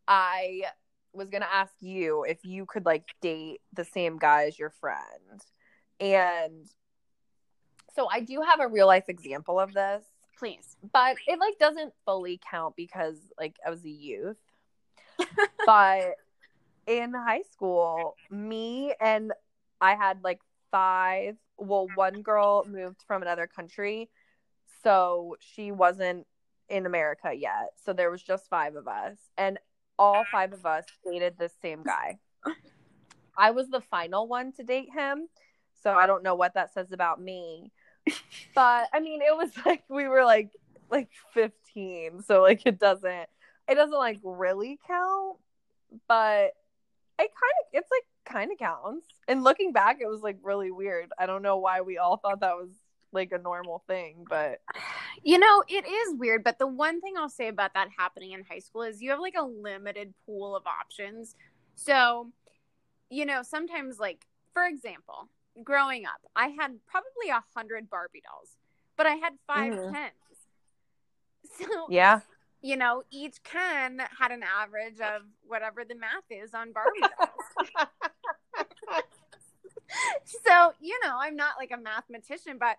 I 0.08 0.64
was 1.14 1.30
going 1.30 1.42
to 1.42 1.54
ask 1.54 1.74
you 1.82 2.24
if 2.24 2.44
you 2.44 2.66
could 2.66 2.86
like 2.86 3.06
date 3.22 3.62
the 3.74 3.86
same 3.86 4.18
guy 4.18 4.46
as 4.46 4.58
your 4.58 4.70
friend. 4.70 5.42
And 6.00 6.68
so 7.96 8.08
I 8.10 8.22
do 8.22 8.42
have 8.42 8.60
a 8.60 8.68
real 8.68 8.88
life 8.88 9.10
example 9.10 9.60
of 9.60 9.74
this, 9.74 10.04
Please. 10.38 10.78
but 10.94 11.18
it 11.28 11.40
like 11.40 11.60
doesn't 11.60 11.94
fully 12.06 12.40
count 12.50 12.76
because 12.76 13.18
like 13.40 13.58
I 13.66 13.70
was 13.70 13.84
a 13.84 13.90
youth. 13.90 14.38
but 15.66 16.16
in 16.88 17.14
high 17.14 17.44
school, 17.52 18.16
me 18.30 18.94
and 19.00 19.34
I 19.80 19.96
had 19.96 20.24
like 20.24 20.40
five, 20.72 21.36
well 21.58 21.88
one 21.96 22.22
girl 22.22 22.66
moved 22.68 23.04
from 23.06 23.22
another 23.22 23.48
country, 23.48 24.10
so 24.84 25.36
she 25.40 25.72
wasn't 25.72 26.26
in 26.70 26.86
America 26.86 27.34
yet. 27.34 27.74
So 27.84 27.94
there 27.94 28.10
was 28.10 28.24
just 28.24 28.50
five 28.50 28.76
of 28.76 28.88
us 28.88 29.18
and 29.38 29.60
all 30.02 30.26
five 30.32 30.52
of 30.52 30.66
us 30.66 30.84
dated 31.06 31.36
the 31.38 31.52
same 31.62 31.84
guy. 31.84 32.18
I 33.38 33.52
was 33.52 33.70
the 33.70 33.82
final 33.82 34.28
one 34.28 34.52
to 34.54 34.64
date 34.64 34.90
him. 34.92 35.28
So 35.84 35.94
I 35.94 36.08
don't 36.08 36.24
know 36.24 36.34
what 36.34 36.56
that 36.56 36.74
says 36.74 36.92
about 36.92 37.22
me. 37.22 37.72
But 38.56 38.90
I 38.92 39.00
mean, 39.00 39.22
it 39.22 39.38
was 39.38 39.52
like 39.66 39.84
we 39.90 40.08
were 40.08 40.26
like 40.26 40.50
like 40.90 41.10
15. 41.36 42.24
So 42.24 42.42
like 42.42 42.64
it 42.66 42.80
doesn't 42.80 43.30
it 43.70 43.76
doesn't 43.76 43.98
like 43.98 44.20
really 44.24 44.80
count, 44.88 45.38
but 46.08 46.54
it 47.20 47.30
kind 47.30 47.56
of 47.60 47.66
it's 47.74 47.90
like 47.92 48.34
kind 48.34 48.52
of 48.52 48.58
counts. 48.58 49.06
And 49.28 49.44
looking 49.44 49.72
back, 49.72 50.00
it 50.02 50.08
was 50.08 50.22
like 50.22 50.40
really 50.42 50.72
weird. 50.72 51.12
I 51.20 51.28
don't 51.28 51.44
know 51.44 51.58
why 51.58 51.82
we 51.82 52.00
all 52.00 52.18
thought 52.18 52.40
that 52.40 52.56
was 52.56 52.72
like 53.12 53.32
a 53.34 53.38
normal 53.38 53.84
thing, 53.88 54.26
but 54.28 54.62
You 55.24 55.38
know, 55.40 55.64
it 55.68 55.86
is 55.88 56.16
weird, 56.18 56.44
but 56.44 56.60
the 56.60 56.68
one 56.68 57.02
thing 57.02 57.14
I'll 57.18 57.30
say 57.30 57.48
about 57.48 57.74
that 57.74 57.90
happening 57.98 58.32
in 58.32 58.44
high 58.44 58.60
school 58.60 58.84
is 58.84 59.02
you 59.02 59.10
have 59.12 59.20
like 59.20 59.36
a 59.38 59.46
limited 59.46 60.14
pool 60.26 60.56
of 60.56 60.64
options. 60.66 61.36
So, 61.76 62.32
you 63.10 63.26
know, 63.26 63.42
sometimes 63.44 64.00
like 64.00 64.26
for 64.54 64.66
example, 64.66 65.30
growing 65.64 66.06
up, 66.06 66.22
I 66.36 66.48
had 66.50 66.78
probably 66.88 67.30
a 67.30 67.44
hundred 67.56 67.90
Barbie 67.90 68.22
dolls, 68.26 68.58
but 68.98 69.06
I 69.06 69.16
had 69.16 69.34
5 69.48 69.74
Mhm. 69.74 69.94
Kens. 69.94 70.14
So 71.60 71.88
yeah. 71.90 72.22
you 72.62 72.78
know, 72.78 73.04
each 73.12 73.44
Ken 73.44 74.02
had 74.20 74.32
an 74.32 74.44
average 74.44 75.00
of 75.02 75.24
whatever 75.46 75.84
the 75.84 75.96
math 75.96 76.24
is 76.30 76.54
on 76.54 76.72
Barbie 76.72 77.02
dolls. 77.20 77.84
so, 80.46 80.74
you 80.80 80.98
know, 81.04 81.18
I'm 81.20 81.36
not 81.36 81.56
like 81.60 81.72
a 81.72 81.78
mathematician, 81.78 82.58
but 82.60 82.78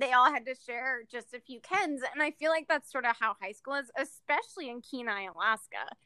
they 0.00 0.12
all 0.12 0.32
had 0.32 0.46
to 0.46 0.54
share 0.54 1.02
just 1.10 1.34
a 1.34 1.40
few 1.40 1.60
Kens. 1.60 2.02
And 2.12 2.22
I 2.22 2.30
feel 2.32 2.50
like 2.50 2.66
that's 2.68 2.90
sort 2.90 3.04
of 3.04 3.16
how 3.18 3.36
high 3.40 3.52
school 3.52 3.74
is, 3.74 3.90
especially 3.96 4.70
in 4.70 4.82
Kenai, 4.82 5.26
Alaska. 5.34 5.96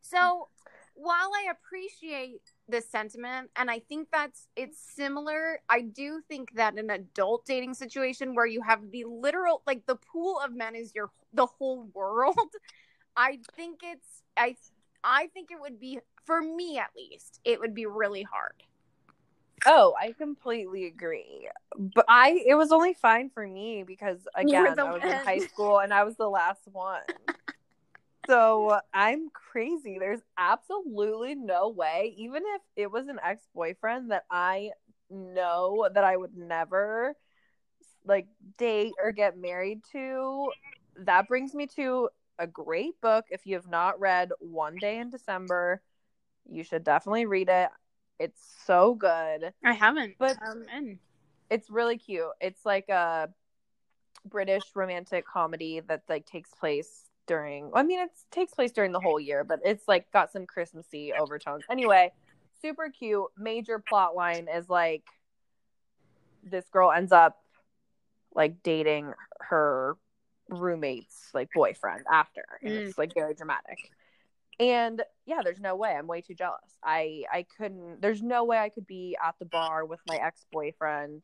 So 0.00 0.48
while 0.94 1.30
I 1.34 1.50
appreciate 1.50 2.52
this 2.68 2.88
sentiment, 2.88 3.50
and 3.56 3.70
I 3.70 3.80
think 3.80 4.08
that's 4.12 4.48
it's 4.56 4.78
similar, 4.78 5.60
I 5.68 5.82
do 5.82 6.22
think 6.28 6.54
that 6.54 6.78
an 6.78 6.90
adult 6.90 7.44
dating 7.44 7.74
situation 7.74 8.34
where 8.34 8.46
you 8.46 8.62
have 8.62 8.90
the 8.90 9.04
literal 9.04 9.62
like 9.66 9.86
the 9.86 9.96
pool 9.96 10.40
of 10.42 10.54
men 10.54 10.74
is 10.74 10.94
your 10.94 11.10
the 11.32 11.46
whole 11.46 11.88
world. 11.94 12.38
I 13.16 13.40
think 13.54 13.80
it's 13.82 14.22
I 14.36 14.56
I 15.04 15.28
think 15.28 15.50
it 15.50 15.60
would 15.60 15.78
be 15.78 16.00
for 16.24 16.40
me 16.40 16.78
at 16.78 16.90
least, 16.96 17.40
it 17.44 17.60
would 17.60 17.74
be 17.74 17.86
really 17.86 18.22
hard. 18.22 18.62
Oh, 19.64 19.94
I 20.00 20.12
completely 20.12 20.86
agree. 20.86 21.48
But 21.76 22.04
I 22.08 22.42
it 22.46 22.54
was 22.54 22.72
only 22.72 22.94
fine 22.94 23.30
for 23.30 23.46
me 23.46 23.84
because 23.84 24.26
again, 24.34 24.78
I 24.78 24.92
was 24.92 25.02
in 25.02 25.26
high 25.26 25.38
school 25.46 25.78
and 25.78 25.92
I 25.94 26.04
was 26.04 26.16
the 26.16 26.28
last 26.28 26.62
one. 26.70 27.00
so 28.26 28.78
I'm 28.92 29.30
crazy. 29.30 29.98
There's 29.98 30.22
absolutely 30.36 31.34
no 31.34 31.68
way, 31.68 32.14
even 32.16 32.42
if 32.44 32.62
it 32.76 32.90
was 32.90 33.08
an 33.08 33.18
ex-boyfriend 33.24 34.10
that 34.10 34.24
I 34.30 34.70
know 35.10 35.88
that 35.92 36.04
I 36.04 36.16
would 36.16 36.36
never 36.36 37.14
like 38.04 38.26
date 38.58 38.92
or 39.02 39.12
get 39.12 39.38
married 39.38 39.80
to, 39.92 40.50
that 40.98 41.28
brings 41.28 41.54
me 41.54 41.66
to 41.76 42.08
a 42.38 42.46
great 42.46 43.00
book. 43.00 43.24
If 43.30 43.46
you 43.46 43.54
have 43.54 43.68
not 43.68 43.98
read 44.00 44.30
One 44.40 44.76
Day 44.78 44.98
in 44.98 45.10
December, 45.10 45.80
you 46.48 46.62
should 46.62 46.84
definitely 46.84 47.26
read 47.26 47.48
it. 47.48 47.70
It's 48.18 48.40
so 48.66 48.94
good 48.94 49.52
I 49.64 49.72
haven't. 49.72 50.14
But- 50.18 50.36
um, 50.42 50.64
it's 51.50 51.70
really 51.70 51.98
cute. 51.98 52.26
It's 52.40 52.64
like 52.66 52.88
a 52.88 53.28
British 54.28 54.64
romantic 54.74 55.26
comedy 55.26 55.80
that 55.88 56.02
like 56.08 56.26
takes 56.26 56.50
place 56.50 57.04
during 57.26 57.70
I 57.74 57.82
mean 57.82 58.00
it 58.00 58.10
takes 58.30 58.52
place 58.54 58.72
during 58.72 58.92
the 58.92 59.00
whole 59.00 59.20
year, 59.20 59.44
but 59.44 59.60
it's 59.64 59.86
like 59.86 60.10
got 60.12 60.32
some 60.32 60.46
Christmassy 60.46 61.12
overtones. 61.12 61.64
Anyway, 61.70 62.12
super 62.62 62.88
cute. 62.90 63.26
Major 63.36 63.78
plot 63.78 64.14
line 64.16 64.48
is 64.52 64.68
like 64.68 65.04
this 66.42 66.68
girl 66.70 66.90
ends 66.92 67.12
up 67.12 67.36
like 68.34 68.62
dating 68.62 69.12
her 69.40 69.96
roommate's 70.48 71.30
like 71.34 71.48
boyfriend 71.54 72.04
after. 72.10 72.44
And 72.62 72.72
Mm. 72.72 72.86
it's 72.88 72.98
like 72.98 73.14
very 73.14 73.34
dramatic. 73.34 73.90
And 74.58 75.02
yeah, 75.26 75.40
there's 75.44 75.60
no 75.60 75.76
way. 75.76 75.90
I'm 75.90 76.06
way 76.06 76.22
too 76.22 76.34
jealous. 76.34 76.78
I 76.82 77.24
I 77.32 77.46
couldn't. 77.56 78.00
There's 78.00 78.22
no 78.22 78.44
way 78.44 78.58
I 78.58 78.70
could 78.70 78.86
be 78.86 79.16
at 79.22 79.34
the 79.38 79.44
bar 79.44 79.84
with 79.84 80.00
my 80.08 80.16
ex 80.16 80.46
boyfriend 80.50 81.22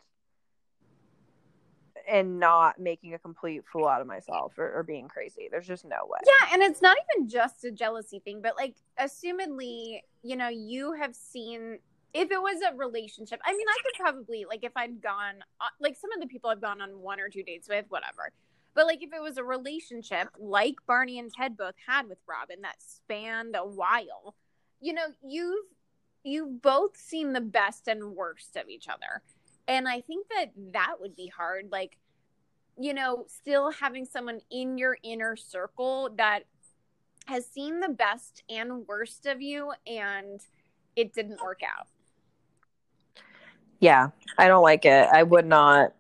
and 2.09 2.39
not 2.39 2.78
making 2.78 3.14
a 3.14 3.18
complete 3.18 3.62
fool 3.70 3.87
out 3.87 4.01
of 4.01 4.07
myself 4.07 4.55
or, 4.59 4.72
or 4.72 4.83
being 4.83 5.09
crazy. 5.09 5.49
There's 5.51 5.66
just 5.66 5.85
no 5.85 5.97
way. 6.05 6.18
Yeah, 6.26 6.49
and 6.53 6.62
it's 6.62 6.83
not 6.83 6.97
even 7.14 7.28
just 7.28 7.64
a 7.64 7.70
jealousy 7.70 8.18
thing, 8.18 8.41
but 8.43 8.57
like, 8.57 8.74
assumedly, 8.99 10.01
you 10.22 10.37
know, 10.37 10.49
you 10.49 10.93
have 10.93 11.14
seen 11.14 11.78
if 12.14 12.30
it 12.30 12.41
was 12.41 12.61
a 12.62 12.76
relationship. 12.76 13.41
I 13.45 13.53
mean, 13.53 13.66
I 13.68 13.76
could 13.83 14.03
probably 14.03 14.45
like 14.49 14.64
if 14.64 14.72
I'd 14.76 15.01
gone 15.01 15.37
uh, 15.61 15.66
like 15.80 15.97
some 15.97 16.12
of 16.12 16.20
the 16.20 16.26
people 16.26 16.51
I've 16.51 16.61
gone 16.61 16.80
on 16.80 17.01
one 17.01 17.20
or 17.20 17.28
two 17.28 17.43
dates 17.43 17.68
with, 17.68 17.87
whatever. 17.89 18.30
But 18.75 18.87
like 18.87 19.03
if 19.03 19.12
it 19.12 19.23
was 19.23 19.37
a 19.37 19.45
relationship 19.45 20.29
like 20.39 20.77
Barney 20.87 21.18
and 21.18 21.33
Ted 21.33 21.57
both 21.57 21.75
had 21.87 22.09
with 22.09 22.18
Robin 22.27 22.62
that 22.62 22.77
spanned 22.83 23.55
a 23.57 23.66
while, 23.66 24.35
you 24.81 24.93
know, 24.93 25.07
you've 25.23 25.66
you've 26.25 26.62
both 26.62 26.97
seen 26.97 27.33
the 27.33 27.41
best 27.41 27.89
and 27.89 28.16
worst 28.16 28.57
of 28.57 28.68
each 28.68 28.89
other. 28.89 29.23
And 29.68 29.89
I 29.89 30.01
think 30.01 30.27
that 30.29 30.53
that 30.73 30.97
would 31.01 31.16
be 31.16 31.29
hard 31.29 31.68
like 31.70 31.99
you 32.79 32.95
know, 32.95 33.27
still 33.29 33.70
having 33.70 34.07
someone 34.07 34.41
in 34.51 34.79
your 34.79 34.97
inner 35.03 35.37
circle 35.37 36.09
that 36.16 36.45
has 37.27 37.47
seen 37.47 37.81
the 37.81 37.89
best 37.89 38.43
and 38.49 38.87
worst 38.87 39.27
of 39.27 39.41
you 39.41 39.73
and 39.87 40.41
it 40.97 41.12
didn't 41.12 41.43
work 41.43 41.61
out. 41.62 41.87
Yeah, 43.79 44.09
I 44.39 44.49
don't 44.49 44.62
like 44.62 44.85
it. 44.85 45.09
I 45.12 45.23
would 45.23 45.47
not. 45.47 45.93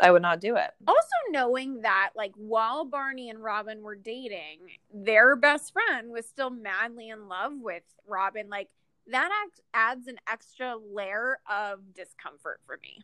I 0.00 0.10
would 0.10 0.22
not 0.22 0.40
do 0.40 0.56
it. 0.56 0.70
Also 0.86 1.08
knowing 1.30 1.82
that 1.82 2.10
like 2.16 2.32
while 2.36 2.84
Barney 2.84 3.30
and 3.30 3.42
Robin 3.42 3.82
were 3.82 3.94
dating, 3.94 4.60
their 4.92 5.36
best 5.36 5.72
friend 5.72 6.10
was 6.10 6.26
still 6.26 6.50
madly 6.50 7.08
in 7.08 7.28
love 7.28 7.52
with 7.60 7.84
Robin, 8.06 8.48
like 8.48 8.68
that 9.10 9.30
act 9.44 9.60
adds 9.72 10.06
an 10.06 10.16
extra 10.30 10.76
layer 10.76 11.38
of 11.50 11.94
discomfort 11.94 12.60
for 12.66 12.78
me. 12.82 13.00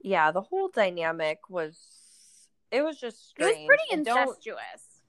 Yeah, 0.00 0.30
the 0.32 0.42
whole 0.42 0.68
dynamic 0.68 1.48
was. 1.48 1.78
It 2.70 2.82
was 2.82 2.98
just 2.98 3.28
strange. 3.28 3.56
It 3.56 3.60
was 3.60 3.66
pretty 3.66 3.82
incestuous. 4.00 5.02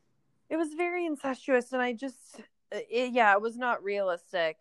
It 0.50 0.58
was 0.58 0.74
very 0.76 1.06
incestuous, 1.06 1.74
and 1.74 1.82
I 1.82 1.94
just, 1.94 2.42
it, 2.72 3.12
yeah, 3.12 3.34
it 3.34 3.42
was 3.42 3.58
not 3.58 3.84
realistic. 3.84 4.58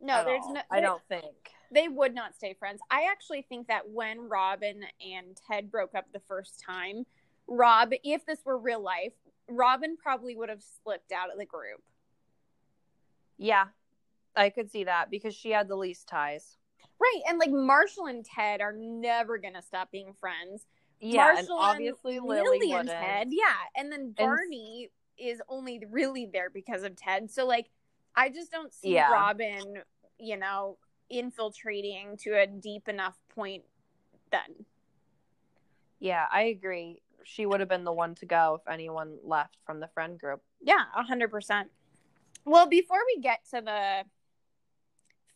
No, 0.00 0.24
there's 0.24 0.42
all. 0.44 0.54
no 0.54 0.60
I 0.70 0.80
don't 0.80 1.02
think. 1.08 1.53
They 1.72 1.88
would 1.88 2.14
not 2.14 2.34
stay 2.34 2.54
friends. 2.54 2.80
I 2.90 3.08
actually 3.10 3.42
think 3.42 3.68
that 3.68 3.88
when 3.88 4.28
Robin 4.28 4.84
and 5.00 5.36
Ted 5.48 5.70
broke 5.70 5.94
up 5.94 6.06
the 6.12 6.20
first 6.20 6.62
time, 6.64 7.04
Rob, 7.46 7.92
if 8.02 8.24
this 8.26 8.40
were 8.44 8.58
real 8.58 8.82
life, 8.82 9.12
Robin 9.48 9.96
probably 9.96 10.34
would 10.36 10.48
have 10.48 10.62
slipped 10.82 11.12
out 11.12 11.30
of 11.30 11.38
the 11.38 11.44
group. 11.44 11.82
Yeah, 13.36 13.66
I 14.36 14.50
could 14.50 14.70
see 14.70 14.84
that 14.84 15.10
because 15.10 15.34
she 15.34 15.50
had 15.50 15.68
the 15.68 15.76
least 15.76 16.08
ties. 16.08 16.56
Right. 17.00 17.22
And 17.28 17.38
like 17.38 17.50
Marshall 17.50 18.06
and 18.06 18.24
Ted 18.24 18.60
are 18.60 18.74
never 18.76 19.38
going 19.38 19.54
to 19.54 19.62
stop 19.62 19.90
being 19.90 20.14
friends. 20.18 20.66
Yeah, 21.00 21.30
and 21.30 21.36
Marshall 21.38 21.58
obviously 21.58 22.20
Lily, 22.20 22.60
Lily 22.60 22.72
and. 22.72 22.88
Ted. 22.88 23.28
Yeah. 23.30 23.52
And 23.76 23.90
then 23.90 24.14
Barney 24.16 24.90
is 25.18 25.42
only 25.48 25.82
really 25.90 26.28
there 26.32 26.50
because 26.50 26.82
of 26.82 26.96
Ted. 26.96 27.30
So 27.30 27.46
like 27.46 27.66
I 28.16 28.28
just 28.28 28.50
don't 28.50 28.72
see 28.72 28.94
Yeah. 28.94 29.10
Robin, 29.10 29.82
you 30.18 30.36
know, 30.36 30.78
infiltrating 31.14 32.16
to 32.18 32.30
a 32.40 32.46
deep 32.46 32.88
enough 32.88 33.16
point 33.34 33.64
then. 34.30 34.66
Yeah, 36.00 36.26
I 36.30 36.42
agree. 36.42 37.00
She 37.24 37.46
would 37.46 37.60
have 37.60 37.68
been 37.68 37.84
the 37.84 37.92
one 37.92 38.14
to 38.16 38.26
go 38.26 38.60
if 38.60 38.70
anyone 38.70 39.16
left 39.22 39.56
from 39.64 39.80
the 39.80 39.88
friend 39.88 40.18
group. 40.18 40.42
Yeah, 40.60 40.82
a 40.94 41.02
hundred 41.02 41.30
percent. 41.30 41.70
Well, 42.44 42.66
before 42.68 42.98
we 43.14 43.22
get 43.22 43.40
to 43.54 43.62
the 43.62 44.04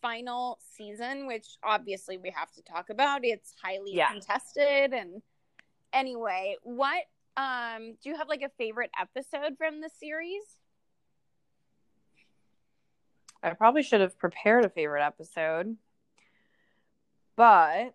final 0.02 0.58
season, 0.76 1.26
which 1.26 1.46
obviously 1.62 2.18
we 2.18 2.30
have 2.36 2.52
to 2.52 2.62
talk 2.62 2.90
about, 2.90 3.24
it's 3.24 3.54
highly 3.62 3.94
Yeah. 3.94 4.08
contested. 4.08 4.92
And 4.92 5.22
anyway, 5.92 6.56
what 6.62 7.04
um 7.36 7.94
do 8.02 8.10
you 8.10 8.16
have 8.16 8.28
like 8.28 8.42
a 8.42 8.50
favorite 8.58 8.90
episode 9.00 9.56
from 9.56 9.80
the 9.80 9.88
series? 9.88 10.57
I 13.42 13.50
probably 13.50 13.82
should 13.82 14.00
have 14.00 14.18
prepared 14.18 14.64
a 14.64 14.68
favorite 14.68 15.04
episode, 15.04 15.76
but 17.36 17.94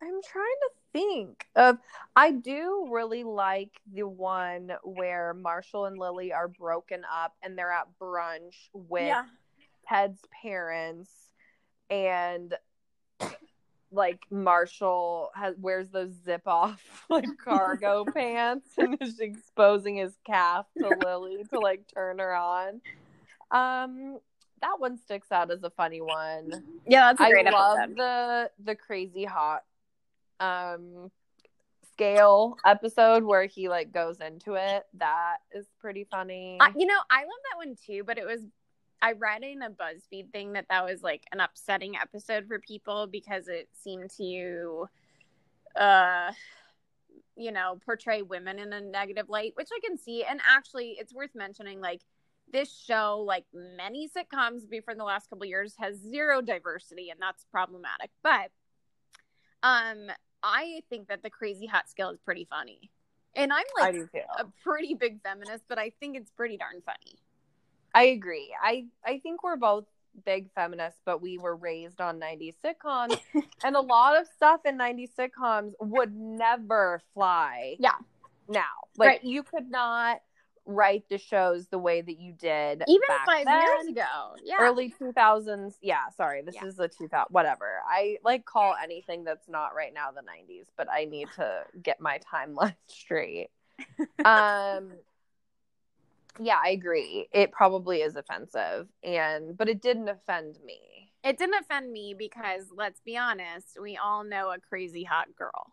I'm 0.00 0.22
trying 0.22 0.22
to 0.62 0.70
think 0.92 1.46
of. 1.56 1.78
I 2.14 2.32
do 2.32 2.88
really 2.90 3.24
like 3.24 3.70
the 3.92 4.06
one 4.06 4.72
where 4.84 5.34
Marshall 5.34 5.86
and 5.86 5.98
Lily 5.98 6.32
are 6.32 6.48
broken 6.48 7.02
up 7.10 7.34
and 7.42 7.56
they're 7.56 7.72
at 7.72 7.88
brunch 8.00 8.68
with 8.72 9.16
Ted's 9.88 10.20
parents, 10.42 11.10
and 11.88 12.54
like 13.90 14.20
Marshall 14.30 15.30
has 15.34 15.54
wears 15.58 15.88
those 15.88 16.12
zip 16.24 16.42
off 16.46 17.04
like 17.10 17.26
cargo 17.42 18.04
pants 18.14 18.68
and 18.76 18.96
is 19.00 19.18
exposing 19.20 19.96
his 19.96 20.12
calf 20.26 20.66
to 20.78 20.88
Lily 21.04 21.44
to 21.52 21.58
like 21.58 21.82
turn 21.92 22.18
her 22.18 22.34
on. 22.34 22.80
Um, 23.50 24.18
that 24.60 24.78
one 24.78 24.98
sticks 24.98 25.32
out 25.32 25.50
as 25.50 25.62
a 25.62 25.70
funny 25.70 26.00
one. 26.00 26.50
Yeah, 26.86 27.12
that's 27.12 27.20
a 27.20 27.24
I 27.24 27.30
great 27.30 27.46
I 27.46 27.50
love 27.50 27.78
episode. 27.78 27.96
the 27.96 28.50
the 28.64 28.74
crazy 28.74 29.24
hot 29.24 29.64
um 30.40 31.10
scale 31.98 32.56
episode 32.64 33.24
where 33.24 33.46
he 33.46 33.68
like 33.68 33.92
goes 33.92 34.20
into 34.20 34.54
it. 34.54 34.84
That 34.94 35.38
is 35.52 35.66
pretty 35.80 36.06
funny. 36.10 36.58
I, 36.60 36.72
you 36.76 36.86
know, 36.86 36.98
I 37.10 37.20
love 37.22 37.28
that 37.50 37.56
one 37.56 37.76
too, 37.86 38.04
but 38.04 38.18
it 38.18 38.26
was 38.26 38.40
I 39.00 39.12
read 39.12 39.42
in 39.42 39.62
a 39.62 39.70
BuzzFeed 39.70 40.32
thing 40.32 40.54
that 40.54 40.66
that 40.70 40.84
was 40.84 41.02
like 41.02 41.22
an 41.32 41.40
upsetting 41.40 41.94
episode 41.96 42.46
for 42.48 42.58
people 42.58 43.06
because 43.06 43.48
it 43.48 43.68
seemed 43.72 44.10
to 44.16 44.88
uh 45.76 46.32
you 47.38 47.52
know, 47.52 47.78
portray 47.84 48.20
women 48.22 48.58
in 48.58 48.72
a 48.72 48.80
negative 48.80 49.28
light, 49.28 49.52
which 49.54 49.68
I 49.72 49.78
can 49.86 49.96
see. 49.96 50.24
And 50.24 50.40
actually, 50.46 50.96
it's 50.98 51.14
worth 51.14 51.34
mentioning 51.34 51.80
like 51.80 52.02
this 52.52 52.76
show, 52.76 53.24
like 53.26 53.44
many 53.54 54.08
sitcoms 54.08 54.68
before 54.68 54.94
the 54.94 55.04
last 55.04 55.30
couple 55.30 55.46
years, 55.46 55.74
has 55.78 55.96
zero 55.96 56.42
diversity, 56.42 57.10
and 57.10 57.20
that's 57.20 57.44
problematic. 57.52 58.10
But 58.22 58.50
um, 59.62 60.08
I 60.42 60.82
think 60.90 61.08
that 61.08 61.22
the 61.22 61.30
crazy 61.30 61.66
hot 61.66 61.88
scale 61.88 62.10
is 62.10 62.18
pretty 62.18 62.46
funny, 62.50 62.90
and 63.34 63.52
I'm 63.52 63.64
like 63.78 63.94
a 64.38 64.44
pretty 64.64 64.94
big 64.94 65.22
feminist, 65.22 65.64
but 65.68 65.78
I 65.78 65.92
think 66.00 66.16
it's 66.16 66.30
pretty 66.30 66.56
darn 66.56 66.82
funny. 66.84 67.18
I 67.98 68.04
agree. 68.04 68.54
I 68.62 68.86
I 69.04 69.18
think 69.18 69.42
we're 69.42 69.56
both 69.56 69.84
big 70.24 70.48
feminists, 70.54 71.00
but 71.04 71.20
we 71.20 71.38
were 71.38 71.56
raised 71.56 72.00
on 72.00 72.18
90s 72.20 72.54
sitcoms, 72.64 73.18
and 73.64 73.76
a 73.76 73.80
lot 73.80 74.20
of 74.20 74.26
stuff 74.28 74.60
in 74.64 74.76
90s 74.78 75.10
sitcoms 75.18 75.72
would 75.80 76.14
never 76.14 77.00
fly. 77.14 77.76
Yeah. 77.78 77.94
Now, 78.48 78.62
like 78.96 79.08
Right. 79.08 79.24
you 79.24 79.42
could 79.42 79.70
not 79.70 80.20
write 80.64 81.08
the 81.08 81.18
shows 81.18 81.66
the 81.68 81.78
way 81.78 82.00
that 82.02 82.18
you 82.18 82.32
did 82.32 82.84
Even 82.86 83.02
back 83.08 83.26
five 83.26 83.46
then. 83.46 83.60
years 83.60 83.86
ago, 83.88 84.36
yeah, 84.44 84.56
Early 84.60 84.90
2000s. 84.90 85.74
Yeah, 85.80 86.08
sorry. 86.16 86.42
This 86.42 86.54
Yeah. 86.54 86.66
is 86.66 86.76
the 86.76 86.88
2000 86.88 87.26
whatever. 87.30 87.80
I 87.86 88.18
like 88.22 88.44
call 88.44 88.74
anything 88.80 89.24
that's 89.24 89.48
not 89.48 89.74
right 89.74 89.92
now 89.92 90.10
the 90.12 90.22
90s, 90.22 90.66
but 90.76 90.88
I 90.90 91.04
need 91.06 91.28
to 91.36 91.64
get 91.82 92.00
my 92.00 92.20
timeline 92.32 92.76
straight. 92.86 93.48
um 94.24 94.92
yeah, 96.40 96.58
I 96.62 96.70
agree. 96.70 97.28
It 97.32 97.52
probably 97.52 97.98
is 98.02 98.16
offensive 98.16 98.88
and 99.02 99.56
but 99.56 99.68
it 99.68 99.82
didn't 99.82 100.08
offend 100.08 100.58
me. 100.64 101.10
it 101.24 101.38
didn't 101.38 101.56
offend 101.60 101.92
me 101.92 102.14
because 102.16 102.66
let's 102.74 103.00
be 103.00 103.16
honest, 103.16 103.78
we 103.80 103.96
all 103.96 104.24
know 104.24 104.50
a 104.50 104.58
crazy 104.58 105.04
hot 105.04 105.28
girl. 105.36 105.72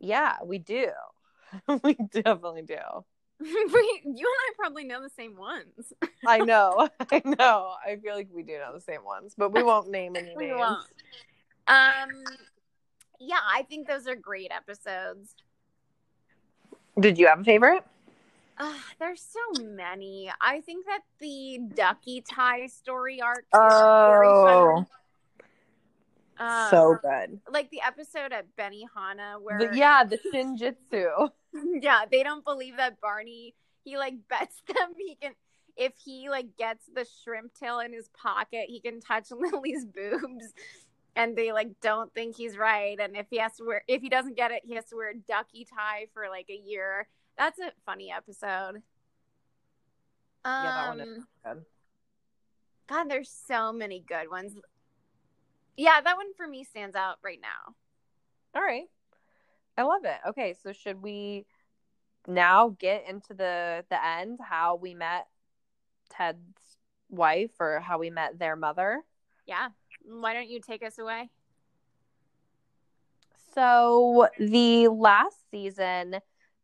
Yeah, 0.00 0.36
we 0.44 0.58
do. 0.58 0.88
we 1.82 1.94
definitely 1.94 2.62
do. 2.62 2.76
we, 3.40 4.02
you 4.04 4.04
and 4.04 4.26
I 4.26 4.52
probably 4.56 4.84
know 4.84 5.02
the 5.02 5.10
same 5.10 5.36
ones. 5.36 5.92
I 6.26 6.38
know. 6.38 6.88
I 7.10 7.22
know. 7.24 7.74
I 7.86 7.96
feel 7.96 8.14
like 8.14 8.28
we 8.32 8.42
do 8.42 8.58
know 8.58 8.74
the 8.74 8.80
same 8.80 9.04
ones, 9.04 9.34
but 9.36 9.52
we 9.52 9.62
won't 9.62 9.90
name 9.90 10.16
any 10.16 10.34
names. 10.36 10.58
won't. 10.58 10.86
Um, 11.66 12.08
yeah, 13.18 13.38
I 13.46 13.62
think 13.62 13.86
those 13.86 14.06
are 14.06 14.16
great 14.16 14.50
episodes. 14.50 15.34
Did 16.98 17.18
you 17.18 17.28
have 17.28 17.40
a 17.40 17.44
favorite? 17.44 17.84
Uh, 18.60 18.74
there's 18.98 19.22
so 19.22 19.64
many. 19.64 20.30
I 20.38 20.60
think 20.60 20.84
that 20.84 21.00
the 21.18 21.60
Ducky 21.74 22.20
tie 22.20 22.66
story 22.66 23.22
arc. 23.22 23.38
is 23.38 23.44
Oh. 23.54 24.84
Um, 26.38 26.68
so 26.70 26.98
good. 27.02 27.40
like 27.50 27.70
the 27.70 27.80
episode 27.86 28.32
at 28.32 28.46
Benihana 28.56 29.40
where 29.40 29.58
The, 29.58 29.76
yeah, 29.76 30.04
the 30.04 30.18
Shinjitsu. 30.32 31.30
yeah, 31.82 32.04
they 32.10 32.22
don't 32.22 32.44
believe 32.44 32.76
that 32.76 33.00
Barney 33.00 33.54
he 33.84 33.96
like 33.96 34.14
bets 34.28 34.62
them 34.66 34.92
he 34.96 35.16
can 35.20 35.32
if 35.76 35.92
he 36.04 36.28
like 36.28 36.56
gets 36.58 36.84
the 36.94 37.06
shrimp 37.24 37.54
tail 37.54 37.80
in 37.80 37.92
his 37.92 38.08
pocket, 38.08 38.66
he 38.68 38.80
can 38.80 39.00
touch 39.00 39.30
Lily's 39.30 39.86
boobs. 39.86 40.52
And 41.16 41.36
they 41.36 41.52
like 41.52 41.80
don't 41.80 42.12
think 42.14 42.36
he's 42.36 42.56
right. 42.56 42.98
And 43.00 43.16
if 43.16 43.26
he 43.30 43.38
has 43.38 43.56
to 43.56 43.64
wear 43.64 43.82
if 43.88 44.02
he 44.02 44.10
doesn't 44.10 44.36
get 44.36 44.50
it, 44.50 44.62
he 44.64 44.74
has 44.74 44.84
to 44.86 44.96
wear 44.96 45.10
a 45.10 45.14
ducky 45.16 45.66
tie 45.66 46.06
for 46.12 46.28
like 46.28 46.50
a 46.50 46.60
year. 46.68 47.08
That's 47.40 47.58
a 47.58 47.72
funny 47.86 48.12
episode. 48.14 48.82
Um, 50.44 50.64
Yeah, 50.64 50.72
that 50.74 50.88
one 50.88 51.00
is 51.00 51.24
good. 51.42 51.64
God, 52.86 53.04
there's 53.08 53.30
so 53.30 53.72
many 53.72 54.04
good 54.06 54.30
ones. 54.30 54.52
Yeah, 55.74 56.02
that 56.02 56.16
one 56.18 56.34
for 56.36 56.46
me 56.46 56.64
stands 56.64 56.94
out 56.94 57.16
right 57.24 57.40
now. 57.40 57.74
All 58.54 58.60
right. 58.62 58.84
I 59.78 59.84
love 59.84 60.04
it. 60.04 60.18
Okay, 60.28 60.54
so 60.62 60.72
should 60.72 61.00
we 61.00 61.46
now 62.28 62.76
get 62.78 63.06
into 63.08 63.32
the 63.32 63.86
the 63.88 64.04
end 64.04 64.40
how 64.42 64.76
we 64.76 64.92
met 64.92 65.26
Ted's 66.10 66.76
wife 67.08 67.52
or 67.58 67.80
how 67.80 67.98
we 67.98 68.10
met 68.10 68.38
their 68.38 68.54
mother? 68.54 69.02
Yeah. 69.46 69.68
Why 70.04 70.34
don't 70.34 70.50
you 70.50 70.60
take 70.60 70.82
us 70.82 70.98
away? 70.98 71.30
So 73.54 74.28
the 74.38 74.88
last 74.88 75.38
season 75.50 76.20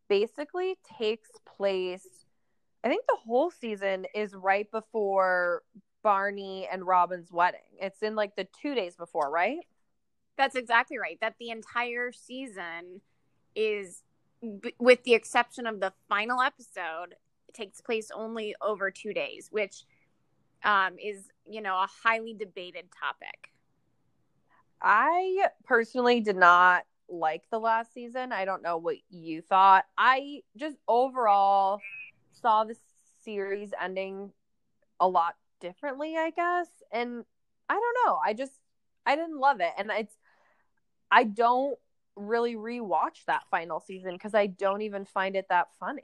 basically 0.09 0.77
takes 0.99 1.31
place 1.45 2.27
I 2.87 2.89
think 2.89 3.05
the 3.09 3.19
whole 3.27 3.51
season 3.51 4.07
is 4.15 4.33
right 4.33 4.71
before 4.71 5.65
Barney 6.05 6.69
and 6.71 6.87
Robin's 6.87 7.33
wedding. 7.33 7.59
It's 7.81 8.01
in 8.01 8.15
like 8.15 8.37
the 8.37 8.47
2 8.63 8.77
days 8.77 8.95
before, 8.95 9.29
right? 9.29 9.59
That's 10.39 10.55
exactly 10.55 10.97
right. 10.97 11.19
That 11.21 11.35
the 11.41 11.51
entire 11.51 12.13
season 12.13 13.01
is, 13.57 14.05
b- 14.61 14.75
with 14.79 15.03
the 15.03 15.15
exception 15.15 15.67
of 15.67 15.81
the 15.81 15.93
final 16.09 16.41
episode, 16.41 17.17
takes 17.53 17.81
place 17.81 18.09
only 18.15 18.55
over 18.61 18.93
two 18.93 19.13
days, 19.13 19.49
which 19.51 19.85
um, 20.63 20.95
is, 21.03 21.25
you 21.45 21.61
know, 21.61 21.75
a 21.75 21.89
highly 22.05 22.35
debated 22.35 22.85
topic. 22.97 23.53
I 24.81 25.49
personally 25.65 26.21
did 26.21 26.37
not 26.37 26.85
like 27.09 27.45
the 27.51 27.59
last 27.59 27.93
season. 27.93 28.33
I 28.33 28.45
don't 28.45 28.63
know 28.63 28.79
what 28.79 28.97
you 29.11 29.43
thought. 29.43 29.85
I 29.97 30.43
just 30.57 30.77
overall 30.89 31.81
saw 32.33 32.65
the 32.65 32.77
series 33.25 33.73
ending 33.81 34.33
a 35.01 35.09
lot 35.09 35.37
differently, 35.61 36.17
I 36.17 36.31
guess. 36.31 36.69
And 36.93 37.25
I 37.69 37.75
don't 37.75 37.97
know. 38.07 38.19
I 38.25 38.33
just 38.35 38.53
I 39.05 39.17
didn't 39.17 39.39
love 39.39 39.61
it. 39.61 39.73
And 39.79 39.91
it's 39.91 40.17
I 41.11 41.25
don't 41.25 41.79
really 42.17 42.57
rewatch 42.57 43.25
that 43.27 43.45
final 43.51 43.81
season 43.81 44.15
because 44.15 44.35
I 44.35 44.47
don't 44.47 44.83
even 44.83 45.05
find 45.05 45.37
it 45.37 45.47
that 45.51 45.69
funny. 45.79 46.03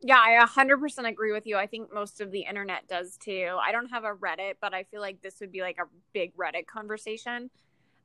Yeah, 0.00 0.18
I 0.18 0.38
100% 0.44 1.06
agree 1.06 1.32
with 1.32 1.46
you. 1.46 1.56
I 1.56 1.66
think 1.66 1.92
most 1.92 2.20
of 2.20 2.30
the 2.30 2.42
internet 2.42 2.86
does 2.86 3.16
too. 3.16 3.56
I 3.60 3.72
don't 3.72 3.88
have 3.88 4.04
a 4.04 4.14
Reddit, 4.14 4.54
but 4.60 4.72
I 4.72 4.84
feel 4.84 5.00
like 5.00 5.22
this 5.22 5.40
would 5.40 5.50
be 5.50 5.60
like 5.60 5.78
a 5.78 5.88
big 6.12 6.36
Reddit 6.36 6.66
conversation. 6.66 7.50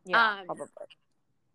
Yeah, 0.05 0.39
Um, 0.39 0.45
probably. 0.47 0.66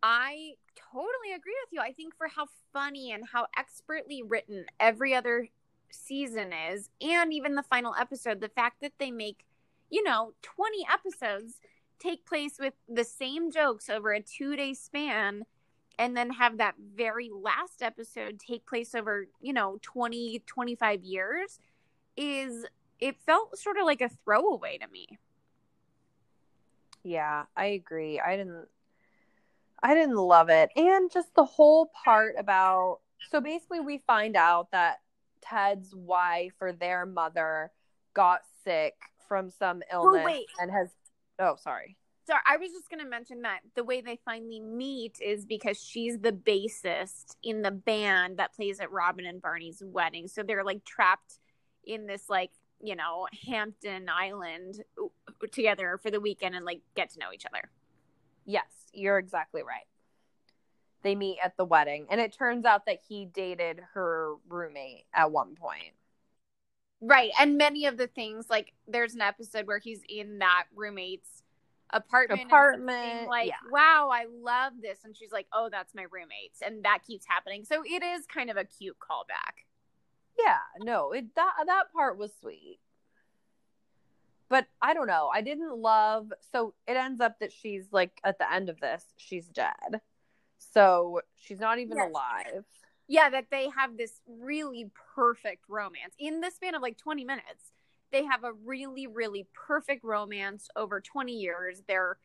I 0.03 0.55
totally 0.77 1.33
agree 1.35 1.57
with 1.65 1.73
you. 1.73 1.81
I 1.81 1.93
think 1.93 2.17
for 2.17 2.29
how 2.29 2.47
funny 2.73 3.13
and 3.13 3.25
how 3.33 3.47
expertly 3.57 4.23
written 4.23 4.67
every 4.79 5.15
other 5.15 5.49
season 5.91 6.53
is, 6.53 6.91
and 7.01 7.33
even 7.33 7.55
the 7.55 7.63
final 7.63 7.95
episode, 7.99 8.41
the 8.41 8.49
fact 8.49 8.81
that 8.81 8.93
they 8.99 9.11
make, 9.11 9.45
you 9.91 10.03
know, 10.03 10.33
20 10.43 10.87
episodes 10.93 11.61
take 11.99 12.25
place 12.25 12.59
with 12.61 12.75
the 12.89 13.05
same 13.05 13.51
jokes 13.51 13.91
over 13.91 14.13
a 14.13 14.23
two 14.23 14.55
day 14.55 14.73
span, 14.75 15.45
and 15.99 16.17
then 16.17 16.31
have 16.31 16.59
that 16.59 16.77
very 16.95 17.29
last 17.29 17.83
episode 17.83 18.39
take 18.39 18.65
place 18.67 18.95
over, 18.95 19.27
you 19.41 19.53
know, 19.53 19.79
20, 19.83 20.43
25 20.47 21.03
years 21.03 21.59
is, 22.17 22.67
it 23.01 23.17
felt 23.27 23.59
sort 23.59 23.79
of 23.79 23.85
like 23.85 24.01
a 24.01 24.09
throwaway 24.09 24.79
to 24.79 24.87
me. 24.89 25.19
Yeah, 27.03 27.45
I 27.57 27.67
agree. 27.67 28.21
I 28.21 28.37
didn't 28.37 28.69
I 29.83 29.95
didn't 29.95 30.17
love 30.17 30.49
it. 30.49 30.71
And 30.77 31.11
just 31.11 31.35
the 31.35 31.45
whole 31.45 31.91
part 32.05 32.35
about 32.39 32.99
so 33.31 33.41
basically 33.41 33.81
we 33.81 34.03
find 34.07 34.37
out 34.37 34.71
that 34.73 34.99
Ted's 35.43 35.95
wife 35.95 36.55
or 36.61 36.73
their 36.73 37.07
mother 37.07 37.71
got 38.15 38.41
sick 38.65 38.95
from 39.29 39.51
some 39.51 39.83
oh, 39.93 40.05
illness 40.05 40.25
wait. 40.25 40.47
and 40.61 40.71
has 40.71 40.89
oh 41.39 41.57
sorry. 41.61 41.97
So 42.27 42.35
I 42.47 42.59
was 42.59 42.71
just 42.73 42.91
going 42.91 43.03
to 43.03 43.09
mention 43.09 43.41
that 43.43 43.61
the 43.75 43.83
way 43.83 44.03
they 44.03 44.19
finally 44.23 44.61
meet 44.61 45.19
is 45.19 45.47
because 45.47 45.83
she's 45.83 46.19
the 46.19 46.33
bassist 46.33 47.37
in 47.43 47.63
the 47.63 47.71
band 47.71 48.37
that 48.37 48.55
plays 48.55 48.81
at 48.81 48.93
Robin 48.93 49.25
and 49.25 49.41
Barney's 49.41 49.83
wedding. 49.83 50.29
So 50.29 50.43
they're 50.43 50.63
like 50.63 50.85
trapped 50.85 51.39
in 51.85 52.07
this 52.07 52.29
like, 52.29 52.51
you 52.83 52.97
know, 52.97 53.29
Hampton 53.47 54.11
Island 54.11 54.85
together 55.53 55.99
for 56.03 56.11
the 56.11 56.21
weekend 56.21 56.55
and 56.55 56.67
like 56.67 56.83
get 56.95 57.09
to 57.15 57.19
know 57.19 57.33
each 57.33 57.47
other. 57.47 57.71
Yes, 58.49 58.65
you're 58.95 59.19
exactly 59.19 59.63
right. 59.63 59.87
They 61.03 61.15
meet 61.15 61.37
at 61.45 61.57
the 61.59 61.67
wedding 61.67 62.07
and 62.11 62.19
it 62.19 62.33
turns 62.33 62.65
out 62.65 62.87
that 62.87 63.01
he 63.07 63.27
dated 63.27 63.81
her 63.93 64.37
roommate 64.49 65.05
at 65.13 65.31
one 65.31 65.55
point. 65.55 65.93
Right. 67.03 67.31
And 67.39 67.59
many 67.59 67.85
of 67.85 67.99
the 67.99 68.07
things 68.07 68.47
like 68.49 68.73
there's 68.89 69.15
an 69.15 69.21
episode 69.21 69.67
where 69.67 69.79
he's 69.79 70.01
in 70.09 70.39
that 70.39 70.65
roommate's 70.75 71.43
apartment 71.91 72.43
apartment 72.45 73.31
like 73.31 73.49
yeah. 73.49 73.55
wow 73.71 74.11
i 74.13 74.27
love 74.43 74.75
this 74.83 74.99
and 75.05 75.17
she's 75.17 75.33
like 75.33 75.47
oh 75.55 75.71
that's 75.73 75.95
my 75.95 76.05
roommates 76.11 76.61
and 76.61 76.85
that 76.85 76.99
keeps 77.07 77.25
happening 77.27 77.65
so 77.65 77.83
it 77.83 78.03
is 78.03 78.27
kind 78.27 78.51
of 78.51 78.59
a 78.59 78.65
cute 78.65 78.99
callback 78.99 79.65
yeah 80.39 80.59
no 80.81 81.13
it 81.13 81.35
that 81.35 81.55
that 81.65 81.91
part 81.91 82.19
was 82.19 82.31
sweet 82.43 82.79
but 84.49 84.67
i 84.83 84.95
don't 84.95 85.07
know. 85.07 85.31
I 85.35 85.41
didn't 85.43 85.77
love 85.77 86.33
so 86.53 86.75
it 86.87 86.97
ends 86.97 87.21
up 87.21 87.39
that 87.41 87.53
she's 87.53 87.87
like 87.93 88.21
at 88.25 88.39
the 88.39 88.53
end 88.53 88.69
of 88.69 88.81
this 88.81 89.05
she's 89.17 89.47
dead. 89.49 90.01
So 90.59 91.21
she's 91.37 91.61
not 91.61 91.79
even 91.79 91.99
Yes. 91.99 92.11
alive. 92.11 92.65
Yeah 93.07 93.31
that 93.31 93.47
they 93.51 93.69
have 93.77 93.97
this 93.97 94.21
really 94.27 94.91
perfect 95.15 95.65
romance. 95.69 96.15
In 96.19 96.41
the 96.41 96.51
span 96.51 96.75
of 96.75 96.83
like 96.83 96.99
20 96.99 97.25
minutes 97.25 97.73
they 98.11 98.25
have 98.25 98.43
a 98.45 98.53
really 98.65 99.07
really 99.07 99.47
perfect 99.55 100.03
romance 100.05 100.69
over 100.77 101.01
20 101.01 101.33
years. 101.33 101.83
They're 101.87 102.19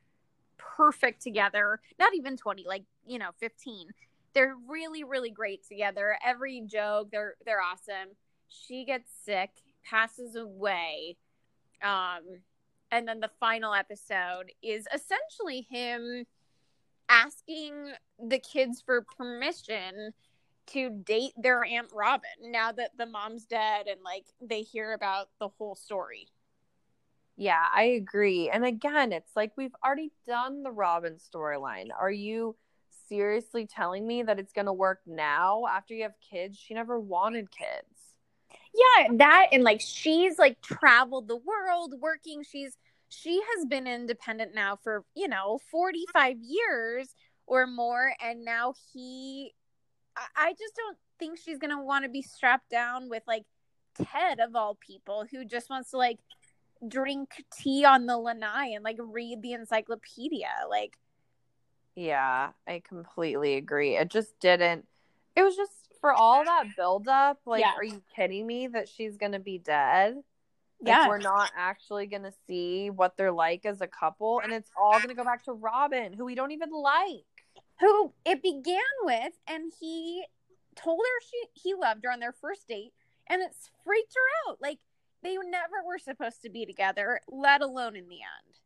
perfect 0.57 1.21
together. 1.21 1.81
Not 1.99 2.13
even 2.15 2.37
20 2.37 2.65
like 2.67 2.83
you 3.05 3.19
know 3.19 3.31
15 3.39 3.89
they're 4.33 4.55
really 4.67 5.03
really 5.03 5.29
great 5.29 5.67
together. 5.67 6.17
Every 6.25 6.61
joke 6.65 7.09
they're 7.11 7.35
they're 7.45 7.61
awesome. 7.61 8.15
She 8.47 8.85
gets 8.85 9.09
sick 9.25 9.49
passes 9.83 10.35
away 10.35 11.17
um 11.81 12.21
and 12.91 13.07
then 13.07 13.19
the 13.19 13.31
final 13.39 13.73
episode 13.73 14.51
is 14.61 14.87
essentially 14.93 15.67
him 15.69 16.25
asking 17.09 17.93
the 18.23 18.39
kids 18.39 18.81
for 18.85 19.05
permission 19.17 20.11
to 20.67 20.89
date 20.89 21.33
their 21.37 21.65
aunt 21.65 21.89
Robin 21.93 22.29
now 22.41 22.71
that 22.71 22.91
the 22.97 23.05
mom's 23.05 23.45
dead 23.45 23.87
and 23.87 23.99
like 24.03 24.25
they 24.41 24.61
hear 24.61 24.93
about 24.93 25.29
the 25.39 25.49
whole 25.49 25.75
story. 25.75 26.27
yeah 27.35 27.65
i 27.75 27.83
agree. 27.83 28.49
And 28.49 28.65
again 28.65 29.11
it's 29.11 29.35
like 29.35 29.51
we've 29.57 29.75
already 29.83 30.11
done 30.25 30.63
the 30.63 30.71
robin 30.71 31.15
storyline. 31.17 31.89
Are 31.99 32.11
you 32.11 32.55
seriously 33.09 33.67
telling 33.67 34.05
me 34.07 34.23
that 34.23 34.39
it's 34.39 34.53
going 34.53 34.67
to 34.67 34.73
work 34.73 35.01
now 35.05 35.65
after 35.69 35.93
you 35.93 36.03
have 36.03 36.13
kids? 36.21 36.57
She 36.57 36.73
never 36.73 36.99
wanted 36.99 37.49
kids 37.51 38.02
Yeah, 38.73 39.07
that 39.17 39.47
and 39.51 39.63
like 39.63 39.81
she's 39.81 40.39
like 40.39 40.61
traveled 40.61 41.27
the 41.27 41.35
world 41.37 41.95
working. 41.99 42.43
She's 42.43 42.77
she 43.09 43.41
has 43.55 43.65
been 43.65 43.85
independent 43.85 44.55
now 44.55 44.77
for, 44.83 45.03
you 45.15 45.27
know, 45.27 45.59
45 45.69 46.37
years 46.41 47.13
or 47.45 47.67
more 47.67 48.13
and 48.21 48.43
now 48.45 48.73
he 48.93 49.53
I- 50.35 50.53
just 50.53 50.75
don't 50.75 50.97
think 51.19 51.39
she's 51.39 51.57
going 51.59 51.75
to 51.75 51.81
want 51.83 52.05
to 52.05 52.09
be 52.09 52.21
strapped 52.21 52.69
down 52.69 53.09
with 53.09 53.23
like 53.27 53.43
Ted 53.95 54.39
of 54.39 54.55
all 54.55 54.75
people 54.75 55.25
who 55.31 55.45
just 55.45 55.69
wants 55.69 55.91
to 55.91 55.97
like 55.97 56.19
drink 56.87 57.43
tea 57.57 57.85
on 57.85 58.05
the 58.07 58.17
lanai 58.17 58.67
and 58.73 58.83
like 58.83 58.97
read 58.99 59.41
the 59.41 59.53
encyclopedia. 59.53 60.49
Like 60.69 60.97
Yeah, 61.95 62.51
I 62.67 62.81
completely 62.87 63.55
agree. 63.55 63.95
It 63.97 64.09
just 64.09 64.39
didn't. 64.39 64.87
It 65.35 65.43
was 65.43 65.55
just 65.55 65.92
for 66.03 66.11
all 66.11 66.43
that 66.43 66.65
buildup. 66.75 67.39
Like, 67.45 67.61
Yeah. 67.61 67.75
are 67.77 67.83
you 67.83 68.03
kidding 68.13 68.45
me 68.45 68.67
that 68.67 68.89
she's 68.89 69.15
gonna 69.15 69.39
be 69.39 69.57
dead? 69.57 70.15
Like, 70.81 70.97
Yeah. 70.97 71.07
we're 71.07 71.17
not 71.17 71.49
actually 71.55 72.07
gonna 72.07 72.33
see 72.45 72.89
what 72.89 73.15
they're 73.15 73.31
like 73.31 73.65
as 73.65 73.79
a 73.79 73.87
couple, 73.87 74.41
and 74.41 74.51
it's 74.51 74.69
all 74.75 74.99
gonna 74.99 75.13
go 75.13 75.23
back 75.23 75.43
to 75.45 75.53
Robin, 75.53 76.11
who 76.11 76.25
we 76.25 76.35
don't 76.35 76.51
even 76.51 76.71
like. 76.71 77.23
who 77.79 78.13
it 78.25 78.41
began 78.43 78.81
with 79.03 79.33
and 79.47 79.73
he 79.79 80.25
told 80.75 80.99
her 80.99 81.21
she 81.21 81.43
he 81.53 81.73
loved 81.73 82.03
her 82.03 82.11
on 82.11 82.19
their 82.19 82.31
first 82.31 82.67
date 82.67 82.93
and 83.27 83.41
it's 83.41 83.69
freaked 83.83 84.13
her 84.13 84.51
out 84.51 84.61
like 84.61 84.79
they 85.21 85.35
never 85.37 85.83
were 85.85 85.97
supposed 85.97 86.41
to 86.41 86.49
be 86.49 86.65
together 86.65 87.19
let 87.27 87.61
alone 87.61 87.95
in 87.95 88.07
the 88.09 88.19
end 88.21 88.59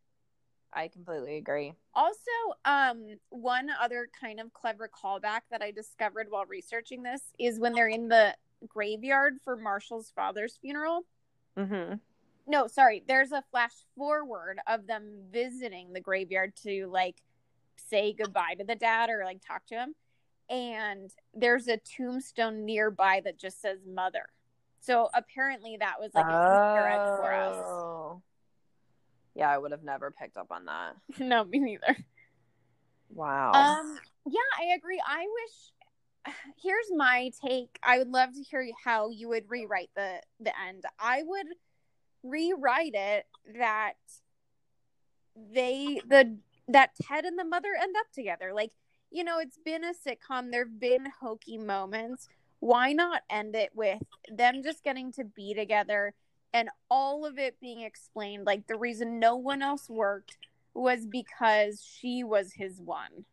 I 0.74 0.88
completely 0.90 1.38
agree. 1.38 1.74
also 1.94 2.32
um 2.66 3.18
one 3.30 3.70
other 3.82 4.08
kind 4.20 4.40
of 4.40 4.54
clever 4.54 4.88
callback 4.90 5.42
that 5.50 5.62
i 5.62 5.72
discovered 5.72 6.28
while 6.30 6.46
researching 6.46 7.02
this 7.04 7.22
is 7.40 7.60
when 7.60 7.74
they're 7.74 7.88
in 7.88 8.08
the 8.08 8.36
graveyard 8.68 9.38
for 9.44 9.56
marshall's 9.56 10.12
father's 10.16 10.58
funeral 10.58 11.06
Mm-hmm. 11.58 11.96
no 12.46 12.68
sorry 12.68 13.04
there's 13.08 13.32
a 13.32 13.44
flash 13.50 13.74
forward 13.98 14.60
of 14.68 14.86
them 14.86 15.24
visiting 15.32 15.94
the 15.94 16.00
graveyard 16.02 16.56
to 16.64 16.88
like 16.88 17.16
say 17.78 18.14
goodbye 18.14 18.54
to 18.60 18.64
the 18.64 18.76
dad 18.76 19.10
or 19.10 19.24
like 19.26 19.42
talk 19.46 19.66
to 19.68 19.76
him 19.76 19.96
and 20.50 21.10
there's 21.34 21.68
a 21.68 21.78
tombstone 21.78 22.64
nearby 22.66 23.22
that 23.24 23.38
just 23.40 23.60
says 23.62 23.80
mother 23.88 24.28
so 24.80 25.10
apparently 25.16 25.78
that 25.80 26.00
was 26.00 26.12
like 26.14 26.26
a 26.26 26.88
egg 26.88 27.02
for 27.16 27.34
us 27.34 27.56
Oh. 27.58 28.22
Yeah, 29.38 29.52
I 29.52 29.58
would 29.60 29.72
have 29.72 29.84
never 29.84 30.10
picked 30.10 30.36
up 30.36 30.48
on 30.50 30.66
that. 30.66 30.96
no 31.20 31.46
me 31.46 31.60
neither. 31.60 31.96
Wow. 33.14 33.52
um 33.54 33.98
yeah 34.26 34.40
i 34.60 34.76
agree. 34.76 35.02
I 35.08 35.26
wish 36.26 36.36
here's 36.64 36.92
my 36.96 37.32
take. 37.46 37.78
I 37.84 38.00
would 38.00 38.10
love 38.10 38.34
to 38.34 38.42
hear 38.42 38.68
how 38.84 39.10
you 39.10 39.30
would 39.30 39.46
rewrite 39.48 39.92
the 39.96 40.22
the 40.40 40.52
end. 40.68 40.86
I 41.00 41.22
would 41.24 41.46
rewrite 42.24 42.96
it 42.96 43.28
that 43.60 43.94
they 45.54 46.02
the 46.08 46.38
that 46.68 46.96
ted 47.00 47.24
and 47.24 47.38
the 47.38 47.46
mother 47.46 47.70
end 47.80 47.96
up 47.96 48.08
together. 48.12 48.54
Like 48.56 48.72
you 49.12 49.24
know 49.24 49.38
it's 49.38 49.60
been 49.64 49.84
a 49.84 49.94
sitcom. 49.94 50.50
There've 50.52 50.80
been 50.80 51.06
hokey 51.22 51.60
moments. 51.60 52.28
Why 52.60 52.92
not 52.92 53.22
end 53.30 53.56
it 53.56 53.70
with 53.76 54.02
them 54.36 54.64
just 54.64 54.84
getting 54.84 55.12
to 55.12 55.24
be 55.24 55.54
together 55.54 56.16
and 56.58 56.70
all 56.90 57.24
of 57.24 57.38
it 57.38 57.60
being 57.62 57.82
explained 57.82 58.46
like 58.46 58.66
the 58.66 58.76
reason 58.76 59.20
no 59.20 59.36
one 59.36 59.62
else 59.62 59.88
worked 59.88 60.38
was 60.74 61.06
because 61.06 61.84
she 61.84 62.24
was 62.24 62.54
his 62.54 62.82
one 62.82 63.26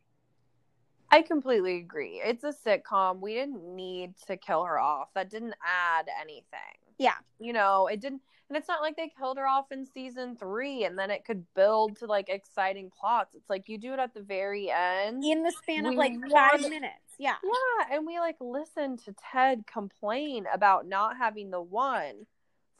I 1.11 1.21
completely 1.21 1.77
agree. 1.77 2.19
It's 2.21 2.43
a 2.43 2.51
sitcom. 2.51 3.21
We 3.21 3.35
didn't 3.35 3.63
need 3.75 4.15
to 4.27 4.35
kill 4.35 4.65
her 4.65 4.79
off. 4.79 5.09
That 5.13 5.29
didn't 5.29 5.53
add 5.63 6.07
anything. 6.19 6.79
Yeah. 6.97 7.13
You 7.39 7.53
know, 7.53 7.87
it 7.87 8.01
didn't 8.01 8.21
and 8.49 8.57
it's 8.57 8.67
not 8.67 8.81
like 8.81 8.97
they 8.97 9.11
killed 9.17 9.37
her 9.37 9.47
off 9.47 9.71
in 9.71 9.85
season 9.85 10.35
3 10.35 10.83
and 10.83 10.99
then 10.99 11.09
it 11.11 11.23
could 11.23 11.45
build 11.53 11.97
to 11.97 12.05
like 12.05 12.27
exciting 12.27 12.91
plots. 12.99 13.33
It's 13.33 13.49
like 13.49 13.69
you 13.69 13.77
do 13.77 13.93
it 13.93 13.99
at 13.99 14.13
the 14.13 14.21
very 14.21 14.69
end. 14.69 15.23
in 15.23 15.43
the 15.43 15.51
span 15.51 15.85
of 15.85 15.93
like 15.93 16.13
five 16.31 16.59
want- 16.59 16.69
minutes. 16.69 17.15
Yeah. 17.17 17.35
Yeah, 17.43 17.95
and 17.95 18.05
we 18.05 18.19
like 18.19 18.37
listen 18.41 18.97
to 18.97 19.15
Ted 19.31 19.65
complain 19.67 20.45
about 20.53 20.85
not 20.87 21.17
having 21.17 21.49
the 21.49 21.61
one 21.61 22.25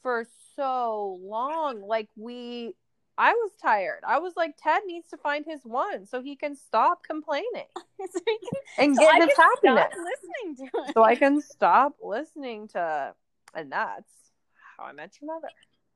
for 0.05 0.23
so 0.55 1.19
long. 1.23 1.81
Like 1.81 2.09
we 2.15 2.75
I 3.17 3.31
was 3.31 3.51
tired. 3.59 4.01
I 4.07 4.19
was 4.19 4.33
like 4.37 4.53
Ted 4.61 4.83
needs 4.85 5.09
to 5.09 5.17
find 5.17 5.43
his 5.47 5.61
one 5.63 6.05
so 6.05 6.21
he 6.21 6.35
can 6.35 6.55
stop 6.55 7.01
complaining 7.03 7.65
so 7.75 8.19
can, 8.23 8.37
and 8.77 8.95
so 8.95 9.01
get 9.01 9.27
his 9.27 9.35
happiness. 9.35 9.95
listening 9.97 10.67
to 10.67 10.77
it. 10.83 10.93
so 10.93 11.01
I 11.01 11.15
can 11.15 11.41
stop 11.41 11.95
listening 12.03 12.67
to, 12.69 13.15
and 13.55 13.71
that's 13.71 14.11
how 14.77 14.83
I 14.83 14.91
met 14.91 15.17
your 15.19 15.33
mother. 15.33 15.47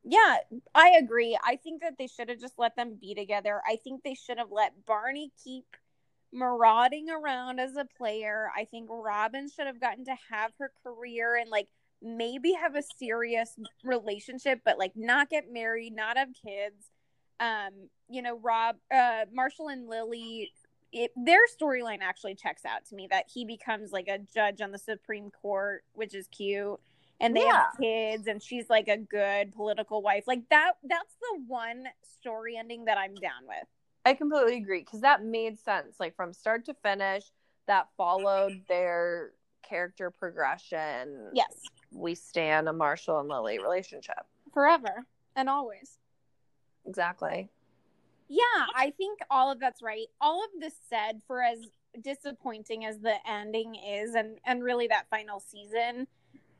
Yeah, 0.03 0.37
I 0.73 0.97
agree. 0.99 1.37
I 1.45 1.57
think 1.57 1.81
that 1.81 1.99
they 1.99 2.07
should 2.07 2.29
have 2.29 2.39
just 2.39 2.57
let 2.57 2.75
them 2.75 2.97
be 2.99 3.13
together. 3.13 3.61
I 3.69 3.75
think 3.75 4.01
they 4.01 4.15
should 4.15 4.39
have 4.39 4.49
let 4.49 4.85
Barney 4.87 5.31
keep 5.43 5.65
marauding 6.33 7.11
around 7.11 7.59
as 7.59 7.75
a 7.75 7.85
player. 7.97 8.49
I 8.57 8.65
think 8.65 8.87
Robin 8.89 9.49
should 9.49 9.67
have 9.67 9.79
gotten 9.79 10.05
to 10.05 10.15
have 10.31 10.51
her 10.57 10.71
career 10.83 11.35
and 11.35 11.51
like 11.51 11.67
maybe 12.01 12.53
have 12.53 12.75
a 12.75 12.83
serious 12.97 13.55
relationship, 13.83 14.61
but 14.65 14.77
like 14.77 14.93
not 14.95 15.29
get 15.29 15.51
married, 15.51 15.95
not 15.95 16.17
have 16.17 16.29
kids. 16.33 16.91
Um, 17.39 17.89
you 18.09 18.21
know, 18.21 18.37
Rob, 18.37 18.77
uh, 18.93 19.25
Marshall 19.33 19.69
and 19.69 19.87
Lily, 19.87 20.51
it, 20.91 21.11
their 21.15 21.41
storyline 21.61 21.99
actually 22.01 22.35
checks 22.35 22.65
out 22.65 22.85
to 22.89 22.95
me 22.95 23.07
that 23.11 23.25
he 23.33 23.45
becomes 23.45 23.91
like 23.91 24.07
a 24.07 24.19
judge 24.33 24.61
on 24.61 24.71
the 24.71 24.77
Supreme 24.77 25.29
Court, 25.31 25.83
which 25.93 26.15
is 26.15 26.27
cute 26.27 26.79
and 27.21 27.35
they 27.35 27.45
have 27.45 27.65
kids 27.77 28.27
and 28.27 28.41
she's 28.41 28.69
like 28.69 28.87
a 28.87 28.95
good 28.95 29.53
political 29.53 30.01
wife 30.01 30.23
like 30.25 30.41
that 30.49 30.75
that's 30.85 31.15
the 31.19 31.43
one 31.47 31.83
story 32.01 32.55
ending 32.55 32.85
that 32.85 32.97
i'm 32.97 33.13
down 33.15 33.45
with 33.45 33.67
I 34.05 34.13
completely 34.13 34.57
agree 34.57 34.79
because 34.79 35.01
that 35.01 35.23
made 35.23 35.59
sense. 35.59 35.97
Like 35.99 36.15
from 36.15 36.33
start 36.33 36.65
to 36.65 36.73
finish, 36.73 37.23
that 37.67 37.87
followed 37.97 38.63
their 38.67 39.31
character 39.61 40.09
progression. 40.09 41.29
yes 41.33 41.61
we 41.91 42.15
stand 42.15 42.67
a 42.69 42.73
Marshall 42.73 43.19
and 43.19 43.29
Lily 43.29 43.59
relationship. 43.59 44.25
Forever 44.53 45.05
and 45.35 45.49
always. 45.49 45.97
Exactly. 46.85 47.49
Yeah, 48.27 48.65
I 48.75 48.91
think 48.91 49.19
all 49.31 49.51
of 49.51 49.59
that's 49.59 49.81
right. 49.81 50.07
All 50.21 50.43
of 50.43 50.61
this 50.61 50.75
said, 50.89 51.21
for 51.25 51.41
as 51.41 51.59
disappointing 52.01 52.85
as 52.85 52.99
the 52.99 53.15
ending 53.27 53.75
is, 53.75 54.13
and 54.13 54.37
and 54.45 54.63
really 54.63 54.87
that 54.87 55.07
final 55.09 55.39
season, 55.39 56.07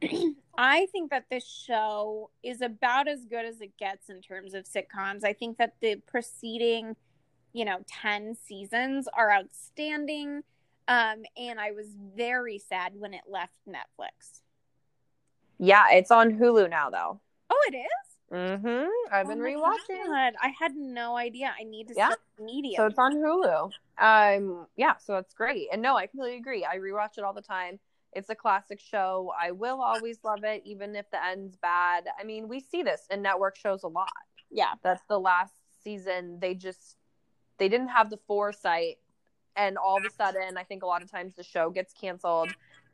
I 0.58 0.88
think 0.88 1.12
that 1.12 1.26
this 1.30 1.48
show 1.48 2.32
is 2.42 2.62
about 2.62 3.08
as 3.08 3.26
good 3.26 3.46
as 3.46 3.62
it 3.62 3.78
gets 3.78 4.10
in 4.10 4.22
terms 4.22 4.56
of 4.56 4.66
sitcoms. 4.66 5.24
I 5.24 5.34
think 5.34 5.58
that 5.58 5.76
the 5.80 5.98
preceding, 6.08 6.96
you 7.54 7.66
know, 7.66 7.80
ten 7.88 8.36
seasons 8.36 9.08
are 9.14 9.32
outstanding, 9.32 10.42
um, 10.88 11.24
and 11.38 11.60
I 11.60 11.72
was 11.72 11.88
very 12.16 12.58
sad 12.58 12.94
when 12.96 13.14
it 13.14 13.24
left 13.28 13.60
Netflix. 13.68 14.42
Yeah, 15.60 15.86
it's 15.92 16.10
on 16.12 16.32
Hulu 16.40 16.70
now, 16.70 16.90
though. 16.90 17.20
Oh, 17.50 17.70
it 17.72 17.76
is. 17.76 17.84
Mm-hmm. 18.32 18.88
I've 19.14 19.28
been 19.28 19.42
Oh 19.42 19.44
rewatching. 19.44 20.06
God, 20.06 20.34
I 20.42 20.54
had 20.60 20.76
no 20.76 21.18
idea. 21.18 21.54
I 21.60 21.64
need 21.64 21.88
to 21.90 21.94
Yeah. 21.98 22.12
immediately. 22.40 22.76
So 22.78 22.86
it's 22.86 23.00
on 23.00 23.16
Hulu. 23.16 23.72
Um, 23.98 24.68
yeah, 24.78 24.96
so 24.98 25.14
that's 25.14 25.34
great. 25.34 25.68
And 25.74 25.82
no, 25.82 25.98
I 25.98 26.08
completely 26.08 26.38
agree. 26.38 26.64
I 26.66 26.78
rewatch 26.78 27.18
it 27.18 27.24
all 27.24 27.34
the 27.34 27.42
time. 27.42 27.80
It's 28.14 28.30
a 28.30 28.36
classic 28.36 28.80
show. 28.80 29.32
I 29.40 29.52
will 29.52 29.82
always 29.82 30.20
love 30.24 30.44
it, 30.44 30.62
even 30.66 30.96
if 30.96 31.10
the 31.12 31.24
end's 31.24 31.56
bad. 31.58 32.06
I 32.20 32.24
mean, 32.24 32.48
we 32.48 32.60
see 32.60 32.82
this 32.82 33.06
in 33.12 33.22
network 33.22 33.56
shows 33.58 33.84
a 33.84 33.88
lot. 33.88 34.10
yeah, 34.50 34.74
That's 34.84 35.04
the 35.10 35.20
last 35.20 35.54
season. 35.84 36.40
They 36.40 36.56
just 36.56 36.96
they 37.58 37.68
didn't 37.70 37.90
have 37.90 38.10
the 38.10 38.18
foresight, 38.26 39.00
and 39.56 39.78
all 39.78 39.98
of 39.98 40.06
a 40.06 40.10
sudden, 40.10 40.58
I 40.58 40.64
think 40.64 40.82
a 40.82 40.86
lot 40.88 41.02
of 41.04 41.12
times 41.12 41.36
the 41.36 41.44
show 41.44 41.70
gets 41.70 41.94
canceled, 41.94 42.50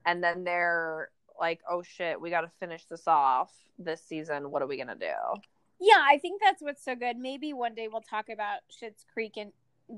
and 0.05 0.23
then 0.23 0.43
they're 0.43 1.09
like, 1.39 1.61
"Oh 1.69 1.83
shit, 1.83 2.19
we 2.19 2.29
got 2.29 2.41
to 2.41 2.51
finish 2.59 2.85
this 2.85 3.07
off 3.07 3.51
this 3.77 4.01
season. 4.01 4.51
What 4.51 4.61
are 4.61 4.67
we 4.67 4.77
gonna 4.77 4.95
do?" 4.95 5.41
yeah. 5.79 6.03
I 6.07 6.17
think 6.17 6.41
that's 6.41 6.61
what's 6.61 6.83
so 6.83 6.95
good. 6.95 7.17
Maybe 7.17 7.53
one 7.53 7.75
day 7.75 7.87
we'll 7.87 8.01
talk 8.01 8.29
about 8.29 8.59
Schitt's 8.71 9.05
Creek 9.13 9.37
in 9.37 9.51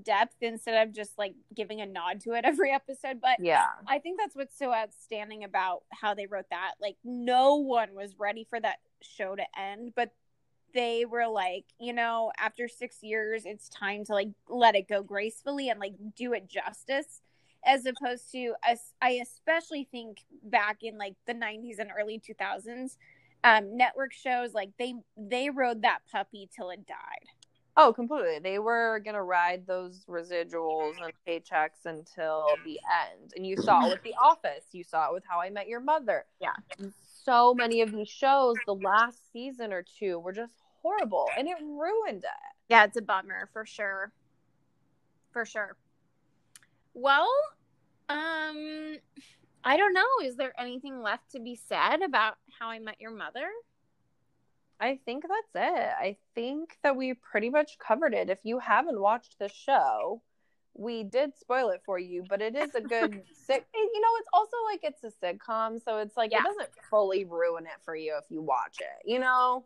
depth 0.04 0.36
instead 0.42 0.88
of 0.88 0.94
just 0.94 1.18
like 1.18 1.34
giving 1.56 1.82
a 1.82 1.86
nod 1.86 2.20
to 2.22 2.34
it 2.34 2.46
every 2.46 2.72
episode. 2.72 3.22
But 3.22 3.38
Yeah, 3.40 3.68
I 3.88 4.00
think 4.00 4.20
that's 4.20 4.36
what's 4.36 4.58
so 4.58 4.74
outstanding 4.74 5.44
about 5.44 5.84
how 5.92 6.14
they 6.14 6.26
wrote 6.26 6.50
that. 6.52 6.74
Like, 6.82 6.98
no 7.04 7.56
one 7.56 7.94
was 7.94 8.16
ready 8.18 8.46
for 8.50 8.60
that 8.60 8.78
show 9.02 9.36
to 9.36 9.44
end, 9.58 9.94
but 9.96 10.12
they 10.74 11.06
were 11.06 11.28
like, 11.28 11.66
you 11.80 11.94
know, 11.94 12.32
after 12.38 12.68
six 12.68 12.98
years, 13.02 13.44
it's 13.46 13.70
time 13.70 14.04
to 14.06 14.14
like 14.14 14.30
let 14.50 14.76
it 14.76 14.88
go 14.88 15.02
gracefully 15.02 15.70
and 15.70 15.80
like 15.80 15.94
do 16.16 16.34
it 16.34 16.48
justice. 16.48 17.22
As 17.68 17.86
opposed 17.86 18.32
to, 18.32 18.54
us, 18.68 18.94
I 19.02 19.20
especially 19.22 19.88
think 19.92 20.20
back 20.44 20.78
in 20.82 20.98
like 20.98 21.16
the 21.26 21.34
90s 21.34 21.80
and 21.80 21.92
early 21.98 22.20
2000s, 22.20 22.98
um, 23.44 23.76
network 23.78 24.14
shows 24.14 24.54
like 24.54 24.72
they 24.80 24.94
they 25.18 25.50
rode 25.50 25.82
that 25.84 26.00
puppy 26.12 26.50
till 26.56 26.70
it 26.70 26.88
died. 26.88 27.28
Oh, 27.80 27.94
completely. 27.94 28.40
They 28.40 28.58
were 28.58 29.00
gonna 29.06 29.24
ride 29.24 29.68
those 29.68 30.04
residuals 30.10 30.94
and 31.04 31.14
paychecks 31.28 31.86
until 31.86 32.46
the 32.66 32.80
end. 33.04 33.34
And 33.36 33.46
you 33.46 33.56
saw 33.58 33.86
it 33.86 33.92
with 33.92 34.02
The 34.02 34.16
Office. 34.16 34.66
You 34.72 34.84
saw 34.84 35.10
it 35.10 35.14
with 35.14 35.24
How 35.30 35.40
I 35.40 35.52
Met 35.52 35.68
Your 35.68 35.80
Mother. 35.80 36.26
Yeah. 36.42 36.56
So 37.24 37.54
many 37.54 37.82
of 37.82 37.92
these 37.92 38.10
shows, 38.10 38.56
the 38.66 38.74
last 38.74 39.32
season 39.32 39.72
or 39.72 39.84
two 39.84 40.18
were 40.18 40.32
just 40.32 40.54
horrible 40.82 41.30
and 41.38 41.48
it 41.48 41.58
ruined 41.62 42.24
it. 42.24 42.56
Yeah, 42.70 42.86
it's 42.86 42.98
a 42.98 43.02
bummer 43.02 43.50
for 43.54 43.66
sure. 43.66 44.12
For 45.32 45.46
sure. 45.46 45.76
Well, 46.96 47.30
um 48.10 48.98
I 49.64 49.76
don't 49.76 49.94
know. 49.94 50.06
Is 50.24 50.36
there 50.38 50.54
anything 50.60 51.02
left 51.02 51.32
to 51.32 51.40
be 51.40 51.56
said 51.56 52.02
about 52.02 52.36
how 52.60 52.70
I 52.70 52.80
met 52.80 53.02
your 53.02 53.12
mother? 53.12 53.48
I 54.80 55.00
think 55.06 55.24
that's 55.28 55.68
it. 55.68 55.90
I 56.00 56.18
think 56.36 56.78
that 56.84 56.96
we 56.96 57.14
pretty 57.16 57.50
much 57.50 57.78
covered 57.80 58.14
it. 58.14 58.30
If 58.30 58.40
you 58.44 58.60
haven't 58.60 59.02
watched 59.02 59.40
the 59.40 59.50
show, 59.50 60.22
we 60.76 61.04
did 61.04 61.36
spoil 61.36 61.70
it 61.70 61.82
for 61.84 61.98
you, 61.98 62.24
but 62.30 62.42
it 62.42 62.56
is 62.56 62.76
a 62.76 62.82
good 62.82 63.24
sick. 63.46 63.66
You 63.74 64.02
know, 64.02 64.08
it's 64.20 64.30
also 64.32 64.56
like 64.72 64.82
it's 64.84 65.04
a 65.04 65.26
sitcom, 65.26 65.84
so 65.84 65.98
it's 65.98 66.16
like 66.16 66.32
Yeah. 66.32 66.42
it 66.42 66.44
doesn't 66.44 66.70
fully 66.90 67.26
ruin 67.26 67.66
it 67.66 67.82
for 67.84 67.96
you 67.96 68.16
if 68.18 68.26
you 68.30 68.42
watch 68.42 68.78
it. 68.80 69.10
You 69.10 69.20
know, 69.20 69.66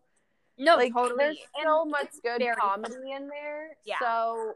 No, 0.58 0.78
like 0.78 0.94
totally. 0.94 1.18
there's 1.18 1.38
And 1.58 1.66
so 1.66 1.86
much 1.86 2.08
good 2.24 2.42
comedy 2.58 3.12
in 3.16 3.28
there. 3.28 3.76
Yeah. 3.86 4.00
So 4.00 4.54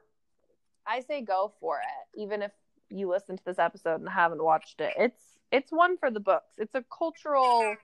I 0.88 1.02
say 1.02 1.22
go 1.22 1.52
for 1.60 1.80
it, 1.80 2.20
even 2.22 2.42
if 2.42 2.52
you 2.90 3.10
listen 3.10 3.38
to 3.38 3.46
this 3.46 3.60
episode 3.60 4.00
and 4.00 4.10
haven't 4.10 4.44
watched 4.44 4.82
it. 4.82 4.94
It's 4.98 5.22
it's 5.52 5.72
one 5.72 5.98
for 5.98 6.12
the 6.12 6.20
books. 6.20 6.54
It's 6.58 6.76
a 6.76 6.84
cultural 6.98 7.76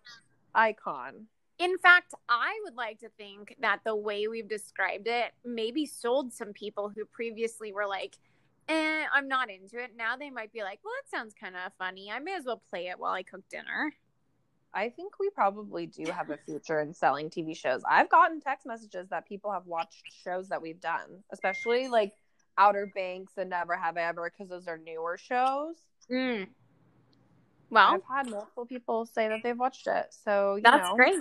icon. 0.54 1.28
In 1.60 1.78
fact, 1.78 2.14
I 2.28 2.60
would 2.64 2.76
like 2.76 3.00
to 3.00 3.10
think 3.18 3.56
that 3.62 3.82
the 3.86 3.96
way 3.96 4.28
we've 4.28 4.50
described 4.50 5.08
it 5.08 5.32
maybe 5.46 5.86
sold 5.86 6.34
some 6.34 6.54
people 6.54 6.92
who 6.94 7.06
previously 7.06 7.72
were 7.72 7.86
like, 7.86 8.18
eh, 8.68 9.04
I'm 9.14 9.28
not 9.28 9.50
into 9.52 9.78
it. 9.78 9.92
Now 9.96 10.16
they 10.18 10.32
might 10.32 10.52
be 10.52 10.64
like, 10.64 10.80
well, 10.84 10.94
that 11.02 11.16
sounds 11.16 11.36
kind 11.40 11.56
of 11.56 11.72
funny. 11.78 12.10
I 12.12 12.20
may 12.20 12.34
as 12.36 12.46
well 12.46 12.62
play 12.70 12.88
it 12.88 13.00
while 13.00 13.14
I 13.14 13.22
cook 13.22 13.48
dinner. 13.50 13.94
I 14.74 14.90
think 14.90 15.20
we 15.20 15.30
probably 15.30 15.86
do 15.86 16.06
have 16.12 16.30
a 16.30 16.38
future 16.38 16.80
in 16.80 16.94
selling 16.94 17.30
TV 17.30 17.56
shows. 17.56 17.82
I've 17.90 18.10
gotten 18.10 18.40
text 18.40 18.66
messages 18.66 19.10
that 19.10 19.28
people 19.28 19.52
have 19.52 19.68
watched 19.68 20.04
shows 20.24 20.48
that 20.50 20.62
we've 20.62 20.80
done, 20.80 21.24
especially 21.32 21.90
like 21.90 22.14
Outer 22.58 22.92
Banks 22.94 23.34
and 23.38 23.50
Never 23.50 23.76
Have 23.76 23.98
I 23.98 24.02
Ever, 24.04 24.30
because 24.32 24.50
those 24.50 24.68
are 24.68 24.78
newer 24.78 25.18
shows. 25.18 25.76
Mm. 26.10 26.48
Well, 27.70 27.94
I've 27.96 28.02
had 28.26 28.30
multiple 28.30 28.66
people 28.66 29.06
say 29.06 29.28
that 29.30 29.40
they've 29.44 29.58
watched 29.58 29.88
it. 29.88 30.08
So 30.26 30.56
you 30.56 30.62
that's 30.62 30.90
know, 30.90 30.96
great. 30.96 31.16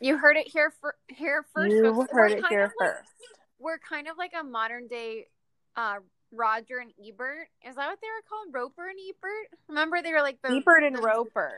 You 0.00 0.16
heard 0.16 0.36
it 0.36 0.48
here 0.48 0.72
for 0.80 0.96
here 1.08 1.44
first. 1.54 1.72
You 1.72 1.94
folks. 1.94 2.10
heard 2.12 2.30
We're 2.32 2.36
it 2.38 2.42
kind 2.42 2.50
here 2.52 2.64
of 2.64 2.72
like- 2.80 2.90
first. 2.90 3.10
we're 3.60 3.78
kind 3.78 4.08
of 4.08 4.16
like 4.18 4.32
a 4.38 4.42
modern 4.42 4.88
day 4.88 5.26
uh 5.76 5.96
Roger 6.32 6.78
and 6.78 6.90
Ebert. 7.06 7.48
Is 7.68 7.76
that 7.76 7.86
what 7.88 7.98
they 8.00 8.08
were 8.08 8.24
called? 8.28 8.48
Roeper 8.52 8.88
and 8.88 8.98
Ebert? 8.98 9.58
Remember 9.68 10.02
they 10.02 10.12
were 10.12 10.22
like 10.22 10.38
the 10.42 10.56
Ebert 10.56 10.82
and 10.82 10.96
the- 10.96 11.02
Roeper. 11.02 11.52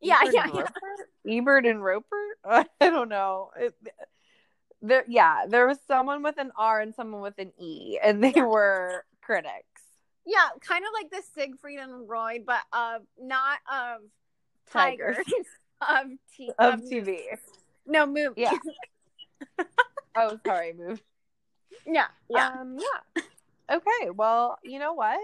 Yeah, 0.00 0.18
Ebert 0.22 0.34
yeah, 0.34 0.42
and 0.44 0.54
yeah. 0.54 0.60
Roeper? 0.60 1.08
Ebert 1.28 1.66
and 1.66 1.82
Roeper? 1.82 2.24
I 2.44 2.66
don't 2.80 3.08
know. 3.08 3.50
It, 3.58 3.74
there, 4.82 5.04
yeah, 5.08 5.46
there 5.48 5.66
was 5.66 5.78
someone 5.86 6.22
with 6.22 6.38
an 6.38 6.52
R 6.56 6.80
and 6.80 6.94
someone 6.94 7.20
with 7.20 7.38
an 7.38 7.52
E, 7.58 7.98
and 8.02 8.22
they 8.22 8.40
were 8.40 9.04
critics. 9.22 9.82
Yeah, 10.26 10.48
kind 10.60 10.84
of 10.84 10.90
like 10.92 11.10
the 11.10 11.22
Siegfried 11.34 11.78
and 11.78 12.08
Roy, 12.08 12.42
but 12.46 12.60
of 12.72 13.02
not 13.20 13.58
of 13.70 14.02
tigers, 14.70 15.16
Tigers. 15.16 15.46
of 15.88 16.06
t- 16.36 16.52
Of 16.58 16.74
of 16.74 16.80
TV. 16.82 17.20
No 17.86 18.06
movies. 18.06 18.34
Yeah. 18.36 18.52
Oh, 20.20 20.36
sorry, 20.44 20.72
move. 20.72 21.00
yeah, 21.86 22.06
yeah. 22.28 22.48
Um, 22.48 22.76
yeah. 22.76 23.22
Okay. 23.70 24.10
Well, 24.10 24.58
you 24.64 24.80
know 24.80 24.94
what? 24.94 25.20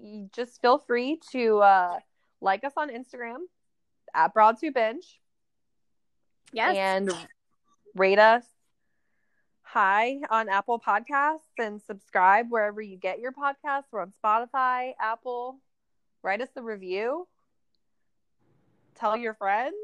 You 0.00 0.30
just 0.32 0.60
feel 0.62 0.78
free 0.78 1.18
to 1.32 1.58
uh, 1.58 1.98
like 2.40 2.62
us 2.62 2.74
on 2.76 2.90
Instagram 2.90 3.38
at 4.14 4.32
Broads 4.32 4.60
Who 4.60 4.70
Binge 4.70 5.20
yes. 6.52 6.76
and 6.76 7.12
rate 7.96 8.20
us 8.20 8.44
high 9.72 10.18
on 10.30 10.48
Apple 10.48 10.80
Podcasts 10.80 11.38
and 11.58 11.80
subscribe 11.82 12.46
wherever 12.50 12.82
you 12.82 12.96
get 12.96 13.20
your 13.20 13.32
podcasts. 13.32 13.84
We're 13.92 14.02
on 14.02 14.12
Spotify, 14.22 14.94
Apple. 15.00 15.60
Write 16.22 16.40
us 16.40 16.48
a 16.56 16.62
review. 16.62 17.28
Tell 18.96 19.16
your 19.16 19.34
friends. 19.34 19.76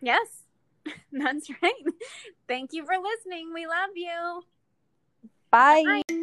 yes. 0.00 0.26
That's 1.12 1.50
right. 1.62 1.72
Thank 2.46 2.72
you 2.72 2.84
for 2.84 2.94
listening. 2.96 3.52
We 3.52 3.66
love 3.66 3.90
you. 3.96 4.42
Bye. 5.50 6.02
Bye. 6.08 6.15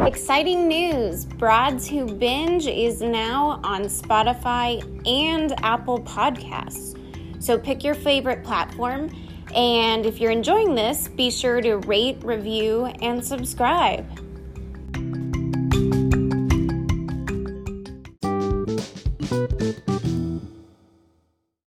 Exciting 0.00 0.68
news! 0.68 1.24
Broads 1.24 1.88
Who 1.88 2.06
Binge 2.06 2.66
is 2.66 3.00
now 3.00 3.60
on 3.64 3.84
Spotify 3.84 4.82
and 5.08 5.58
Apple 5.64 6.00
Podcasts. 6.00 6.94
So 7.42 7.58
pick 7.58 7.82
your 7.82 7.94
favorite 7.94 8.44
platform, 8.44 9.10
and 9.54 10.04
if 10.04 10.20
you're 10.20 10.30
enjoying 10.30 10.74
this, 10.74 11.08
be 11.08 11.30
sure 11.30 11.62
to 11.62 11.78
rate, 11.78 12.22
review, 12.22 12.84
and 13.00 13.24
subscribe. 13.24 14.06